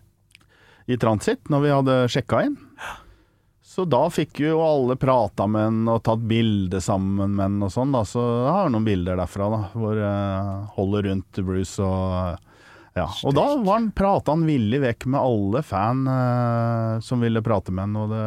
i 0.88 0.96
transit, 0.96 1.42
når 1.52 1.64
vi 1.64 1.74
hadde 1.74 1.96
sjekka 2.12 2.46
inn. 2.46 2.54
Så 3.78 3.84
da 3.86 4.00
fikk 4.10 4.40
jo 4.42 4.56
alle 4.58 4.96
prata 4.98 5.44
med 5.46 5.68
han 5.68 5.76
og 5.92 6.00
tatt 6.02 6.24
bilde 6.26 6.80
sammen 6.82 7.36
med 7.36 7.44
han 7.44 7.58
og 7.62 7.70
sånn, 7.70 7.92
da. 7.94 8.00
Så 8.02 8.18
jeg 8.18 8.50
har 8.56 8.70
noen 8.74 8.86
bilder 8.88 9.20
derfra, 9.20 9.46
da, 9.52 9.60
hvor 9.78 10.00
jeg 10.00 10.54
holder 10.74 11.04
rundt 11.06 11.38
Bruce 11.46 11.84
og 11.86 12.40
ja. 12.98 13.04
Og 13.22 13.36
da 13.36 13.44
var 13.62 13.76
han, 13.76 13.84
prata 13.94 14.34
han 14.34 14.40
villig 14.48 14.80
vekk 14.82 15.04
med 15.14 15.20
alle 15.20 15.60
fan 15.62 16.00
eh, 16.10 16.94
som 17.06 17.22
ville 17.22 17.38
prate 17.46 17.70
med 17.70 17.94
han, 17.94 18.10
det, 18.10 18.22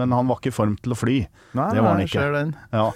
men 0.00 0.14
han 0.16 0.30
var 0.30 0.40
ikke 0.40 0.48
i 0.48 0.56
form 0.56 0.78
til 0.80 0.94
å 0.94 0.96
fly. 0.96 1.16
Nei, 1.58 1.66
Det 1.76 1.82
var 1.84 1.98
han 1.98 2.04
ikke. 2.06 2.24
den. 2.38 2.54
Ja. 2.72 2.86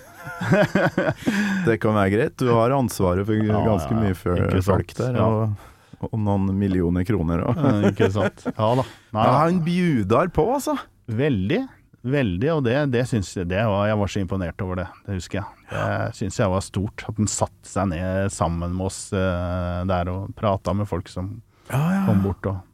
Det 1.66 1.76
kan 1.82 1.98
være 1.98 2.14
greit. 2.14 2.36
Du 2.40 2.48
har 2.54 2.72
ansvaret 2.78 3.28
for 3.28 3.50
ganske 3.50 3.92
ja, 3.92 3.98
mye 4.00 4.16
før 4.16 4.56
folk 4.64 4.94
der, 4.96 5.18
og, 5.26 5.68
og 6.08 6.16
noen 6.16 6.48
millioner 6.56 7.04
kroner 7.04 7.44
òg. 7.50 7.60
Ikke 7.92 8.08
sant. 8.16 8.46
Ja 8.54 8.70
da. 8.80 8.86
Nei, 9.12 9.26
Ja, 9.28 9.36
han 9.42 9.60
bjudar 9.68 10.32
på, 10.32 10.46
altså. 10.56 10.78
Veldig. 11.10 11.60
Veldig, 12.00 12.48
og 12.54 12.62
det, 12.64 12.76
det 12.94 13.02
syns 13.10 13.28
jeg 13.36 13.50
det 13.50 13.60
var, 13.68 13.82
Jeg 13.90 13.98
var 14.00 14.08
så 14.08 14.22
imponert 14.22 14.62
over 14.64 14.78
det, 14.80 14.86
det 15.04 15.18
husker 15.18 15.42
jeg. 15.42 15.66
Det 15.68 16.16
syns 16.16 16.38
jeg 16.40 16.52
var 16.54 16.64
stort. 16.64 17.04
At 17.04 17.20
han 17.20 17.28
satte 17.28 17.68
seg 17.68 17.90
ned 17.92 18.32
sammen 18.32 18.72
med 18.72 18.86
oss 18.88 19.02
uh, 19.12 19.84
der 19.88 20.08
og 20.12 20.32
prata 20.38 20.72
med 20.76 20.88
folk 20.88 21.12
som 21.12 21.36
Ja, 21.68 22.06
kom 22.08 22.24
bort. 22.24 22.48
Og, 22.48 22.66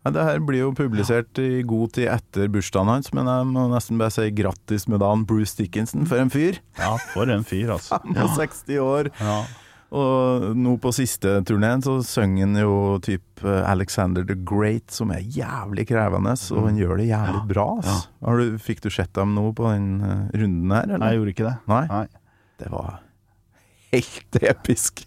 Ja, 0.00 0.12
det 0.14 0.22
her 0.24 0.38
blir 0.40 0.62
jo 0.62 0.70
publisert 0.72 1.36
i 1.42 1.60
god 1.68 1.90
tid 1.98 2.06
etter 2.08 2.48
bursdagen 2.48 2.88
hans, 2.88 3.10
men 3.12 3.26
jeg 3.28 3.48
må 3.50 3.66
nesten 3.68 3.98
bare 4.00 4.14
si 4.14 4.30
grattis 4.32 4.86
med 4.88 5.02
dagen, 5.02 5.26
Bruce 5.28 5.58
Dickinson. 5.58 6.06
For 6.08 6.22
en 6.22 6.30
fyr! 6.32 6.56
ja, 6.78 6.94
for 7.12 7.28
en 7.28 7.44
fyr, 7.44 7.74
altså. 7.74 7.98
65 8.06 8.78
år. 8.80 9.10
Ja. 9.20 9.34
Og 9.90 10.44
nå 10.54 10.76
på 10.78 10.92
siste 10.94 11.32
turneen 11.48 11.80
så 11.82 11.96
synger 12.06 12.44
han 12.46 12.58
jo 12.60 12.74
typ 13.02 13.42
eh, 13.42 13.62
Alexander 13.66 14.22
the 14.28 14.36
Great, 14.46 14.86
som 14.94 15.10
er 15.10 15.24
jævlig 15.26 15.88
krevende, 15.90 16.36
og 16.54 16.68
han 16.68 16.78
gjør 16.78 17.00
det 17.02 17.08
jævlig 17.08 17.40
bra. 17.50 17.66
Har 18.22 18.38
du, 18.38 18.58
fikk 18.62 18.84
du 18.84 18.90
sett 18.94 19.10
dem 19.18 19.34
nå 19.34 19.48
på 19.58 19.66
den 19.72 19.88
eh, 20.06 20.20
runden 20.44 20.76
her, 20.76 20.92
Nei, 20.94 21.10
jeg 21.10 21.18
gjorde 21.20 21.34
ikke 21.34 21.48
det. 21.48 21.56
Nei? 21.72 21.82
Nei. 21.90 22.04
Det 22.62 22.70
var 22.70 23.00
helt 23.90 24.40
episk. 24.54 25.02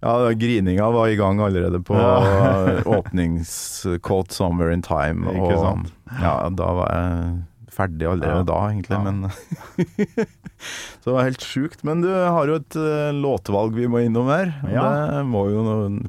Ja, 0.00 0.14
grininga 0.32 0.86
var 0.96 1.10
i 1.12 1.16
gang 1.20 1.42
allerede 1.44 1.82
på 1.84 1.98
Ja. 2.00 2.80
åpnings-Caught 2.96 4.32
Somewhere 4.32 4.72
in 4.72 4.80
Time. 4.86 5.28
Og. 5.28 5.84
Ja, 6.22 6.38
da 6.48 6.70
var 6.78 6.94
jeg 6.96 7.42
ferdig 7.74 8.06
allerede 8.10 8.42
Ja. 8.42 8.48
da, 8.50 8.58
egentlig, 8.70 8.96
Ja. 8.96 9.02
men 9.02 9.30
Så 11.00 11.08
det 11.08 11.14
var 11.16 11.24
helt 11.24 11.40
sjukt. 11.44 11.82
Men 11.88 12.02
du 12.04 12.08
har 12.12 12.46
jo 12.50 12.58
et 12.60 12.76
eh, 12.76 13.12
låtvalg 13.16 13.72
vi 13.78 13.86
må 13.88 14.02
innom 14.04 14.28
her. 14.28 14.50
Ja. 14.68 14.82
Det 15.16 15.22
må 15.30 15.46
jo 15.48 15.62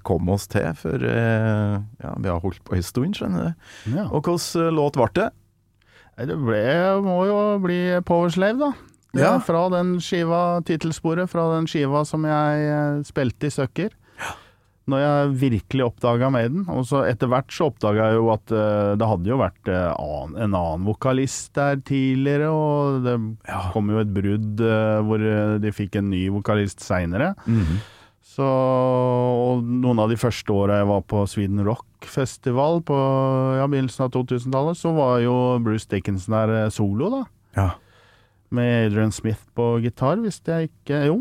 komme 0.04 0.34
oss 0.36 0.48
til, 0.52 0.68
for 0.76 1.00
eh, 1.08 1.78
ja, 2.04 2.12
vi 2.20 2.28
har 2.32 2.42
holdt 2.44 2.60
på 2.68 2.76
en 2.76 2.84
stund, 2.84 3.16
skjønner 3.16 3.54
du. 3.54 3.96
Og 4.12 4.20
hvilken 4.28 4.66
eh, 4.68 4.74
låt 4.76 5.00
ble 5.00 5.08
det? 5.22 5.30
Det 6.28 6.36
ble, 6.38 6.64
må 7.06 7.22
jo 7.30 7.38
bli 7.64 7.80
Powerslave, 8.06 8.60
da. 8.60 8.72
Ja. 9.18 9.32
Fra 9.44 9.66
den 9.74 9.96
skiva, 10.04 10.60
tittelsporet 10.68 11.28
fra 11.32 11.48
den 11.56 11.66
skiva 11.68 12.04
som 12.08 12.24
jeg 12.28 13.02
spilte 13.08 13.48
i 13.50 13.56
Søkker. 13.56 13.96
Når 14.90 15.02
jeg 15.04 15.34
virkelig 15.44 15.86
oppdaga 15.86 16.32
Maiden. 16.34 16.66
Og 16.74 16.86
så 16.90 17.04
etter 17.06 17.30
hvert 17.30 17.54
så 17.54 17.70
oppdaga 17.70 18.10
jeg 18.10 18.18
jo 18.18 18.32
at 18.34 18.54
uh, 18.56 18.94
det 18.98 19.10
hadde 19.12 19.30
jo 19.30 19.40
vært 19.42 19.70
uh, 19.70 19.94
an, 19.94 20.36
en 20.36 20.58
annen 20.58 20.88
vokalist 20.90 21.54
der 21.58 21.80
tidligere, 21.86 22.50
og 22.50 23.06
det 23.06 23.16
kom 23.76 23.92
jo 23.94 24.02
et 24.02 24.14
brudd 24.16 24.64
uh, 24.66 25.00
hvor 25.06 25.26
de 25.62 25.74
fikk 25.76 26.00
en 26.02 26.10
ny 26.14 26.26
vokalist 26.34 26.84
seinere. 26.84 27.34
Så 28.32 28.48
og 28.48 29.66
noen 29.68 30.00
av 30.00 30.12
de 30.12 30.18
første 30.20 30.54
åra 30.56 30.80
jeg 30.80 30.88
var 30.88 31.02
på 31.10 31.24
Sweden 31.28 31.62
Rock 31.68 32.08
Festival 32.08 32.80
på 32.88 32.96
ja, 33.60 33.66
begynnelsen 33.68 34.06
av 34.08 34.14
2000-tallet, 34.16 34.80
så 34.80 34.94
var 34.96 35.18
jo 35.26 35.36
Bruce 35.66 35.90
Dickinson 35.92 36.38
der 36.38 36.72
solo, 36.74 37.10
da. 37.12 37.22
Ja. 37.58 37.70
Med 38.56 38.88
Adrian 38.88 39.14
Smith 39.16 39.44
på 39.56 39.74
gitar, 39.84 40.20
hvis 40.24 40.42
jeg 40.48 40.72
ikke 40.72 41.06
Jo. 41.10 41.18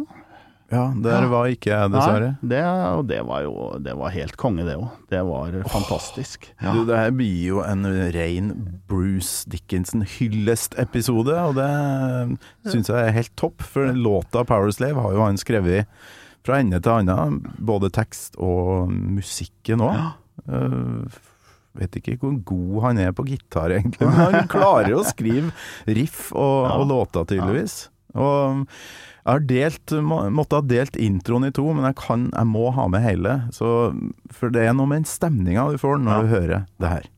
Ja, 0.70 0.84
der 1.02 1.22
Ja. 1.24 1.28
var 1.28 1.48
ikke 1.50 1.70
jeg, 1.72 1.90
dessverre. 1.90 2.28
Nei, 2.42 2.48
det, 2.52 2.60
og 2.64 3.06
det 3.10 3.20
var 3.26 3.40
jo 3.42 3.54
Det 3.82 3.94
var 3.98 4.10
helt 4.14 4.36
konge, 4.38 4.62
det 4.64 4.76
òg. 4.78 4.88
Det 5.10 5.22
var 5.26 5.56
fantastisk. 5.66 6.46
Du, 6.62 6.84
det 6.86 6.96
her 6.96 7.10
blir 7.10 7.40
jo 7.48 7.60
en 7.66 7.82
ren 8.14 8.52
Bruce 8.86 9.48
Dickinson-hyllest-episode, 9.50 11.34
og 11.48 11.54
det 11.58 12.70
syns 12.70 12.90
jeg 12.92 13.08
er 13.08 13.16
helt 13.16 13.34
topp. 13.36 13.62
For 13.66 13.90
låta 13.96 14.44
'Powerslave' 14.44 15.00
har 15.02 15.12
jo 15.16 15.24
han 15.26 15.36
skrevet 15.40 15.86
fra 16.46 16.60
ende 16.60 16.80
til 16.80 16.92
annen, 16.92 17.40
både 17.58 17.90
tekst 17.90 18.36
og 18.38 18.88
musikken 18.90 19.80
òg. 19.84 19.98
vet 21.78 21.96
ikke 22.00 22.16
hvor 22.18 22.34
god 22.44 22.82
han 22.82 22.98
er 22.98 23.12
på 23.12 23.24
gitar, 23.28 23.70
egentlig, 23.70 24.06
men 24.06 24.16
han 24.34 24.48
klarer 24.54 24.94
å 24.96 25.04
skrive 25.06 25.52
riff 25.86 26.32
og, 26.32 26.66
og 26.80 26.88
låter, 26.90 27.24
tydeligvis. 27.30 27.88
Og 28.14 28.66
jeg 29.30 29.38
har 29.38 29.46
delt, 29.46 29.92
må, 30.02 30.16
måtte 30.34 30.58
ha 30.58 30.64
delt 30.66 30.96
introen 30.98 31.46
i 31.46 31.52
to, 31.54 31.64
men 31.70 31.86
jeg, 31.86 31.96
kan, 32.02 32.28
jeg 32.34 32.48
må 32.50 32.70
ha 32.74 32.88
med 32.90 33.04
hele. 33.04 33.36
Så, 33.54 33.70
for 34.34 34.50
det 34.54 34.66
er 34.66 34.74
noe 34.74 34.90
med 34.90 35.04
den 35.04 35.10
stemninga 35.10 35.68
du 35.70 35.78
får 35.80 36.00
når 36.02 36.26
du 36.26 36.32
hører 36.34 36.66
det 36.82 36.90
her. 36.96 37.08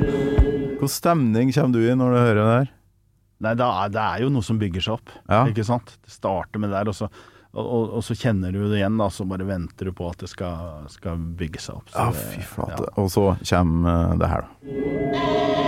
Hvilken 0.00 0.88
stemning 0.88 1.50
kommer 1.52 1.76
du 1.76 1.82
i 1.84 1.96
når 1.96 2.14
du 2.14 2.18
hører 2.20 2.40
det 2.40 2.52
her? 2.54 2.70
Nei, 3.40 3.52
det 3.56 3.66
er, 3.66 3.90
det 3.92 4.00
er 4.04 4.22
jo 4.24 4.30
noe 4.32 4.44
som 4.44 4.58
bygger 4.60 4.84
seg 4.84 4.96
opp, 4.98 5.12
Ja. 5.30 5.42
ikke 5.48 5.64
sant. 5.64 5.94
Det 6.04 6.12
starter 6.12 6.60
med 6.60 6.72
der, 6.74 6.88
og 6.92 6.96
så, 6.96 7.08
og, 7.52 7.64
og, 7.66 7.84
og 7.98 8.04
så 8.06 8.14
kjenner 8.14 8.52
du 8.54 8.60
det 8.70 8.78
igjen, 8.78 8.98
da, 9.00 9.08
så 9.10 9.26
bare 9.26 9.46
venter 9.48 9.90
du 9.90 9.92
på 9.96 10.06
at 10.10 10.22
det 10.22 10.30
skal, 10.30 10.84
skal 10.92 11.18
bygge 11.40 11.62
seg 11.64 11.80
opp. 11.80 11.90
Så 11.90 11.98
Ja, 11.98 12.10
fy 12.14 12.44
flate. 12.46 12.84
ja. 12.86 12.94
Og 13.02 13.10
så 13.10 13.26
kommer 13.50 14.12
eh, 14.12 14.18
det 14.22 14.30
her, 14.30 14.46
da. 14.46 15.60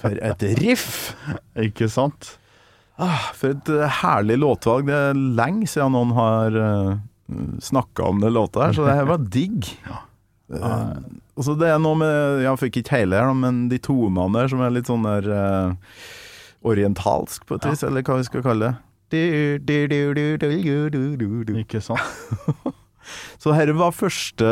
For 0.00 0.16
et 0.22 0.42
riff! 0.60 1.14
Ikke 1.66 1.88
sant? 1.90 2.36
Ah, 2.98 3.30
for 3.36 3.52
et 3.52 3.68
eh, 3.72 3.98
herlig 4.00 4.38
låtvalg. 4.40 4.88
Det 4.88 4.96
er 4.96 5.18
lenge 5.38 5.68
siden 5.68 5.92
noen 5.92 6.14
har 6.16 6.56
uh, 6.56 6.92
snakka 7.60 8.06
om 8.08 8.22
det 8.22 8.32
låta 8.32 8.66
her, 8.66 8.76
så 8.76 8.86
det 8.86 8.98
her 9.00 9.08
var 9.12 9.30
digg. 9.32 9.72
Eh, 10.46 10.98
og 11.34 11.42
så 11.42 11.56
det 11.58 11.66
er 11.66 11.80
noe 11.82 11.98
med 11.98 12.44
Jeg 12.44 12.58
fikk 12.60 12.76
ikke 12.78 13.00
hele 13.00 13.18
her, 13.18 13.32
men 13.34 13.64
de 13.66 13.80
tonene 13.82 14.30
der 14.30 14.46
som 14.52 14.60
er 14.62 14.70
litt 14.76 14.86
sånn 14.86 15.02
der 15.02 15.26
uh, 15.26 15.96
orientalsk 16.62 17.42
på 17.48 17.58
et 17.58 17.66
vis, 17.66 17.82
eller 17.82 18.06
hva 18.06 18.20
vi 18.20 18.28
skal 18.28 18.44
kalle 18.46 18.68
det. 18.68 18.76
Ikke 21.64 21.82
sant? 21.82 21.98
Så 23.42 23.56
dette 23.58 23.74
var 23.78 23.90
første 23.94 24.46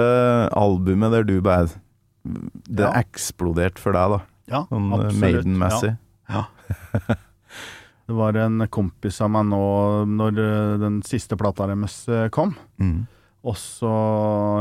albumet 0.55 1.15
der 1.15 1.25
du 1.27 1.37
bare 1.43 1.71
Det 2.25 2.87
Ja. 2.87 2.93
eksploderte 2.99 3.79
for 3.79 3.95
deg, 3.95 4.17
da. 4.17 4.21
Ja, 4.51 4.65
Sånn 4.71 4.91
eh. 4.99 5.15
Maiden-messig. 5.23 5.95
Ja. 6.29 6.45
Det 8.05 8.13
var 8.13 8.37
en 8.37 8.67
kompis 8.69 9.21
av 9.25 9.31
meg 9.33 9.49
nå 9.49 9.65
når 10.11 10.41
eh, 10.43 10.73
den 10.83 11.01
siste 11.07 11.39
plata 11.41 11.69
deres 11.71 12.03
eh, 12.13 12.29
kom. 12.35 12.53
Mm. 12.77 13.07
Og 13.45 13.57
så 13.61 13.93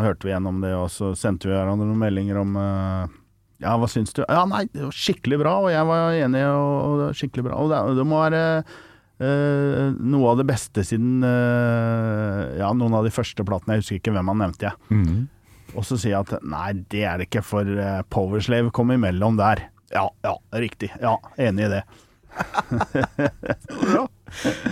hørte 0.03 0.27
vi 0.27 0.33
gjennom 0.33 0.59
det, 0.63 0.73
og 0.75 0.89
så 0.91 1.13
sendte 1.15 1.47
vi 1.47 1.55
hverandre 1.55 1.87
noen 1.87 2.01
meldinger 2.01 2.39
om 2.41 2.55
eh, 2.59 3.19
Ja, 3.63 3.75
hva 3.79 3.87
syns 3.91 4.15
du? 4.15 4.23
Ja, 4.27 4.43
nei, 4.49 4.65
det 4.71 4.83
var 4.83 4.95
skikkelig 4.95 5.39
bra, 5.39 5.53
og 5.63 5.69
jeg 5.71 5.87
var 5.87 6.17
enig, 6.19 6.41
og, 6.51 6.97
det 6.99 7.05
var 7.05 7.19
skikkelig 7.19 7.45
bra. 7.47 7.59
Og 7.63 7.71
det, 7.71 7.83
det 7.99 8.07
må 8.07 8.19
være 8.19 8.41
eh, 8.63 9.93
noe 9.99 10.33
av 10.33 10.41
det 10.41 10.47
beste 10.51 10.83
siden 10.87 11.23
eh, 11.27 12.59
Ja, 12.59 12.73
noen 12.75 12.99
av 12.99 13.07
de 13.07 13.13
første 13.15 13.47
platene. 13.47 13.77
Jeg 13.77 13.85
husker 13.85 14.01
ikke 14.01 14.15
hvem 14.17 14.33
han 14.33 14.43
nevnte, 14.43 14.71
jeg. 14.71 14.91
Mm. 14.91 15.71
Og 15.73 15.87
så 15.87 15.95
sier 15.97 16.17
jeg 16.17 16.27
at 16.27 16.47
nei, 16.47 16.73
det 16.91 17.05
er 17.07 17.19
det 17.19 17.31
ikke, 17.31 17.43
for 17.43 17.69
Powerslave 18.13 18.71
kom 18.75 18.91
imellom 18.93 19.39
der. 19.39 19.63
Ja, 19.93 20.09
ja, 20.25 20.35
riktig. 20.59 20.91
Ja, 21.01 21.15
enig 21.41 21.69
i 21.69 21.71
det. 21.77 21.85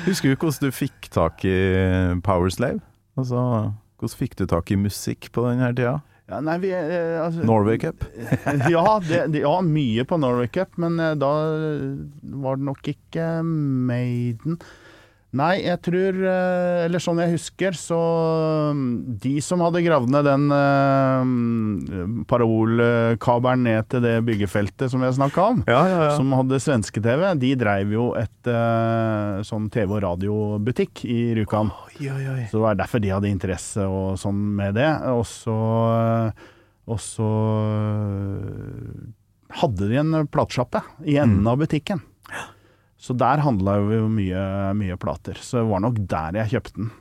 Husker 0.08 0.32
du 0.32 0.36
hvordan 0.36 0.68
du 0.68 0.72
fikk 0.74 1.10
tak 1.14 1.46
i 1.48 1.58
Powerslave? 2.26 2.82
Altså, 3.20 3.74
hvordan 4.00 4.18
fikk 4.18 4.38
du 4.40 4.48
tak 4.50 4.72
i 4.72 4.80
musikk 4.80 5.30
på 5.36 5.46
denne 5.50 5.74
tida? 5.76 6.00
Ja, 6.32 6.40
nei, 6.40 6.56
vi, 6.64 6.70
eh, 6.72 7.18
altså, 7.20 7.44
Norway 7.44 7.78
Cup? 7.82 8.06
ja, 8.72 8.86
det, 9.04 9.26
det, 9.34 9.42
ja, 9.44 9.56
mye 9.66 10.06
på 10.08 10.20
Norway 10.22 10.48
Cup, 10.48 10.78
men 10.80 10.96
eh, 11.02 11.18
da 11.20 11.32
var 12.40 12.60
det 12.60 12.68
nok 12.70 12.88
ikke 12.94 13.26
Maiden. 13.44 14.62
Nei, 15.38 15.62
jeg 15.64 15.80
tror 15.86 16.18
eh, 16.28 16.86
Eller 16.86 17.00
sånn 17.00 17.22
jeg 17.24 17.38
husker, 17.38 17.76
så 17.80 18.00
mm, 18.76 18.88
De 19.24 19.34
som 19.44 19.62
hadde 19.64 19.84
gravd 19.86 20.12
ned 20.12 20.28
den 20.28 20.52
uh, 20.52 22.26
parolkabelen 22.28 23.64
ned 23.64 23.88
til 23.92 24.04
det 24.04 24.18
byggefeltet 24.28 24.92
som 24.92 25.04
jeg 25.06 25.16
snakka 25.16 25.46
om, 25.54 25.62
Ja, 25.72 25.82
ja, 25.88 26.10
som 26.18 26.34
hadde 26.36 26.60
svenske-TV, 26.64 27.24
de 27.40 27.54
dreiv 27.60 27.94
jo 27.96 28.10
et 28.20 28.50
eh, 28.50 29.40
sånn 29.48 29.70
TV- 29.72 29.96
og 29.96 30.04
radiobutikk 30.04 31.04
i 31.08 31.20
Rjukan. 31.38 31.72
Så 32.52 32.60
det 32.60 32.66
var 32.66 32.80
derfor 32.80 33.04
de 33.04 33.14
hadde 33.14 33.32
interesse 33.32 33.86
og 33.88 34.20
sånn 34.20 34.40
med 34.58 34.76
det. 34.80 34.90
Og 35.14 35.24
så, 35.30 35.56
og 36.92 37.02
så 37.02 37.32
hadde 39.62 39.90
de 39.92 40.00
en 40.02 40.28
platesjappe 40.32 40.84
i 41.06 41.20
enden 41.22 41.48
av 41.48 41.60
butikken. 41.62 42.04
Så 43.02 43.16
der 43.18 43.42
handla 43.42 43.80
jo 43.82 44.06
mye, 44.14 44.42
mye 44.78 44.98
plater. 45.02 45.40
Så 45.42 45.58
det 45.64 45.70
var 45.72 45.82
nok 45.82 45.96
der 46.12 46.38
jeg 46.44 46.52
kjøpte 46.56 46.76
den. 46.78 46.92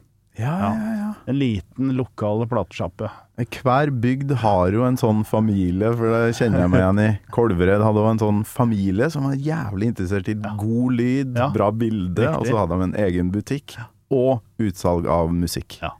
Ja, 0.40 0.54
ja, 0.72 0.92
ja. 0.96 1.08
En 1.28 1.36
liten 1.36 1.90
lokal 1.98 2.46
platesjappe. 2.48 3.10
Hver 3.60 3.90
bygd 4.00 4.30
har 4.40 4.70
jo 4.72 4.86
en 4.86 4.96
sånn 4.96 5.20
familie, 5.28 5.90
for 5.98 6.08
det 6.14 6.36
kjenner 6.38 6.62
jeg 6.64 6.70
meg 6.72 6.80
igjen 6.80 7.00
i. 7.02 7.08
Kolvereid 7.36 7.84
hadde 7.84 8.00
jo 8.00 8.08
en 8.14 8.22
sånn 8.22 8.40
familie 8.48 9.10
som 9.12 9.26
var 9.28 9.36
jævlig 9.36 9.90
interessert 9.92 10.30
i 10.32 10.36
god 10.40 10.96
lyd, 10.96 11.34
Ja. 11.36 11.50
bra 11.52 11.68
bilde, 11.74 12.24
Riktig. 12.24 12.38
og 12.38 12.46
så 12.48 12.56
hadde 12.62 12.78
de 12.80 12.88
en 12.88 12.96
egen 13.04 13.32
butikk. 13.34 13.76
Og 14.10 14.40
utsalg 14.62 15.04
av 15.10 15.28
musikk. 15.34 15.76
Ja. 15.82 15.92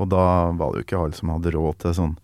Og 0.00 0.08
da 0.10 0.50
var 0.56 0.72
det 0.74 0.80
jo 0.82 0.86
ikke 0.88 1.04
alle 1.04 1.20
som 1.20 1.30
hadde 1.36 1.54
råd 1.54 1.78
til 1.84 1.94
sånn 2.00 2.16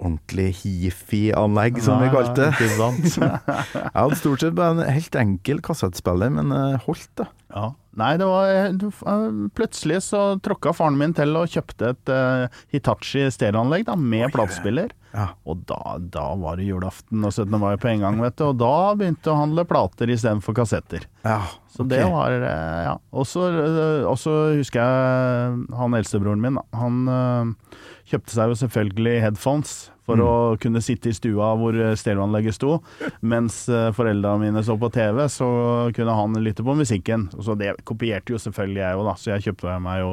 ordentlig 0.00 0.50
hifi-anlegg, 0.62 1.78
som 1.84 2.02
vi 2.02 2.10
kalte 2.12 2.50
det. 2.58 2.68
Jeg 2.74 3.94
hadde 3.94 4.18
stort 4.18 4.42
sett 4.42 4.56
bare 4.58 4.74
en 4.74 4.94
helt 4.96 5.18
enkel 5.20 5.62
kassettspiller, 5.64 6.32
men 6.34 6.52
eh, 6.54 6.82
holdt 6.86 7.10
det. 7.20 7.28
Ja. 7.54 7.70
Nei, 7.94 8.16
det 8.18 8.26
var 8.26 8.48
eh, 8.50 9.28
Plutselig 9.54 10.00
så 10.08 10.24
tråkka 10.42 10.72
faren 10.74 10.98
min 10.98 11.14
til 11.14 11.36
og 11.38 11.46
kjøpte 11.52 11.92
et 11.92 12.10
uh, 12.10 12.62
Hitachi 12.74 13.28
stereoanlegg 13.30 13.86
da, 13.86 13.94
med 13.94 14.32
platespiller. 14.34 14.90
Ja. 15.14 15.28
Og 15.46 15.62
da, 15.68 15.78
da 16.10 16.24
var 16.40 16.58
det 16.58 16.66
julaften 16.66 17.22
og 17.22 17.30
17. 17.30 17.54
mai 17.62 17.76
på 17.78 17.92
en 17.92 18.02
gang, 18.02 18.18
vet 18.18 18.34
du. 18.40 18.48
Og 18.48 18.58
da 18.58 18.72
begynte 18.98 19.30
å 19.30 19.38
handle 19.38 19.62
plater 19.68 20.10
istedenfor 20.10 20.56
kassetter. 20.58 21.06
Ja, 21.22 21.44
Så 21.70 21.86
det 21.86 22.02
var 22.10 22.34
uh, 22.34 22.80
Ja. 22.88 22.96
Og 23.14 23.28
så 23.30 23.46
eh, 23.46 24.58
husker 24.58 24.82
jeg 24.82 25.76
han 25.78 25.94
eldstebroren 25.94 26.42
min. 26.42 26.58
Han 26.74 26.98
eh, 27.06 27.73
kjøpte 28.10 28.36
seg 28.36 28.52
jo 28.52 28.60
selvfølgelig 28.60 29.18
headphones 29.24 29.74
for 30.04 30.20
å 30.20 30.32
kunne 30.60 30.82
sitte 30.84 31.08
i 31.08 31.16
stua 31.16 31.54
hvor 31.56 31.76
eh, 31.80 31.94
stereoanlegget 31.96 32.58
sto. 32.58 32.78
Mens 33.24 33.62
uh, 33.72 33.88
foreldra 33.96 34.34
mine 34.40 34.60
så 34.64 34.76
på 34.80 34.90
TV, 34.92 35.22
så 35.32 35.48
kunne 35.96 36.16
han 36.18 36.36
lytte 36.44 36.66
på 36.66 36.76
musikken. 36.76 37.30
Så 37.40 37.56
det 37.56 37.72
kopierte 37.88 38.34
jo 38.34 38.40
selvfølgelig 38.42 38.82
jeg 38.82 38.98
òg, 38.98 39.06
da. 39.08 39.14
Så 39.20 39.32
jeg 39.32 39.46
kjøpte 39.48 39.78
meg 39.84 40.02
jo 40.02 40.12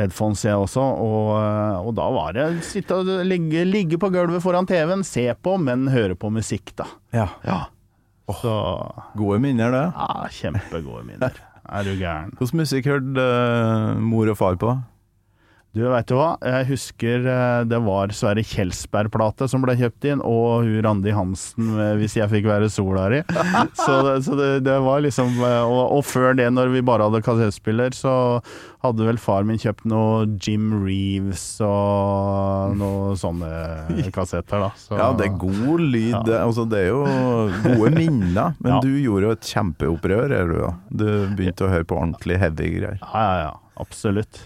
headphones 0.00 0.44
jeg 0.46 0.56
også, 0.56 0.84
og, 1.02 1.26
eh, 1.40 1.88
og 1.88 1.92
da 1.98 2.06
var 2.14 2.36
det 2.36 2.46
sitte 2.64 3.00
og 3.00 3.10
ligge, 3.26 3.66
ligge 3.68 3.98
på 4.00 4.10
gulvet 4.12 4.42
foran 4.44 4.68
TV-en, 4.68 5.04
se 5.06 5.26
på, 5.42 5.56
men 5.60 5.90
høre 5.92 6.16
på 6.18 6.30
musikk, 6.32 6.72
da. 6.78 6.88
Ja. 7.16 7.28
Ja. 7.46 7.60
Så 8.40 8.52
Gode 9.18 9.40
minner, 9.42 9.72
det. 9.74 9.86
ja, 9.90 10.28
kjempegode 10.30 11.02
minner. 11.08 11.40
Er 11.70 11.86
du 11.86 11.90
gæren. 11.98 12.30
Hvordan 12.38 12.62
musikk 12.62 12.86
hørte 12.90 13.24
uh, 13.24 13.98
mor 14.02 14.30
og 14.30 14.38
far 14.38 14.58
på? 14.60 14.76
Du, 15.70 15.84
veit 15.86 16.08
du 16.10 16.16
hva? 16.18 16.32
Jeg 16.42 16.66
husker 16.72 17.26
eh, 17.30 17.60
det 17.70 17.78
var 17.84 18.10
Sverre 18.10 18.42
Kjelsberg-plate 18.42 19.46
som 19.52 19.62
ble 19.62 19.76
kjøpt 19.78 20.06
inn, 20.10 20.22
og 20.26 20.64
hun 20.66 20.80
Randi 20.82 21.12
Hansen 21.14 21.68
'Hvis 22.00 22.16
jeg 22.18 22.26
fikk 22.32 22.48
være 22.50 22.66
sola 22.74 23.04
di'. 23.12 23.20
Så, 23.84 24.00
det, 24.02 24.14
så 24.26 24.34
det, 24.34 24.48
det 24.66 24.74
var 24.82 24.98
liksom 25.04 25.30
eh, 25.38 25.62
og, 25.62 25.92
og 25.94 26.02
før 26.08 26.34
det, 26.40 26.48
når 26.56 26.72
vi 26.74 26.80
bare 26.82 27.06
hadde 27.06 27.20
kassettspiller, 27.22 27.94
så 27.94 28.14
hadde 28.82 29.06
vel 29.06 29.20
far 29.22 29.46
min 29.46 29.60
kjøpt 29.62 29.86
noe 29.92 30.24
Jim 30.42 30.72
Reeves 30.82 31.44
og 31.62 32.74
noen 32.80 33.14
sånne 33.20 34.10
kassetter, 34.16 34.64
da. 34.66 34.72
Så, 34.74 34.98
Ja, 34.98 35.12
det 35.14 35.28
er 35.28 35.36
god 35.38 35.84
lyd. 35.86 36.16
Det, 36.26 36.34
altså, 36.48 36.64
det 36.66 36.80
er 36.82 36.90
jo 36.90 37.04
gode 37.68 37.92
minner. 37.94 38.56
Men 38.64 38.72
Ja. 38.74 38.80
du 38.82 38.90
gjorde 38.98 39.28
jo 39.30 39.36
et 39.38 39.52
kjempeopprør, 39.54 40.34
er 40.34 40.50
du 40.50 40.56
da. 40.64 40.72
Du 40.90 41.06
begynte 41.38 41.68
å 41.68 41.70
høre 41.70 41.86
på 41.86 41.94
ordentlig 42.02 42.40
heavy 42.42 42.72
greier. 42.80 42.98
Ja, 43.06 43.22
ja, 43.22 43.38
ja. 43.46 43.54
Absolutt. 43.80 44.42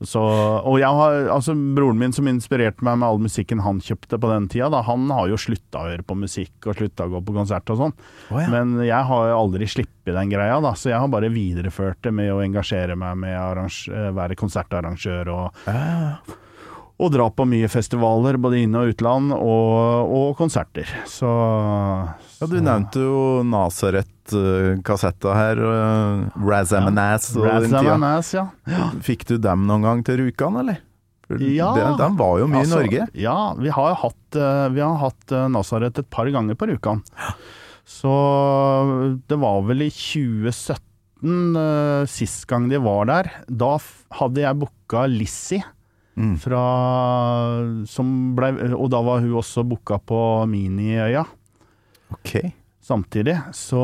Så, 0.00 0.22
og 0.22 0.78
har, 0.78 1.16
altså 1.34 1.54
Broren 1.76 1.98
min 2.00 2.14
som 2.14 2.28
inspirerte 2.30 2.84
meg 2.86 3.00
med 3.00 3.08
all 3.08 3.20
musikken 3.22 3.62
han 3.64 3.80
kjøpte 3.82 4.18
på 4.20 4.30
den 4.30 4.48
tida, 4.50 4.70
da, 4.72 4.82
han 4.86 5.08
har 5.10 5.28
jo 5.30 5.38
slutta 5.40 5.82
å 5.82 5.90
høre 5.90 6.06
på 6.06 6.16
musikk 6.18 6.68
og 6.70 6.78
slutta 6.78 7.06
å 7.06 7.12
gå 7.16 7.22
på 7.26 7.36
konsert 7.36 7.70
og 7.74 7.80
sånn. 7.82 7.94
Oh, 8.30 8.40
ja. 8.42 8.48
Men 8.52 8.76
jeg 8.86 9.10
har 9.10 9.34
aldri 9.34 9.68
sluppet 9.70 10.14
den 10.14 10.32
greia, 10.32 10.58
da, 10.64 10.74
så 10.78 10.92
jeg 10.92 11.02
har 11.02 11.10
bare 11.12 11.32
videreført 11.34 12.02
det 12.06 12.14
med 12.14 12.30
å 12.34 12.42
engasjere 12.44 12.98
meg 12.98 13.18
med 13.26 13.38
å 13.38 14.12
være 14.16 14.38
konsertarrangør 14.38 15.32
og, 15.34 15.64
og 16.98 17.12
dra 17.14 17.28
på 17.30 17.44
mye 17.46 17.68
festivaler, 17.70 18.40
både 18.42 18.64
inne- 18.64 18.80
og 18.82 18.92
utland, 18.94 19.30
og, 19.36 20.10
og 20.18 20.32
konserter. 20.38 20.88
Så 21.06 21.28
Ja, 22.40 22.46
du 22.50 22.56
nevnte 22.58 23.04
jo 23.04 23.20
Nasaret-kassetta 23.46 25.36
her, 25.36 25.62
Raz 25.62 26.72
Razamanaz 26.72 27.30
og 27.36 27.46
den 27.46 27.68
tida. 27.70 27.84
Razzamanas, 27.84 28.34
ja. 28.34 28.48
Fikk 29.06 29.28
du 29.30 29.38
dem 29.38 29.66
noen 29.70 29.86
gang 29.86 30.04
til 30.06 30.18
Rjukan, 30.24 30.58
eller? 30.64 30.82
Ja. 31.36 31.74
de, 31.76 31.84
de 32.00 32.08
var 32.16 32.38
jo 32.40 32.46
mye 32.48 32.62
Altså, 32.64 32.80
i 32.80 32.86
Norge. 32.86 33.06
Ja, 33.20 33.38
vi 33.60 33.72
har 33.74 33.96
hatt, 34.00 34.36
eh, 34.40 34.66
vi 34.72 34.80
har 34.80 34.96
hatt 35.02 35.34
eh, 35.36 35.88
et 35.92 36.10
par 36.10 36.30
ganger 36.32 36.56
på 36.56 36.70
Rjukan. 36.70 37.02
Så 37.88 38.12
det 39.28 39.36
var 39.40 39.62
vel 39.68 39.84
i 39.86 39.90
2017, 39.92 41.56
eh, 41.60 42.04
sist 42.08 42.46
gang 42.48 42.68
de 42.72 42.80
var 42.80 43.08
der. 43.12 43.30
Da 43.48 43.76
hadde 44.18 44.40
jeg 44.40 44.60
booka 44.64 45.04
Lizzie. 45.06 45.62
Mm. 46.18 46.32
Fra, 46.42 46.62
som 47.86 48.08
ble, 48.34 48.48
og 48.74 48.88
da 48.90 48.98
var 49.06 49.20
hun 49.22 49.36
også 49.38 49.62
booka 49.70 50.00
på 50.02 50.18
Miniøya 50.50 51.22
Okay. 52.18 52.50
samtidig. 52.80 53.34
Så, 53.52 53.82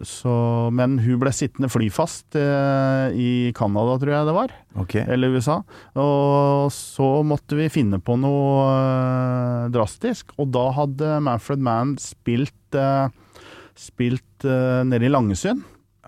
så 0.00 0.32
Men 0.72 0.94
hun 1.02 1.18
ble 1.20 1.32
sittende 1.36 1.68
flyfast 1.70 2.36
eh, 2.40 3.12
i 3.12 3.30
Canada, 3.56 3.98
tror 4.00 4.14
jeg 4.14 4.28
det 4.30 4.36
var 4.36 4.54
Okay. 4.80 5.04
eller 5.06 5.34
USA. 5.36 5.58
Og 5.94 6.70
så 6.72 7.08
måtte 7.26 7.58
vi 7.58 7.68
finne 7.72 8.00
på 8.00 8.16
noe 8.20 8.64
eh, 8.70 9.66
drastisk, 9.74 10.32
og 10.40 10.50
da 10.54 10.68
hadde 10.78 11.18
Manfred 11.26 11.60
Mann 11.62 11.96
spilt, 12.00 12.56
eh, 12.74 13.10
spilt 13.78 14.46
eh, 14.48 14.80
nede 14.88 15.06
i 15.06 15.12
Langesund. 15.12 15.62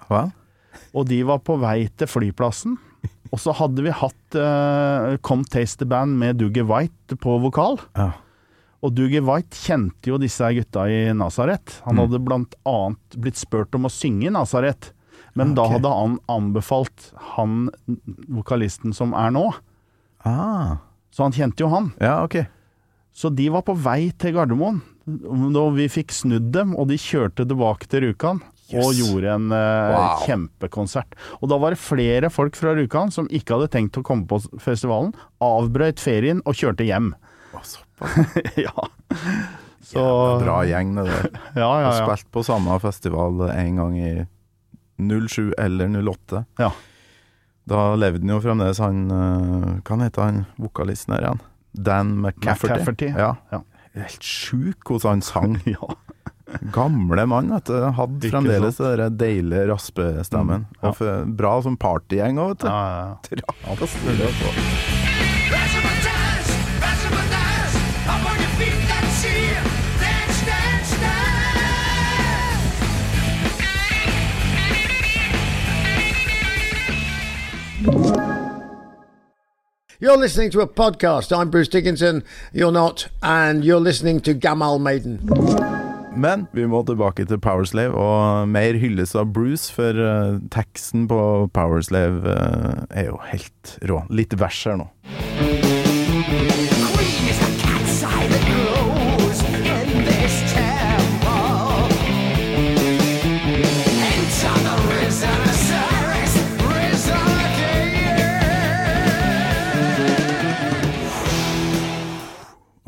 Hva? 0.08 0.30
Og 0.96 1.06
de 1.08 1.20
var 1.28 1.44
på 1.44 1.58
vei 1.60 1.84
til 1.96 2.08
flyplassen. 2.08 2.78
Og 3.32 3.40
så 3.40 3.54
hadde 3.56 3.80
vi 3.86 3.90
hatt 3.96 4.36
uh, 4.36 5.16
Come 5.24 5.44
Taste 5.48 5.80
the 5.80 5.88
Band 5.88 6.18
med 6.20 6.36
Dougie 6.42 6.64
White 6.68 7.16
på 7.22 7.38
vokal. 7.40 7.78
Ja. 7.96 8.10
Og 8.84 8.92
Dougie 8.98 9.22
White 9.24 9.56
kjente 9.56 10.10
jo 10.10 10.18
disse 10.20 10.44
gutta 10.56 10.84
i 10.90 11.12
Nazaret. 11.16 11.78
Han 11.86 11.96
Mm. 11.96 12.00
hadde 12.04 12.20
blant 12.26 12.54
annet 12.66 13.16
blitt 13.16 13.38
spurt 13.40 13.74
om 13.78 13.86
å 13.88 13.92
synge 13.94 14.26
i 14.28 14.34
Nazaret. 14.34 14.90
Men 15.34 15.54
da 15.56 15.64
hadde 15.70 15.88
han 15.88 16.18
anbefalt 16.28 17.12
han 17.36 17.70
vokalisten 18.28 18.92
som 18.92 19.14
er 19.16 19.30
nå. 19.32 19.46
Ah. 20.28 20.76
Så 21.10 21.24
han 21.24 21.32
kjente 21.32 21.64
jo 21.64 21.68
han. 21.72 21.92
Ja, 22.00 22.18
ok. 22.26 22.42
Så 23.14 23.30
de 23.34 23.48
var 23.52 23.62
på 23.64 23.74
vei 23.76 24.10
til 24.18 24.34
Gardermoen. 24.36 24.82
Da 25.06 25.64
vi 25.74 25.88
fikk 25.90 26.12
snudd 26.14 26.50
dem, 26.54 26.76
og 26.78 26.88
de 26.92 26.96
kjørte 27.00 27.46
tilbake 27.48 27.88
til 27.90 28.04
Rjukan. 28.06 28.42
Og 28.80 28.94
gjorde 28.96 29.34
en 29.34 29.48
uh, 29.52 29.92
Wow. 29.92 30.22
kjempekonsert. 30.26 31.16
Og 31.40 31.50
da 31.52 31.58
var 31.60 31.74
det 31.74 31.80
flere 31.82 32.30
folk 32.32 32.56
fra 32.56 32.72
Rjukan 32.78 33.12
som 33.12 33.28
ikke 33.28 33.56
hadde 33.58 33.70
tenkt 33.74 33.98
å 34.00 34.04
komme 34.06 34.24
på 34.30 34.38
festivalen, 34.62 35.12
avbrøt 35.42 36.00
ferien 36.00 36.40
og 36.46 36.56
kjørte 36.56 36.86
hjem. 36.88 37.12
Såpass. 37.52 37.76
ja. 38.66 38.72
Så 39.82 39.98
Jævla 40.00 40.38
Bra 40.44 40.60
gjeng, 40.64 40.94
det 40.96 41.04
der. 41.10 41.28
Ja, 41.62 41.68
ja, 41.82 41.90
ja. 41.90 42.06
spilt 42.06 42.30
på 42.32 42.44
samme 42.46 42.78
festival 42.80 43.44
en 43.50 43.76
gang 43.82 43.98
i 44.00 44.12
07 45.02 45.52
eller 45.58 45.92
08. 46.00 46.44
Ja. 46.62 46.70
Da 47.68 47.82
levde 47.98 48.24
han 48.24 48.32
jo 48.34 48.40
fremdeles 48.42 48.80
han 48.82 49.04
eh, 49.14 49.66
Hva 49.86 49.98
heter 50.02 50.24
han 50.26 50.40
vokalisten 50.58 51.14
her 51.14 51.26
igjen? 51.28 51.42
Dan 51.72 52.14
McCafferty. 52.20 52.72
McCafferty. 52.72 53.10
Ja. 53.16 53.34
Ja. 53.52 53.62
Helt 53.94 54.24
sjuk 54.24 54.88
hvordan 54.88 55.18
han 55.18 55.22
sang. 55.26 55.58
ja. 55.74 55.88
Gamle 56.72 57.26
mann, 57.26 57.50
vet 57.54 57.66
du. 57.70 57.78
Hadde 57.96 58.26
Ikke 58.26 58.36
fremdeles 58.36 58.76
den 58.80 59.18
deilige 59.20 59.68
raspestemmen. 59.72 60.66
Mm, 60.68 60.76
ja. 60.80 60.88
Og 60.88 60.96
for, 61.00 61.24
bra 61.42 61.54
som 61.64 61.76
partygjeng 61.80 62.38
òg, 62.42 62.48
vet 62.54 62.60
du. 62.62 62.68
ja, 62.68 62.80
ja. 62.98 63.36
ja. 63.36 63.50
You're 80.02 80.16
listening 80.16 80.50
to 80.50 80.60
a 80.62 80.66
podcast. 80.66 81.30
I'm 81.30 81.48
Bruce 81.48 81.68
Dickinson. 81.68 82.24
You're 82.52 82.72
not. 82.72 83.06
And 83.22 83.64
you're 83.64 83.78
listening 83.78 84.20
to 84.22 84.34
Gamal 84.34 84.80
Maiden. 84.80 85.20
Men 86.16 86.46
vi 86.52 86.66
må 86.68 86.82
tilbake 86.84 87.24
til 87.28 87.40
Powerslave 87.40 87.96
og 87.96 88.48
mer 88.52 88.76
hyllest 88.80 89.16
av 89.16 89.32
Bruce, 89.32 89.72
for 89.72 89.96
uh, 89.96 90.38
teksten 90.52 91.08
på 91.10 91.20
Powerslave 91.56 92.20
uh, 92.36 92.84
er 92.90 93.08
jo 93.08 93.18
helt 93.30 93.76
rå. 93.88 94.02
Litt 94.12 94.36
vers 94.40 94.62
her 94.68 94.80
nå. 94.82 94.90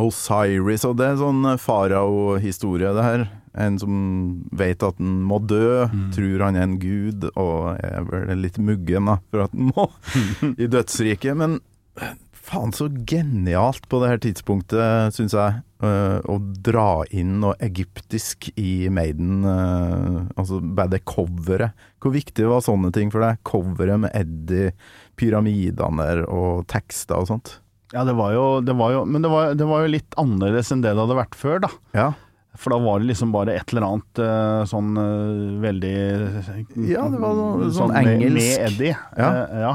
Osiris, 0.04 0.84
og 0.88 0.98
det 0.98 1.06
er 1.06 1.16
en 1.16 1.22
sånn 1.22 1.48
farao-historie, 1.60 2.92
det 2.96 3.06
her. 3.06 3.26
En 3.54 3.78
som 3.78 3.96
vet 4.56 4.82
at 4.82 4.98
han 4.98 5.20
må 5.28 5.38
dø, 5.38 5.86
tror 6.14 6.46
han 6.48 6.58
er 6.58 6.66
en 6.66 6.78
gud, 6.82 7.28
og 7.38 7.78
er 7.78 8.06
vel 8.10 8.42
litt 8.42 8.58
muggen 8.58 9.10
da, 9.10 9.20
for 9.30 9.46
at 9.46 9.54
han 9.54 9.70
må 9.70 9.88
i 10.64 10.70
dødsriket. 10.70 11.38
Men 11.38 11.60
faen 12.44 12.74
så 12.76 12.88
genialt 13.08 13.86
på 13.88 14.00
det 14.02 14.10
her 14.10 14.20
tidspunktet, 14.26 15.14
syns 15.16 15.34
jeg, 15.36 15.62
øh, 15.84 16.18
å 16.28 16.36
dra 16.66 17.04
inn 17.14 17.38
noe 17.42 17.56
egyptisk 17.64 18.50
i 18.60 18.90
Maiden. 18.92 19.44
øh, 19.48 20.20
altså 20.36 20.60
bare 20.60 20.96
det 20.96 21.04
coveret. 21.08 21.72
Hvor 22.02 22.14
viktig 22.14 22.48
var 22.50 22.64
sånne 22.64 22.92
ting 22.92 23.12
for 23.14 23.24
deg? 23.24 23.40
Coveret 23.48 24.04
med 24.04 24.14
Eddie, 24.14 24.74
pyramidene 25.16 26.26
og 26.28 26.66
tekster 26.68 27.22
og 27.22 27.30
sånt. 27.32 27.58
Ja, 27.94 28.02
det 28.04 28.14
var 28.18 28.32
jo, 28.34 28.44
det 28.66 28.74
var 28.76 28.90
jo 28.94 29.04
Men 29.06 29.22
det 29.22 29.30
var, 29.30 29.54
det 29.54 29.66
var 29.70 29.84
jo 29.84 29.90
litt 29.94 30.16
annerledes 30.20 30.72
enn 30.74 30.82
det 30.84 30.92
det 30.96 31.02
hadde 31.04 31.16
vært 31.18 31.36
før, 31.38 31.60
da. 31.64 31.70
Ja. 31.94 32.08
For 32.58 32.70
da 32.74 32.78
var 32.82 33.00
det 33.02 33.08
liksom 33.10 33.32
bare 33.34 33.54
et 33.58 33.72
eller 33.74 33.86
annet 33.88 34.20
eh, 34.22 34.62
sånn 34.70 34.90
eh, 35.00 35.60
veldig 35.64 35.94
Ja, 36.86 37.06
det 37.10 37.18
var 37.22 37.34
noe 37.38 37.68
sånn 37.68 37.76
sånn 37.80 37.96
engelsk. 37.98 38.36
Med 38.36 38.66
Eddie. 38.68 38.96
Ja. 39.18 39.30
eh, 39.30 39.62
ja. 39.64 39.72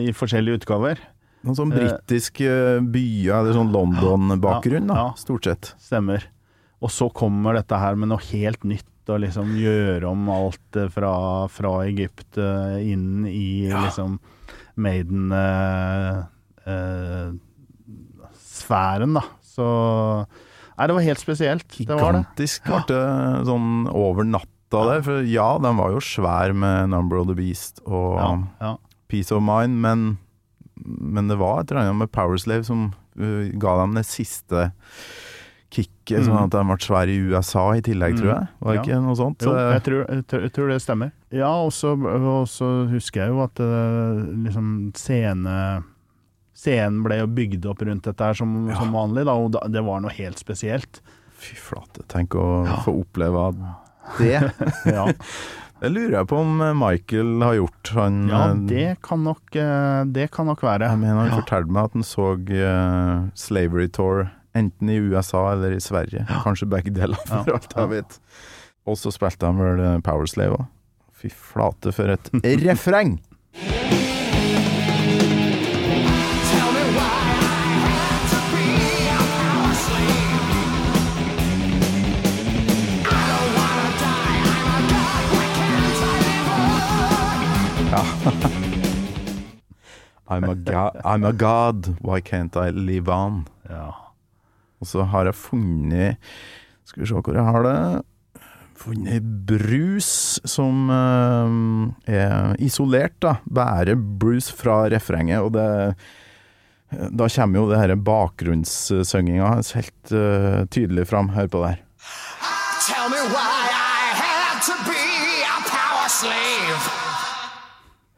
I 0.00 0.12
forskjellige 0.16 0.60
utgaver. 0.60 0.98
Noen 1.46 1.56
sånn 1.56 1.70
britiske 1.72 2.50
byer, 2.92 3.30
eller 3.38 3.54
sånn 3.56 3.70
London-bakgrunn, 3.72 4.90
da, 4.90 4.96
Ja, 4.98 5.04
ja. 5.08 5.20
stort 5.20 5.46
sett. 5.48 5.70
Stemmer. 5.80 6.26
Og 6.84 6.92
så 6.92 7.08
kommer 7.16 7.56
dette 7.56 7.78
her 7.80 7.96
med 7.96 8.10
noe 8.12 8.20
helt 8.32 8.64
nytt, 8.68 8.88
og 9.08 9.22
liksom 9.24 9.54
gjøre 9.56 10.08
om 10.10 10.28
alt 10.32 10.80
fra, 10.92 11.14
fra 11.52 11.72
Egypt 11.88 12.36
inn 12.40 13.24
i 13.28 13.68
liksom 13.72 14.18
Maiden 14.80 15.32
sfæren, 18.40 19.14
da. 19.18 19.24
Så 19.44 19.66
Nei, 20.80 20.86
det 20.88 20.94
var 20.96 21.04
helt 21.04 21.20
spesielt. 21.20 21.66
Det 21.76 21.86
var 21.92 22.14
det. 22.16 22.22
Gigantisk 22.24 22.64
ble 22.64 22.78
det 22.88 23.00
sånn 23.50 23.66
over 23.92 24.24
natta 24.24 24.84
der. 24.88 25.02
For 25.04 25.26
ja, 25.28 25.50
den 25.60 25.76
var 25.76 25.90
jo 25.92 25.98
svær 26.00 26.54
med 26.56 26.88
Number 26.94 27.18
of 27.20 27.26
the 27.28 27.34
Beast 27.36 27.82
og 27.84 28.16
Ja, 28.16 28.30
ja. 28.62 28.70
Peace 29.10 29.34
of 29.34 29.42
Mind, 29.44 29.76
men, 29.82 30.06
men 30.86 31.28
det 31.28 31.36
var 31.36 31.60
et 31.60 31.70
eller 31.74 31.82
annet 31.90 31.98
med 32.06 32.12
Powerslave 32.14 32.64
som 32.64 32.86
uh, 33.20 33.50
ga 33.60 33.74
dem 33.82 33.98
det 33.98 34.06
siste 34.08 34.70
kicket, 35.70 36.24
sånn 36.24 36.34
Mm. 36.34 36.44
at 36.48 36.50
den 36.56 36.66
ble 36.70 36.76
svær 36.82 37.06
i 37.12 37.18
USA 37.28 37.66
i 37.76 37.82
tillegg, 37.84 38.16
tror 38.18 38.30
jeg. 38.32 38.48
Var 38.62 38.72
det 38.72 38.78
Ja. 38.80 38.82
ikke 38.86 39.02
noe 39.04 39.14
sånt? 39.20 39.42
Jo, 39.44 39.52
Eh, 39.54 39.72
jeg 39.76 39.82
tror, 39.86 40.00
jeg 40.08 40.24
tror, 40.26 40.40
jeg 40.48 40.52
tror 40.56 40.68
det 40.72 40.80
stemmer. 40.82 41.12
Ja, 41.30 41.50
og 41.62 41.70
så 41.76 42.88
husker 42.90 43.20
jeg 43.26 43.28
jo 43.34 43.42
at 43.44 43.60
uh, 43.60 44.24
liksom 44.48 44.92
scene 44.96 45.84
Scenen 46.60 47.00
ble 47.06 47.20
jo 47.22 47.28
bygd 47.32 47.64
opp 47.70 47.80
rundt 47.88 48.04
dette 48.04 48.26
her 48.26 48.36
som, 48.36 48.68
Ja. 48.68 48.76
som 48.82 48.92
vanlig, 48.92 49.24
da, 49.28 49.32
og 49.40 49.52
da, 49.56 49.62
det 49.72 49.80
var 49.86 50.02
noe 50.04 50.12
helt 50.12 50.38
spesielt. 50.42 51.00
Fy 51.40 51.54
flate, 51.56 52.02
tenk 52.12 52.34
å 52.36 52.44
få 52.84 52.98
oppleve 53.00 53.46
det. 54.20 54.42
Ja, 54.90 55.06
Det 55.80 55.88
lurer 55.88 56.18
jeg 56.18 56.28
på 56.28 56.36
om 56.42 56.58
eh, 56.60 56.74
Michael 56.76 57.40
har 57.40 57.54
gjort. 57.56 57.90
Han, 57.96 58.18
ja 58.28 58.40
eh, 58.50 58.58
det, 58.68 58.82
kan 59.06 59.22
nok, 59.24 59.54
eh, 59.56 60.02
det 60.12 60.26
kan 60.34 60.50
nok 60.50 60.60
være. 60.66 60.90
Jeg 60.92 61.00
mener 61.00 61.22
han 61.22 61.30
Ja. 61.32 61.38
fortalte 61.40 61.72
meg 61.72 61.88
at 61.88 61.96
han 61.96 62.04
så 62.04 62.26
uh, 62.36 63.30
Slavery 63.34 63.88
Tour 63.88 64.26
enten 64.52 64.90
i 64.92 64.98
USA 65.00 65.46
eller 65.54 65.72
i 65.72 65.80
Sverige. 65.80 66.26
Kanskje 66.44 66.68
begge 66.68 66.92
deler, 66.92 67.16
for 67.24 67.48
Ja. 67.48 67.56
alt 67.56 67.72
jeg 67.78 67.88
vet. 67.94 68.18
Og 68.84 69.00
så 69.00 69.12
spilte 69.14 69.48
han 69.48 69.56
vel 69.62 69.80
Power 69.80 70.04
Powerslave 70.04 70.58
òg. 70.60 70.68
Fy 71.16 71.32
flate, 71.32 71.92
for 71.96 72.12
et 72.12 72.28
refreng! 72.66 73.16
I'm 90.30 90.46
a, 90.46 90.54
god, 90.54 90.94
I'm 91.04 91.24
a 91.24 91.32
god, 91.32 91.96
why 92.00 92.20
can't 92.20 92.54
I 92.54 92.70
live 92.70 93.08
on? 93.10 93.48
Ja. 93.66 94.14
Og 94.78 94.86
så 94.86 95.02
har 95.10 95.26
jeg 95.26 95.34
funnet 95.34 96.16
Skal 96.86 97.02
vi 97.02 97.08
se 97.10 97.14
hvor 97.18 97.34
jeg 97.34 97.42
har 97.42 97.66
det. 97.66 98.06
Funnet 98.78 99.26
brus 99.50 100.38
som 100.48 100.86
uh, 100.86 101.90
er 102.06 102.54
isolert, 102.62 103.18
da. 103.18 103.42
Bærer 103.44 103.98
brus 103.98 104.54
fra 104.54 104.86
refrenget. 104.86 105.42
Og 105.42 105.50
det 105.58 105.98
Da 106.90 107.26
kommer 107.26 107.58
jo 107.58 107.70
det 107.70 107.78
her 107.82 107.94
bakgrunnssynginga 107.94 109.62
helt 109.74 110.12
uh, 110.14 110.66
tydelig 110.70 111.06
fram. 111.10 111.28
Hør 111.34 111.46
på 111.46 111.58
det 111.66 111.70
her. 111.74 111.80
Tell 112.86 113.10
me 113.10 113.18
why 113.34 113.49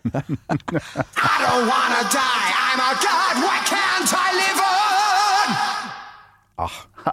I 0.05 1.35
don't 1.45 1.67
wanna 1.71 2.03
die. 2.11 2.51
I'm 2.67 2.81
a 2.83 2.93
god. 2.99 3.35
Why 3.45 3.59
can't 3.69 4.11
I 4.13 4.29
live 4.43 4.61
on? 4.67 5.49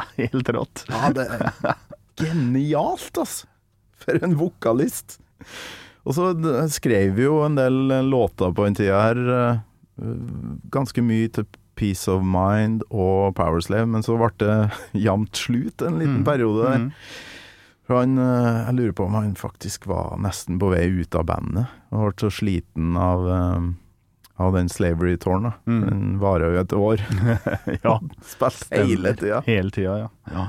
Helt 0.18 0.50
rått. 0.54 0.84
Ja, 0.90 1.10
det 1.14 1.26
er 1.30 1.76
genialt, 2.20 3.18
altså. 3.18 3.48
For 4.00 4.20
en 4.26 4.36
vokalist. 4.40 5.18
Og 6.08 6.16
så 6.16 6.30
skrev 6.72 7.14
vi 7.18 7.26
jo 7.28 7.42
en 7.46 7.58
del 7.60 7.92
eh, 7.92 8.04
låter 8.08 8.54
på 8.56 8.66
den 8.68 8.78
tida 8.80 9.00
her. 9.10 9.20
eh, 9.36 9.58
Ganske 10.72 11.02
mye 11.04 11.28
til 11.36 11.46
Peace 11.80 12.08
of 12.12 12.24
Mind 12.28 12.82
og 12.90 13.34
Powerslave, 13.38 13.88
men 13.92 14.04
så 14.06 14.16
ble 14.20 14.30
det 14.40 14.56
jevnt 15.06 15.36
slut 15.46 15.84
en 15.88 16.00
liten 16.02 16.24
periode 16.28 16.64
der. 16.70 16.88
For 16.90 17.28
han, 17.98 18.18
eh, 18.22 18.66
jeg 18.68 18.76
lurer 18.78 18.94
på 18.94 19.06
om 19.06 19.14
han 19.18 19.36
faktisk 19.36 19.88
var 19.90 20.18
nesten 20.22 20.60
på 20.62 20.70
vei 20.74 20.86
ut 21.02 21.16
av 21.16 21.26
bandet. 21.26 21.68
Og 21.92 22.12
ble 22.12 22.20
så 22.22 22.30
sliten 22.30 22.98
av, 23.00 23.26
eh, 23.30 23.70
av 24.40 24.54
den 24.54 24.70
slavery-tårn. 24.70 25.50
Mm. 25.66 25.82
Den 25.90 26.04
varer 26.22 26.54
jo 26.54 26.62
et 26.62 26.74
år. 26.78 27.04
Ja, 27.84 28.00
Spilt 28.22 28.70
hele 28.72 29.16
tida. 29.16 29.42
hele 29.48 29.72
tida, 29.72 30.10
ja. 30.30 30.46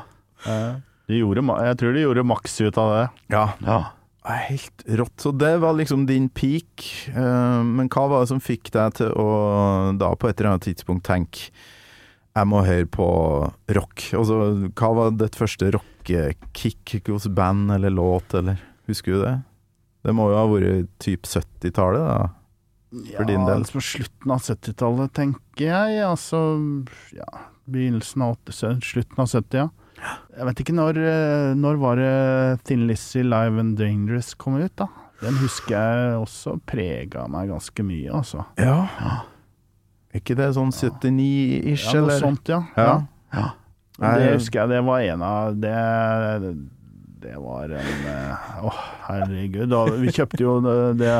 Eh, 0.47 0.75
De 1.11 1.19
gjorde, 1.19 1.43
jeg 1.67 1.77
tror 1.81 1.93
de 1.97 2.05
gjorde 2.05 2.27
maks 2.27 2.61
ut 2.61 2.79
av 2.79 2.93
det. 2.95 3.09
Ja. 3.35 3.47
Ja. 3.67 3.81
Ja, 4.23 4.35
Helt 4.51 4.85
rått. 4.87 5.17
Så 5.19 5.33
det 5.33 5.55
var 5.63 5.73
liksom 5.75 6.05
din 6.07 6.29
peak. 6.29 6.85
Eh, 7.09 7.63
men 7.65 7.89
hva 7.89 8.05
var 8.13 8.21
det 8.21 8.29
som 8.29 8.41
fikk 8.41 8.71
deg 8.71 8.93
til 9.01 9.11
å 9.17 9.97
da 9.99 10.13
på 10.15 10.29
et 10.29 10.39
eller 10.39 10.53
annet 10.53 10.69
tidspunkt 10.69 11.07
tenke 11.09 11.49
jeg 12.37 12.47
må 12.47 12.61
høre 12.63 12.87
på 12.87 13.07
rock? 13.75 14.05
Altså, 14.15 14.71
hva 14.77 14.91
var 14.95 15.11
ditt 15.19 15.35
første 15.41 15.73
rockekick 15.75 15.90
hos 16.09 17.27
band 17.29 17.73
eller 17.73 17.91
låt, 17.91 18.35
eller 18.35 18.57
husker 18.87 19.13
du 19.13 19.23
det? 19.23 19.41
Det 20.03 20.15
må 20.17 20.31
jo 20.31 20.37
ha 20.39 20.47
vært 20.49 20.89
typ 20.99 21.27
70-tallet, 21.29 22.01
da. 22.01 22.31
For 22.91 23.29
din 23.29 23.45
del. 23.47 23.65
På 23.71 23.83
slutten 23.85 24.33
av 24.33 24.41
70-tallet, 24.43 25.13
tenker 25.15 25.67
jeg. 25.67 26.01
Altså, 26.03 26.41
ja, 27.15 27.29
begynnelsen 27.71 28.25
av 28.25 28.39
80, 28.49 28.81
slutten 28.83 29.21
av 29.23 29.29
70, 29.31 29.61
ja. 29.61 29.69
Jeg 30.33 30.47
vet 30.49 30.63
ikke 30.63 30.75
når, 30.79 30.97
eh, 31.05 31.51
når 31.61 31.77
var 31.83 32.01
det 32.01 32.65
Thin 32.65 32.87
Lizzie 32.89 33.23
Live 33.27 33.61
and 33.61 33.77
Dangerous 33.79 34.33
kom 34.35 34.57
ut, 34.57 34.73
da. 34.81 34.89
Den 35.21 35.37
husker 35.43 35.77
jeg 35.77 36.17
også 36.17 36.55
prega 36.65 37.27
meg 37.29 37.51
ganske 37.53 37.85
mye, 37.85 38.09
altså. 38.23 38.47
Ja. 38.57 38.87
Er 40.11 40.23
ikke 40.23 40.39
det 40.39 40.49
sånn 40.57 40.73
79-ish, 40.73 41.91
Ja, 41.93 42.01
noe 42.01 42.07
eller? 42.09 42.23
sånt, 42.25 42.49
ja. 42.49 42.63
Ja. 42.81 42.95
ja. 43.37 43.51
Nei, 44.01 44.13
Det 44.21 44.35
husker 44.39 44.63
jeg, 44.63 44.73
det 44.73 44.83
var 44.87 45.03
en 45.05 45.23
av 45.27 45.57
Det, 45.61 45.75
det 47.21 47.37
var 47.37 47.75
en 47.77 48.05
Å, 48.11 48.71
oh, 48.71 48.83
herregud. 49.11 49.69
Da, 49.73 49.85
vi 50.01 50.13
kjøpte 50.15 50.41
jo 50.41 50.59
det, 50.65 50.77
det 51.01 51.15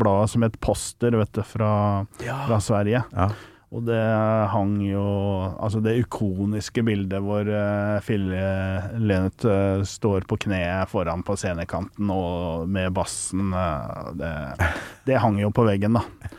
bladet 0.00 0.34
som 0.34 0.46
het 0.46 0.58
poster, 0.62 1.14
vet 1.18 1.32
du, 1.34 1.42
fra, 1.46 1.72
fra 2.20 2.58
Sverige. 2.62 3.02
Ja. 3.14 3.30
Og 3.70 3.84
det 3.86 4.00
hang 4.50 4.80
jo 4.82 5.04
Altså 5.62 5.78
det 5.84 5.94
ikoniske 6.00 6.82
bildet 6.86 7.22
hvor 7.22 7.46
uh, 7.46 8.00
Fille 8.02 8.40
Lenet 8.98 9.46
uh, 9.46 9.82
står 9.86 10.26
på 10.30 10.40
kne 10.46 10.64
foran 10.90 11.22
på 11.26 11.36
scenekanten 11.38 12.10
og 12.10 12.66
med 12.70 12.90
bassen, 12.96 13.54
uh, 13.54 14.10
det, 14.18 14.32
det 15.06 15.20
hang 15.22 15.38
jo 15.42 15.52
på 15.54 15.66
veggen, 15.68 15.98
da. 16.00 16.34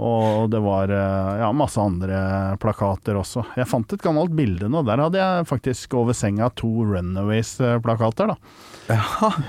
Og 0.00 0.48
det 0.48 0.62
var 0.64 0.88
eh, 0.88 1.40
ja, 1.42 1.50
masse 1.52 1.80
andre 1.82 2.20
plakater 2.62 3.18
også. 3.20 3.42
Jeg 3.58 3.68
fant 3.68 3.92
et 3.92 4.00
gammelt 4.00 4.32
bilde 4.36 4.70
nå. 4.72 4.80
Der 4.88 5.02
hadde 5.02 5.20
jeg 5.20 5.48
faktisk 5.50 5.96
over 6.00 6.16
senga 6.16 6.48
to 6.56 6.70
Runaways-plakater, 6.88 8.32
da. 8.32 8.38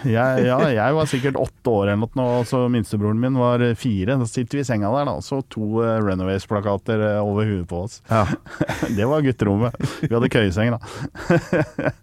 Jeg, 0.06 0.44
ja, 0.46 0.58
jeg 0.70 0.98
var 0.98 1.08
sikkert 1.10 1.40
åtte 1.40 1.72
år 1.72 1.94
eller 1.94 2.12
noe, 2.20 2.42
så 2.46 2.66
minstebroren 2.70 3.22
min 3.22 3.40
var 3.40 3.64
fire. 3.80 4.20
Da 4.20 4.28
sitter 4.28 4.60
vi 4.60 4.66
i 4.66 4.68
senga 4.68 4.92
der, 4.92 5.08
da, 5.08 5.16
og 5.22 5.26
så 5.26 5.40
to 5.48 5.80
eh, 5.86 5.96
Runaways-plakater 6.04 7.06
eh, 7.14 7.22
over 7.24 7.48
huet 7.48 7.70
på 7.72 7.86
oss. 7.88 8.02
Ja. 8.12 8.26
Det 8.98 9.08
var 9.08 9.24
gutterommet. 9.24 9.80
Vi 10.04 10.12
hadde 10.12 10.34
køyeseng, 10.36 10.76
da. 10.76 11.94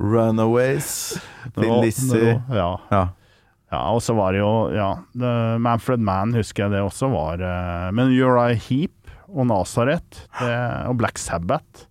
Runaways, 0.00 0.88
Thin 1.54 1.76
Lizzie 1.84 2.40
Ja. 2.48 2.72
ja. 2.90 3.04
Ja, 3.72 3.80
og 3.90 3.98
så 4.04 4.14
var 4.14 4.32
det 4.36 4.40
jo 4.44 4.50
ja, 4.70 4.92
The 5.18 5.32
Manfred 5.58 5.98
Mann 6.06 6.36
husker 6.36 6.66
jeg 6.66 6.76
det 6.76 6.84
også 6.86 7.08
var 7.10 7.40
eh, 7.42 7.88
Men 7.96 8.12
Uriah 8.14 8.54
Heap 8.68 9.10
og 9.26 9.48
Nazareth 9.50 10.20
det, 10.38 10.54
og 10.86 10.94
Black 11.00 11.18
Sabbath 11.18 11.88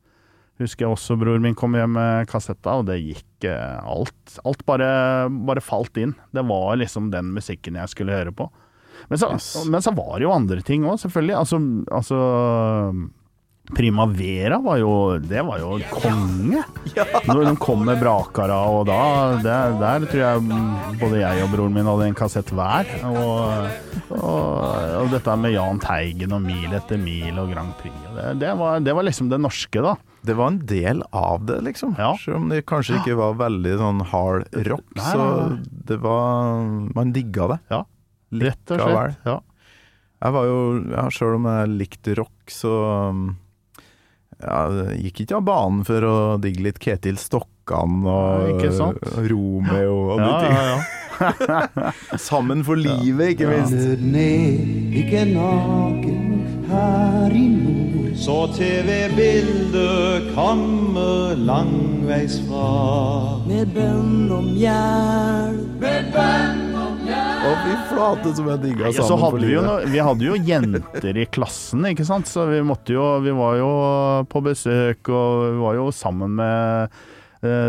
husker 0.62 0.86
jeg 0.86 0.94
også 0.96 1.18
bror 1.20 1.42
min 1.44 1.58
kom 1.60 1.74
hjem 1.76 1.98
med 1.98 2.30
kassetta, 2.32 2.78
og 2.80 2.86
det 2.88 3.02
gikk 3.04 3.44
eh, 3.52 3.76
alt. 3.84 4.38
Alt 4.48 4.62
bare, 4.64 4.88
bare 5.28 5.60
falt 5.60 6.00
inn. 6.00 6.14
Det 6.32 6.46
var 6.48 6.78
liksom 6.80 7.10
den 7.12 7.34
musikken 7.36 7.76
jeg 7.76 7.92
skulle 7.92 8.16
høre 8.16 8.32
på. 8.32 8.48
Men 9.12 9.20
så, 9.20 9.34
Yes. 9.36 9.50
men 9.68 9.84
så 9.84 9.92
var 9.98 10.14
det 10.16 10.24
jo 10.30 10.32
andre 10.32 10.62
ting 10.64 10.88
òg, 10.88 10.96
selvfølgelig. 11.04 11.36
Altså, 11.42 11.60
altså 11.92 12.22
Primavera 13.74 14.60
var 14.62 14.78
jo 14.78 14.92
Det 15.18 15.42
var 15.42 15.62
jo 15.62 15.80
konge! 15.90 16.62
Når 17.26 17.42
de 17.48 17.54
kom 17.60 17.86
med 17.88 18.00
Brakara, 18.00 18.60
og 18.70 18.86
da 18.90 19.00
der, 19.42 19.78
der 19.82 20.06
tror 20.10 20.22
jeg 20.22 21.00
både 21.02 21.22
jeg 21.22 21.44
og 21.44 21.54
broren 21.54 21.74
min 21.76 21.90
hadde 21.90 22.10
en 22.12 22.18
kassett 22.18 22.52
hver. 22.56 22.90
Og, 23.10 24.12
og, 24.14 24.52
og 25.02 25.10
dette 25.14 25.38
med 25.42 25.56
Jahn 25.56 25.82
Teigen 25.84 26.36
og 26.38 26.44
Mil 26.46 26.76
etter 26.78 27.02
mil 27.02 27.40
og 27.42 27.50
Grand 27.54 27.74
Prix. 27.82 27.96
Det, 28.16 28.28
det, 28.44 28.52
var, 28.60 28.84
det 28.86 28.96
var 28.96 29.08
liksom 29.08 29.32
det 29.34 29.42
norske, 29.42 29.82
da. 29.84 29.96
Det 30.26 30.36
var 30.38 30.54
en 30.54 30.62
del 30.70 31.02
av 31.14 31.44
det, 31.46 31.60
liksom. 31.68 31.96
Ja. 32.02 32.14
Selv 32.22 32.40
om 32.40 32.48
det 32.54 32.64
kanskje 32.70 33.00
ikke 33.02 33.18
var 33.20 33.36
veldig 33.42 33.74
sånn 33.82 34.06
hard 34.14 34.48
rock, 34.70 34.86
Nei, 34.98 35.10
så 35.10 35.26
det 35.90 36.00
var 36.06 36.64
Man 36.96 37.12
digga 37.16 37.50
det. 37.54 37.60
Ja, 37.74 37.82
rett 38.46 38.74
og 38.74 38.86
slett. 38.86 39.20
Ja. 39.28 39.40
Jeg 40.26 40.34
var 40.34 40.48
jo 40.50 40.60
ja, 40.90 41.04
Selv 41.14 41.38
om 41.38 41.50
jeg 41.50 41.74
likte 41.76 42.16
rock, 42.18 42.38
så 42.50 42.72
um, 43.12 43.26
ja, 44.46 44.60
gikk 45.02 45.26
ikke 45.26 45.40
av 45.40 45.48
banen 45.48 45.86
for 45.88 46.06
å 46.08 46.16
digge 46.42 46.64
litt 46.68 46.80
Ketil 46.82 47.18
Stokkan 47.22 48.04
og 48.06 48.62
og 48.62 49.26
Romeo 49.32 49.98
og 50.14 50.22
de 50.22 50.30
Ja, 50.30 50.42
ja, 50.46 50.68
ja. 50.76 50.84
Sammen 52.30 52.64
for 52.68 52.76
livet, 52.76 53.36
ikke 53.36 53.48
minst. 53.48 54.02
Ned, 54.04 54.94
ikke 55.00 55.26
naken 55.32 56.66
her 56.70 57.36
i 57.36 57.46
nord. 57.48 58.16
Så 58.16 58.38
TV-bildet 58.56 60.32
kommer 60.36 61.36
langveis 61.36 62.40
fra. 62.48 63.42
Med 63.48 63.74
bønn 63.76 64.32
om 64.32 64.50
hjelp. 64.56 65.80
Med 65.84 66.12
bønn 66.16 66.76
om. 66.80 66.85
Å, 67.46 67.50
fy 67.62 67.74
flate 67.92 68.32
som 68.38 68.48
jeg 68.50 68.62
digga 68.64 68.90
sammen 68.90 69.10
så 69.12 69.18
hadde 69.22 69.42
vi, 69.44 69.52
jo 69.54 69.62
livet. 69.62 69.68
noe, 69.70 69.90
vi 69.94 70.00
hadde 70.08 70.26
jo 70.26 70.38
jenter 70.48 71.20
i 71.22 71.26
klassen, 71.30 71.86
ikke 71.92 72.06
sant. 72.08 72.30
Så 72.30 72.48
vi 72.50 72.62
måtte 72.66 72.96
jo 72.96 73.04
Vi 73.22 73.34
var 73.38 73.60
jo 73.60 73.72
på 74.32 74.42
besøk, 74.46 75.12
og 75.14 75.44
vi 75.52 75.60
var 75.62 75.78
jo 75.78 75.92
sammen 75.94 76.34
med 76.40 77.04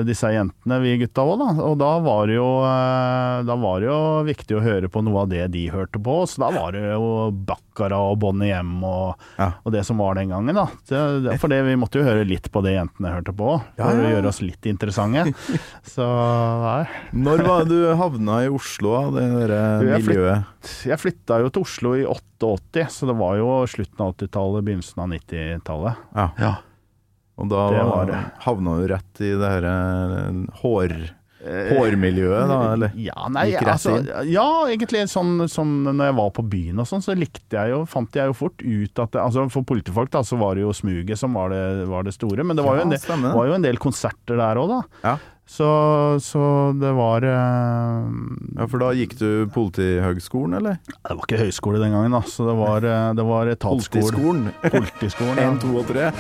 disse 0.09 0.31
jentene, 0.35 0.79
vi 0.83 0.97
gutta 1.01 1.25
òg, 1.27 1.37
da. 1.41 1.49
Og 1.67 1.77
da 1.81 1.91
var 2.05 2.27
det 2.31 2.37
jo 2.39 2.49
eh, 2.67 3.43
Da 3.49 3.57
var 3.61 3.81
det 3.83 3.89
jo 3.91 3.99
viktig 4.27 4.57
å 4.59 4.63
høre 4.65 4.91
på 4.93 5.03
noe 5.07 5.23
av 5.25 5.31
det 5.33 5.45
de 5.55 5.67
hørte 5.73 6.01
på. 6.03 6.19
Så 6.31 6.43
da 6.45 6.51
var 6.55 6.73
det 6.77 6.83
jo 6.93 7.31
Baccara 7.49 7.99
og 8.11 8.19
Bonnie 8.23 8.51
Hjem 8.53 8.75
og, 8.87 9.23
Ja. 9.41 9.51
og 9.65 9.73
det 9.75 9.85
som 9.89 9.99
var 10.03 10.15
den 10.19 10.33
gangen, 10.35 10.55
da. 10.57 10.67
Det, 10.89 11.37
for 11.43 11.53
det, 11.53 11.63
vi 11.67 11.77
måtte 11.81 12.01
jo 12.01 12.07
høre 12.07 12.25
litt 12.29 12.51
på 12.55 12.63
det 12.65 12.77
jentene 12.77 13.13
hørte 13.15 13.35
på, 13.37 13.57
for 13.61 13.81
Ja, 13.81 13.91
ja, 13.93 14.01
ja. 14.03 14.09
å 14.09 14.15
gjøre 14.17 14.33
oss 14.33 14.43
litt 14.45 14.67
interessante. 14.71 15.27
Så 15.97 16.07
nei. 16.07 16.83
Når 17.17 17.45
var 17.47 17.65
det 17.69 17.77
du 17.77 17.95
havna 18.01 18.41
i 18.47 18.51
Oslo, 18.53 18.97
da, 19.13 19.21
det 19.21 19.49
der 19.53 19.83
flytt- 19.83 20.09
miljøet? 20.09 20.53
Jeg 20.89 20.99
flytta 20.99 21.41
jo 21.45 21.51
til 21.55 21.63
Oslo 21.63 21.93
i 21.95 22.03
88, 22.11 22.89
så 22.91 23.07
det 23.07 23.15
var 23.21 23.37
jo 23.39 23.51
slutten 23.71 24.03
av 24.03 24.15
80-tallet, 24.17 24.65
begynnelsen 24.67 25.03
av 25.05 25.13
90-tallet. 25.15 26.01
Ja. 26.43 26.55
Og 27.37 27.49
da 27.53 27.67
Det 27.75 27.85
var 27.85 28.07
det. 28.09 28.21
havna 28.47 28.79
du 28.81 28.87
rett 28.95 29.21
i 29.21 29.31
det 29.37 29.49
her 29.57 29.67
eh, 29.69 30.43
hår, 30.63 30.95
hårmiljøet, 31.47 32.49
da, 32.51 32.59
eller? 32.75 32.95
Ja, 32.99 33.27
nei, 33.33 33.45
Gikk 33.53 33.61
rett 33.67 33.75
altså, 33.77 33.97
inn? 34.01 34.09
ja, 34.33 34.47
egentlig 34.73 35.03
sånn 35.13 35.45
som 35.53 35.75
når 35.87 36.09
jeg 36.11 36.17
var 36.19 36.31
på 36.39 36.45
byen 36.57 36.81
og 36.83 36.89
sånn, 36.91 37.05
så 37.05 37.15
likte 37.19 37.59
jeg 37.61 37.75
jo, 37.75 37.83
fant 37.91 38.17
jeg 38.19 38.31
jo 38.33 38.37
fort 38.37 38.65
ut 38.65 39.03
at 39.05 39.13
det, 39.15 39.23
altså 39.23 39.45
For 39.53 39.67
politifolk 39.69 40.11
da, 40.17 40.25
så 40.27 40.39
var 40.41 40.57
det 40.59 40.65
jo 40.65 40.73
smuget 40.77 41.21
som 41.21 41.37
var 41.37 41.53
det, 41.55 41.63
var 41.91 42.07
det 42.09 42.17
store, 42.17 42.43
men 42.47 42.57
det 42.59 42.65
var, 42.67 42.81
Ja, 42.81 42.85
jo 42.85 42.89
en 42.89 42.97
del, 42.97 43.33
var 43.37 43.51
jo 43.53 43.57
en 43.61 43.67
del 43.69 43.79
konserter 43.83 44.41
der 44.41 44.63
òg, 44.63 44.73
da. 44.73 44.83
Ja. 45.05 45.17
Så, 45.47 45.67
så 46.27 46.41
det 46.75 46.89
var 46.97 47.23
eh, 47.23 48.07
ja, 48.59 48.65
for 48.67 48.83
da 48.83 48.89
gikk 48.99 49.13
du 49.21 49.45
Politihøgskolen, 49.55 50.57
eller? 50.59 50.81
Det 50.91 51.15
var 51.15 51.23
ikke 51.23 51.39
høyskole 51.39 51.79
den 51.79 51.93
gangen, 51.95 52.17
da, 52.17 52.19
så 52.27 52.49
det 52.49 52.57
var, 52.59 52.83
eh, 52.91 53.13
det 53.15 53.27
var 53.29 53.47
etatsskolen. 53.53 54.49
Politiskolen? 54.65 55.39
Én, 55.45 55.61
to 55.63 55.71
og 55.79 55.87
tre? 55.87 56.09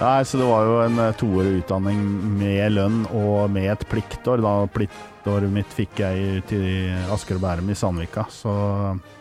Nei, 0.00 0.20
så 0.24 0.38
det 0.40 0.46
var 0.48 0.64
jo 0.68 0.76
en 0.84 1.00
eh, 1.02 1.10
toårig 1.18 1.56
utdanning 1.64 1.98
med 2.38 2.70
lønn 2.76 3.00
og 3.10 3.50
med 3.52 3.66
et 3.74 3.82
pliktår. 3.90 4.40
Da 4.46 4.54
pliktåret 4.72 5.50
mitt 5.52 5.74
fikk 5.76 5.98
jeg 6.04 6.44
til 6.48 6.62
i 6.64 6.78
Asker 7.12 7.36
og 7.40 7.44
Bærum 7.44 7.74
i 7.74 7.76
Sandvika. 7.76 8.28
Så, 8.32 8.54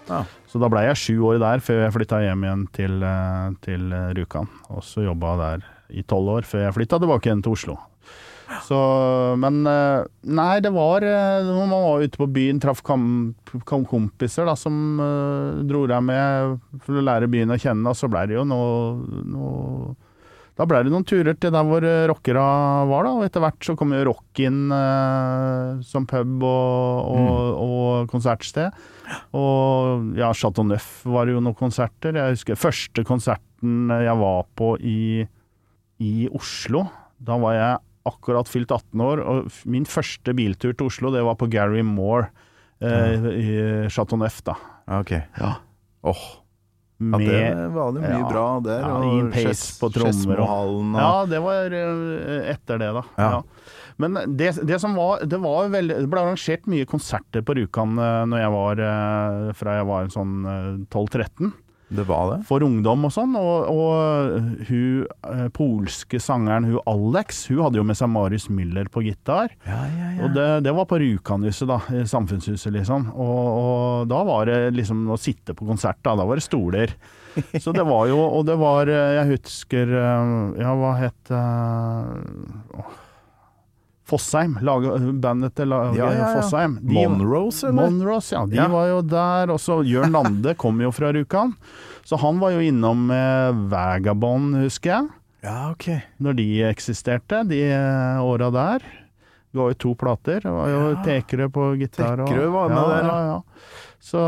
Ja. 0.09 0.21
så 0.49 0.57
da 0.61 0.69
blei 0.71 0.85
jeg 0.87 0.97
sju 0.97 1.17
år 1.33 1.41
der 1.41 1.59
før 1.61 1.83
jeg 1.87 1.93
flytta 1.97 2.21
hjem 2.23 2.45
igjen 2.47 2.63
til, 2.73 3.01
eh, 3.03 3.49
til 3.65 3.89
Rjukan. 4.17 4.47
Og 4.69 4.85
så 4.85 5.03
jobba 5.09 5.35
der 5.41 5.67
i 5.89 6.03
tolv 6.07 6.39
år 6.39 6.47
før 6.49 6.67
jeg 6.67 6.75
flytta 6.77 6.99
tilbake 7.01 7.29
igjen 7.29 7.45
til 7.45 7.55
Oslo. 7.55 7.77
Så, 8.65 8.77
men 9.37 9.61
eh, 9.69 10.07
nei, 10.25 10.55
det 10.65 10.71
var 10.73 11.03
eh, 11.05 11.45
Når 11.45 11.67
man 11.69 11.83
var 11.85 12.01
ute 12.01 12.17
på 12.17 12.25
byen, 12.33 12.57
traff 12.57 12.81
kom 12.81 13.35
kompiser 13.69 14.49
da, 14.49 14.55
som 14.57 14.97
eh, 15.05 15.59
dro 15.69 15.83
deg 15.89 16.01
med 16.07 16.55
for 16.81 16.97
å 16.97 17.05
lære 17.05 17.29
byen 17.29 17.53
å 17.53 17.59
kjenne, 17.61 17.93
og 17.93 17.97
så 17.97 18.09
blei 18.09 18.25
det 18.31 18.39
jo 18.39 18.47
noe, 18.49 19.21
noe 19.29 19.93
da 20.59 20.65
ble 20.67 20.81
det 20.83 20.91
noen 20.91 21.05
turer 21.07 21.37
til 21.39 21.53
der 21.55 21.63
hvor 21.63 21.85
eh, 21.87 22.05
rockera 22.11 22.43
var, 22.89 23.07
da. 23.07 23.13
Og 23.15 23.23
etter 23.23 23.43
hvert 23.45 23.63
så 23.63 23.77
kom 23.79 23.93
jo 23.95 24.01
rock 24.09 24.41
inn 24.43 24.73
eh, 24.75 25.77
som 25.87 26.03
pub 26.09 26.43
og, 26.43 27.13
og, 27.15 27.61
og 27.63 28.09
konsertsted. 28.11 28.75
Og 29.39 30.17
ja, 30.19 30.33
Chateau 30.35 30.67
Neuf 30.67 31.05
var 31.07 31.29
det 31.29 31.37
jo 31.37 31.43
noen 31.45 31.55
konserter. 31.55 32.19
Jeg 32.19 32.35
husker 32.35 32.59
første 32.59 33.05
konserten 33.07 33.93
jeg 34.03 34.17
var 34.19 34.43
på 34.59 34.73
i, 34.83 34.99
i 35.99 36.27
Oslo. 36.31 36.85
Da 37.19 37.37
var 37.41 37.53
jeg 37.57 37.77
akkurat 38.09 38.47
fylt 38.49 38.71
18 38.71 39.01
år, 39.03 39.19
og 39.21 39.49
min 39.69 39.85
første 39.85 40.33
biltur 40.37 40.71
til 40.73 40.87
Oslo, 40.87 41.11
det 41.13 41.21
var 41.27 41.35
på 41.37 41.49
Gary 41.51 41.81
Moore 41.85 42.29
eh, 42.81 43.25
i 43.35 43.49
Chateau 43.91 44.17
Neuf, 44.17 44.39
da. 44.47 44.55
Ok. 44.99 45.11
Ja. 45.37 45.55
Åh, 46.07 46.21
ja, 46.99 47.17
det 47.19 47.71
var 47.75 47.91
det 47.95 48.01
mye 48.03 48.17
Ja. 48.19 48.29
bra 48.29 48.45
der. 48.63 48.79
Ja, 48.83 48.93
og 48.95 49.05
Ian 49.17 49.29
Pace 49.31 49.75
på 49.79 49.89
trommer. 49.93 50.39
og- 50.43 50.95
Ja, 50.95 51.25
det 51.25 51.39
var 51.43 51.71
eh, 51.71 52.49
etter 52.55 52.79
det, 52.79 52.89
da. 52.97 53.03
Ja. 53.17 53.29
Ja. 53.31 53.43
Men 53.99 54.13
det, 54.37 54.53
det 54.65 54.79
som 54.79 54.93
var 54.95 55.19
Det 55.27 55.37
var 55.43 55.67
veldig 55.67 55.95
Det 55.99 56.07
ble 56.09 56.21
arrangert 56.21 56.65
mye 56.71 56.85
konserter 56.87 57.41
på 57.43 57.51
Rjukan 57.57 57.97
eh, 57.99 58.25
når 58.31 58.39
jeg 58.39 58.51
var 58.55 58.79
eh, 58.79 59.53
fra 59.59 59.73
jeg 59.75 59.87
var 59.89 60.03
en 60.07 60.13
sånn 60.13 60.35
eh, 60.47 60.85
12-13. 60.87 61.51
Det 61.89 62.03
var 62.05 62.27
det? 62.31 62.37
For 62.45 62.61
ungdom 62.61 63.07
og 63.07 63.13
sånn. 63.13 63.33
Og, 63.39 63.69
og 63.73 64.65
hun 64.69 65.07
eh, 65.09 65.47
polske 65.55 66.19
sangeren 66.21 66.67
hun 66.69 66.77
Alex, 66.89 67.47
hun 67.49 67.63
hadde 67.65 67.81
jo 67.81 67.85
med 67.89 67.97
seg 67.97 68.11
Marius 68.13 68.45
Müller 68.53 68.89
på 68.93 69.01
gitar. 69.07 69.55
Ja, 69.65 69.79
ja, 69.89 70.09
Og 70.25 70.35
det, 70.37 70.47
det 70.67 70.73
var 70.77 70.85
på 70.89 70.99
Rjukanhuset, 71.01 71.65
da. 71.69 71.79
i 71.97 72.03
Samfunnshuset, 72.09 72.71
liksom. 72.77 73.09
Og, 73.15 73.39
og 73.63 74.11
da 74.11 74.21
var 74.27 74.51
det 74.51 74.59
liksom 74.77 75.07
å 75.09 75.17
sitte 75.19 75.57
på 75.57 75.65
konsert, 75.69 76.01
da. 76.05 76.13
Da 76.19 76.29
var 76.29 76.37
det 76.37 76.45
stoler. 76.45 76.93
Så 77.63 77.73
det 77.73 77.85
var 77.85 78.07
jo 78.09 78.17
Og 78.17 78.41
det 78.47 78.55
var 78.57 78.89
eh, 78.89 79.11
Jeg 79.19 79.35
husker 79.35 79.91
eh, 79.93 80.31
Ja, 80.57 80.71
hva 80.73 80.95
het 80.97 81.29
åh, 81.29 82.87
Fossheim. 84.09 84.57
Bandet 85.21 85.53
til 85.59 85.69
laget 85.71 85.99
Ja, 85.99 86.09
ja, 86.09 86.17
ja. 86.17 86.29
Fossheim. 86.41 86.77
De- 86.81 86.93
Monrose, 86.97 87.67
eller? 87.69 87.89
Monrose, 87.89 88.33
ja. 88.35 88.45
De 88.49 88.55
Ja. 88.59 88.67
var 88.67 88.87
jo 88.89 89.01
der. 89.01 89.51
Og 89.53 89.59
så 89.61 89.79
Jørn 89.85 90.11
Lande 90.17 90.55
kom 90.57 90.81
jo 90.81 90.91
fra 90.91 91.11
Rjukan. 91.13 91.53
Så 92.03 92.17
han 92.19 92.39
var 92.41 92.51
jo 92.51 92.59
innom 92.65 93.05
med 93.07 93.69
Vagabond, 93.69 94.55
husker 94.63 94.89
jeg 94.95 95.07
Ja, 95.43 95.69
ok. 95.71 95.85
når 96.19 96.35
de 96.35 96.47
eksisterte, 96.73 97.43
de 97.47 97.59
eh, 97.71 98.17
åra 98.23 98.49
der. 98.51 98.81
Du 99.53 99.59
har 99.61 99.69
jo 99.71 99.77
to 99.81 99.93
plater. 99.95 100.41
Det 100.41 100.51
var 100.51 100.67
jo 100.69 100.95
Tekerø 101.05 101.47
på 101.49 101.77
gitar. 101.79 102.19
og- 102.21 102.27
Tekerø 102.29 102.49
var 102.51 102.69
med 102.69 102.77
ja, 102.77 102.87
der, 102.89 103.03
ja. 103.07 103.19
ja. 103.19 103.35
ja. 103.35 103.41
Så 104.01 104.19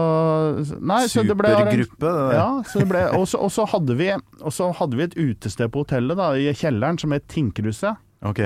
Nei, 0.82 1.06
så 1.08 1.24
det 1.26 1.36
ble 1.38 1.50
Supergruppe, 1.54 2.00
det 2.00 2.14
der. 2.14 2.34
Ja, 2.36 2.48
så 2.68 2.80
det 2.82 2.88
ble, 2.90 3.04
og, 3.16 3.28
så, 3.28 3.66
hadde 3.72 3.96
vi, 3.96 4.10
hadde 4.12 4.98
vi 4.98 5.04
et 5.04 5.16
utested 5.16 5.72
på 5.72 5.86
hotellet 5.86 6.18
da, 6.20 6.32
i 6.36 6.52
kjelleren 6.54 7.00
som 7.00 7.12
het 7.16 7.28
Tinkruset. 7.32 7.96
Ok. 8.22 8.42